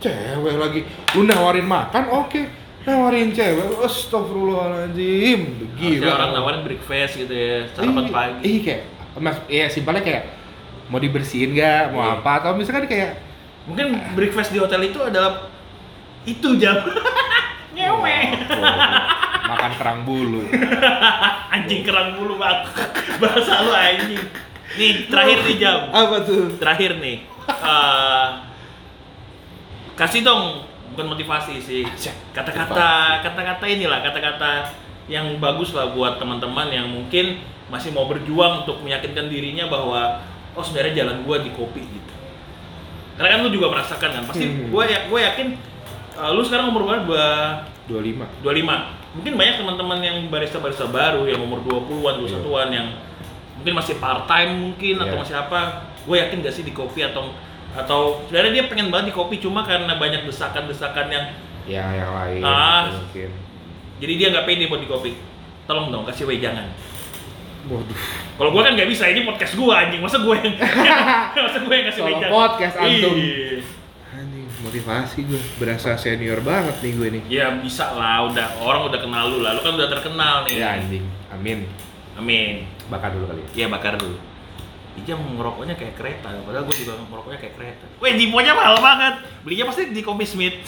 [0.00, 0.80] Cewek lagi,
[1.14, 2.40] lu nawarin makan, oke.
[2.82, 6.10] Nawarin cewek, astagfirullahaladzim, udah Harusnya gila.
[6.10, 8.42] orang nawarin breakfast gitu ya, sarapan pagi.
[8.42, 8.82] Iya kayak,
[9.18, 10.24] mas, iya simpelnya kayak
[10.88, 12.12] mau dibersihin nggak, mau Iya.
[12.18, 13.29] apa atau misalkan kayak
[13.70, 15.46] Mungkin breakfast di hotel itu adalah
[16.26, 16.74] itu jam.
[17.78, 18.18] Ngewe.
[19.46, 20.42] Makan kerang bulu.
[21.54, 22.66] anjing kerang bulu banget.
[23.22, 24.22] Bahasa lu anjing.
[24.74, 25.78] Nih, terakhir nih jam.
[25.90, 26.54] Apa tuh?
[26.58, 27.22] Terakhir nih.
[27.50, 28.28] Eh,
[29.98, 31.82] kasih dong bukan motivasi sih.
[32.34, 34.70] Kata-kata kata-kata inilah, kata-kata
[35.10, 40.22] yang bagus lah buat teman-teman yang mungkin masih mau berjuang untuk meyakinkan dirinya bahwa
[40.54, 42.14] oh sebenarnya jalan gua di kopi gitu.
[43.20, 44.72] Karena kan lu juga merasakan kan, pasti Hmm.
[44.72, 45.52] gua ya gua yakin
[46.10, 47.04] eh, lu sekarang umur berapa?
[47.04, 48.24] Dua- 25.
[48.40, 52.86] 25 mungkin banyak teman-teman yang barista-barista baru yang umur 20-an, 21-an yang
[53.56, 55.20] mungkin masih part time mungkin atau Iya.
[55.20, 55.60] masih apa
[56.00, 57.34] gue yakin gak sih di kopi atau
[57.70, 61.24] atau sebenarnya dia pengen banget di kopi cuma karena banyak desakan-desakan yang
[61.66, 62.88] ya yang lain Ah.
[62.88, 63.30] mungkin
[63.98, 65.10] jadi dia nggak pede buat di kopi
[65.66, 66.70] tolong dong kasih wejangan
[67.68, 67.98] waduh.
[68.38, 70.00] Kalau gue kan nggak bisa ini podcast gue anjing.
[70.00, 70.54] Masa gue yang
[71.44, 73.14] masa gue yang kasih Soal wejangan podcast, antum.
[73.16, 73.58] Iya.
[74.10, 77.22] anjing motivasi gue berasa senior banget nih gue nih.
[77.28, 78.30] Ya bisa lah.
[78.32, 79.56] Udah orang udah kenal lu lah.
[79.56, 80.56] Lu kan udah terkenal nih.
[80.56, 81.04] Ya anjing.
[81.32, 81.58] Amin.
[82.16, 82.64] Amin.
[82.88, 83.48] Bakar dulu kali ya.
[83.64, 84.16] Iya bakar dulu.
[84.98, 87.86] Ija ngerokoknya kayak kereta, padahal gue juga ngerokoknya kayak kereta.
[88.02, 89.22] Weh, Jiponya mahal banget.
[89.46, 90.66] Belinya pasti di Kopi Smith.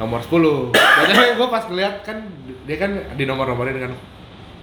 [0.00, 2.24] nomor 10 Padahal gue pas ngeliat kan
[2.64, 3.92] dia kan di nomor-nomornya dengan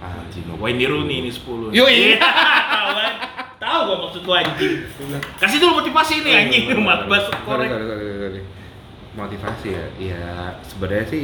[0.00, 1.70] anjing nomor Wayne Rooney ini 10.
[1.70, 2.16] Yoi.
[2.16, 2.18] Iya,
[3.60, 4.80] Tahu gua maksud gua anjing.
[5.36, 7.68] Kasih dulu motivasi nih anjing, mat bas korek.
[9.10, 10.22] motivasi ya ya
[10.62, 11.22] sebenarnya sih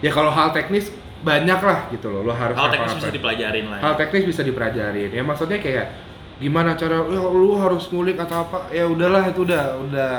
[0.00, 0.88] ya kalau hal teknis
[1.20, 3.78] banyak lah gitu loh lo harus Hal teknis bisa dipelajarin lah.
[3.80, 5.92] hal teknis bisa dipelajarin ya maksudnya kayak
[6.34, 10.12] gimana cara ya, lu harus ngulik atau apa ya udahlah itu udah udah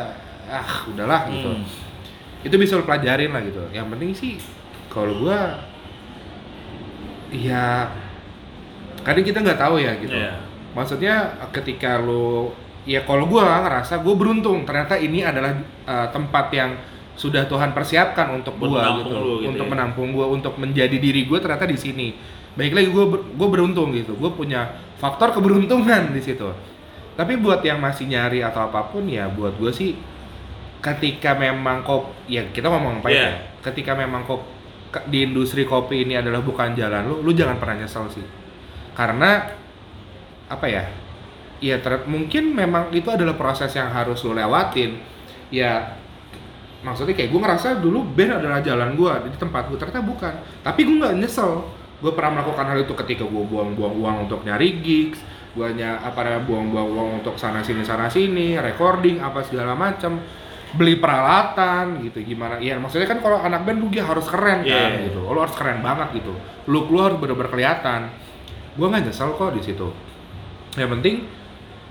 [0.45, 1.66] ah udahlah gitu Hmm.
[2.41, 4.38] itu bisa lu pelajarin lah gitu yang penting sih
[4.88, 5.66] kalau gua
[7.36, 7.91] ya
[9.02, 10.14] kadang kita nggak tahu ya gitu.
[10.14, 10.34] Iya.
[10.72, 11.16] maksudnya
[11.52, 12.52] ketika lu
[12.84, 15.56] ya kalau gua ngerasa gua beruntung ternyata ini adalah
[15.86, 16.72] uh, tempat yang
[17.16, 19.72] sudah Tuhan persiapkan untuk menampung gitu, lu gitu untuk ya.
[19.72, 22.07] menampung gua untuk menjadi diri gua ternyata di sini.
[22.56, 24.16] Baik lagi gua ber- gua beruntung gitu.
[24.16, 26.52] Gua punya faktor keberuntungan di situ.
[27.16, 29.95] Tapi buat yang masih nyari atau apa pun ya buat gua sih
[30.84, 33.22] ketika memang kop ya kita ngomong apa Iya.
[33.24, 33.30] ya
[33.64, 34.55] ketika memang kop ke-
[35.08, 38.26] di industri kopi ini adalah bukan jalan lu lu jangan pernah nyesel sih.
[38.96, 39.44] Karena
[40.48, 40.84] apa ya
[41.60, 45.00] ya ter- mungkin memang itu adalah proses yang harus lu lewatin.
[45.52, 46.00] Ya
[46.86, 50.34] maksudnya kayak gue ngerasa dulu band adalah jalan gue di tempat gue ternyata bukan.
[50.64, 51.66] Tapi gue nggak nyesel.
[52.00, 55.20] Gue pernah melakukan hal itu ketika gue buang-buang uang untuk nyari gigs
[55.56, 60.20] gue apa namanya buang-buang uang untuk sana sini sana sini recording apa segala macam
[60.76, 62.60] beli peralatan gitu gimana.
[62.60, 65.07] Ya maksudnya kan kalau anak band lu dia harus keren kan Iya.
[65.10, 65.23] gitu.
[65.23, 66.34] Lo harus keren banget gitu.
[66.68, 68.11] Look lu harus bener-bener kelihatan.
[68.76, 69.88] Gue nggak nyesel kok di situ.
[70.76, 71.15] Yang penting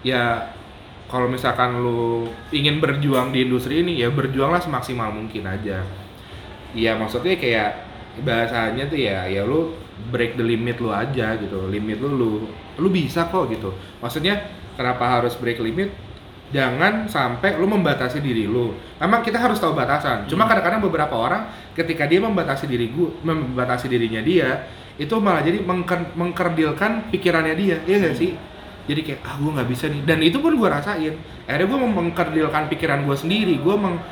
[0.05, 0.53] ya
[1.09, 5.81] kalau misalkan lu ingin berjuang di industri ini ya berjuanglah semaksimal mungkin aja.
[6.75, 7.71] Ya maksudnya kayak
[8.23, 9.75] bahasanya tuh ya ya lu
[10.11, 11.67] break the limit lu aja gitu.
[11.67, 12.31] Limit lu lu
[12.77, 13.73] lu bisa kok gitu.
[14.03, 14.43] Maksudnya
[14.75, 15.95] kenapa harus break limit
[16.53, 18.75] jangan sampai lu membatasi diri lu.
[19.01, 20.29] Memang kita harus tahu batasan.
[20.29, 20.51] Cuma Hmm.
[20.55, 26.15] kadang-kadang beberapa orang ketika dia membatasi diri gua membatasi dirinya dia itu malah jadi mengker-
[26.15, 27.77] mengkerdilkan pikirannya dia.
[27.89, 28.37] Ya gak sih?
[28.85, 30.03] Jadi kayak ah gue nggak bisa nih.
[30.05, 31.17] Dan itu pun gue rasain.
[31.49, 33.57] Akhirnya gue mengkerdilkan pikiran gue sendiri.
[33.59, 34.03] Gue meng-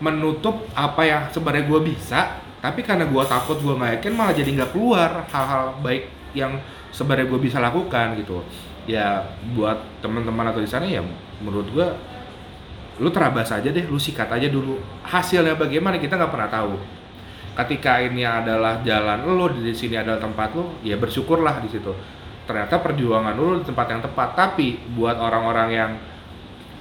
[0.00, 4.50] menutup apa yang sebenarnya gue bisa tapi karena gue takut gue nggak yakin malah jadi
[4.52, 6.56] nggak keluar hal-hal baik yang
[6.88, 8.40] sebenarnya gue bisa lakukan gitu.
[8.88, 11.04] Ya buat teman-teman atau di sana ya
[11.40, 11.88] menurut gue
[13.00, 14.76] lu terabas aja deh lu sikat aja dulu.
[15.08, 16.74] Hasilnya bagaimana kita nggak pernah tahu.
[17.56, 21.92] Ketika ini adalah jalan lo di sini adalah tempat lo ya bersyukurlah di situ.
[22.44, 24.28] Ternyata perjuangan lo di tempat yang tepat.
[24.36, 25.90] Tapi buat orang-orang yang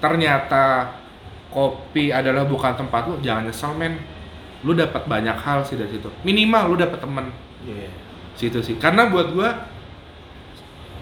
[0.03, 0.91] ternyata
[1.49, 3.95] kopi adalah bukan tempat lo jangan nyesel men.
[4.67, 6.11] Lu dapat banyak hal sih dari situ.
[6.27, 7.31] Minimal lu dapat temen.
[7.63, 7.91] Iya.
[8.39, 8.75] situ sih.
[8.79, 9.51] Karena buat gua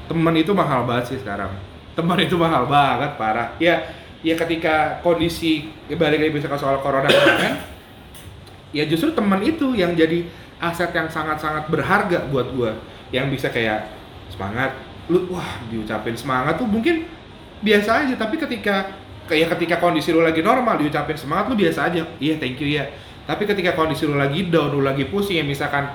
[0.10, 1.52] teman itu mahal banget sih sekarang
[1.98, 3.58] teman itu mahal banget parah.
[3.58, 3.90] Ya
[4.22, 7.58] ya ketika kondisi ya balik lagi bisa soal corona kemarin
[8.70, 10.30] ya justru teman itu yang jadi
[10.62, 12.78] aset yang sangat-sangat berharga buat gua.
[13.10, 13.90] Yang bisa kayak
[14.30, 14.78] semangat
[15.10, 17.10] lu wah diucapin semangat tuh mungkin
[17.66, 18.94] biasa aja tapi ketika
[19.26, 22.06] kayak ketika kondisi lu lagi normal diucapin semangat lu biasa aja.
[22.22, 22.86] Iya thank you ya
[23.26, 25.90] tapi ketika kondisi lu lagi down lu lagi pusing ya misalkan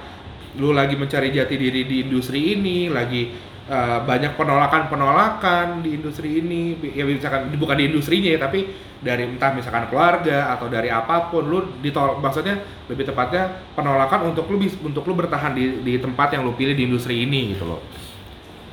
[0.61, 6.77] lu lagi mencari jati diri di industri ini lagi uh, banyak penolakan-penolakan di industri ini.
[6.93, 8.69] Ya misalkan bukan di industrinya ya tapi
[9.03, 14.47] dari entah misalkan keluarga atau dari apa pun lu ditolak maksudnya lebih tepatnya penolakan untuk
[14.47, 17.81] lu untuk lu bertahan di di tempat yang lu pilih di industri ini gitu loh.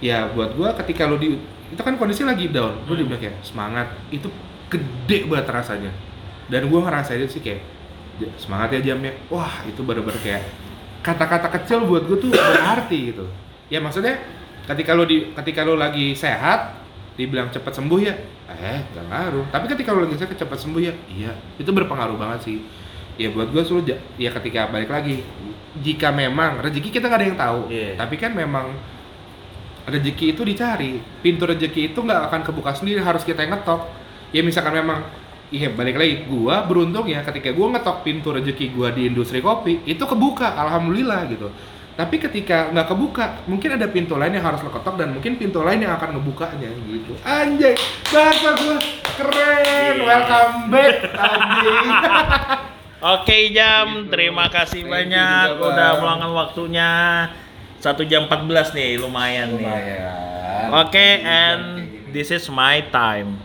[0.03, 1.39] Ya buat gua ketika lu di
[1.69, 2.83] itu kan kondisi lagi down.
[2.85, 2.99] Lu Hmm.
[2.99, 3.87] dibilang kayak semangat.
[4.11, 4.29] Itu
[4.69, 5.91] gede banget rasanya.
[6.51, 7.61] Dan gua ngerasain itu sih kayak
[8.21, 9.15] "Ja- semangat ya jamnya.
[9.31, 10.43] Wah itu bener-bener kayak
[10.99, 13.23] kata-kata kecil buat gue tuh berarti gitu.
[13.71, 14.19] Ya maksudnya
[14.69, 16.77] ketika lo di ketika lo lagi sehat
[17.17, 18.13] dibilang cepat sembuh ya?
[18.53, 19.45] Eh gak ngaruh.
[19.49, 20.93] Tapi ketika lo lagi sehat cepat sembuh ya?
[21.09, 21.33] Iya.
[21.57, 22.57] Itu berpengaruh banget sih.
[23.19, 23.83] Ya buat gue suruh
[24.15, 25.19] ya ketika balik lagi
[25.83, 27.59] jika memang rezeki kita nggak ada yang tahu.
[27.67, 27.99] Iya.
[27.99, 28.71] tapi kan memang
[29.89, 31.03] rezeki itu dicari.
[31.19, 33.81] Pintu rezeki itu nggak akan kebuka sendiri harus kita yang ngetok.
[34.31, 35.03] Ya misalkan memang
[35.51, 36.23] iya balik lagi.
[36.31, 41.27] Gua beruntung ya ketika gua ngetok pintu rezeki gua di industri kopi itu kebuka alhamdulillah
[41.27, 41.51] gitu
[41.99, 45.59] Tapi ketika nggak kebuka, mungkin ada pintu lain yang harus lo ketok dan mungkin pintu
[45.59, 47.11] lain yang akan ngebukanya gitu.
[47.27, 47.75] Anjay,
[48.07, 48.79] bahasa gua
[49.19, 49.99] keren.
[49.99, 50.07] Iya.
[50.07, 51.87] Welcome back anjing.
[53.19, 54.11] Oke jam, Gitu.
[54.11, 56.91] terima kasih Thank banyak juga, udah meluangkan waktunya.
[57.79, 59.63] Satu jam 14 nih, lumayan, nih.
[59.63, 60.67] Lumayan.
[60.83, 61.63] Oke, Jadi, and
[62.11, 63.39] this is my time.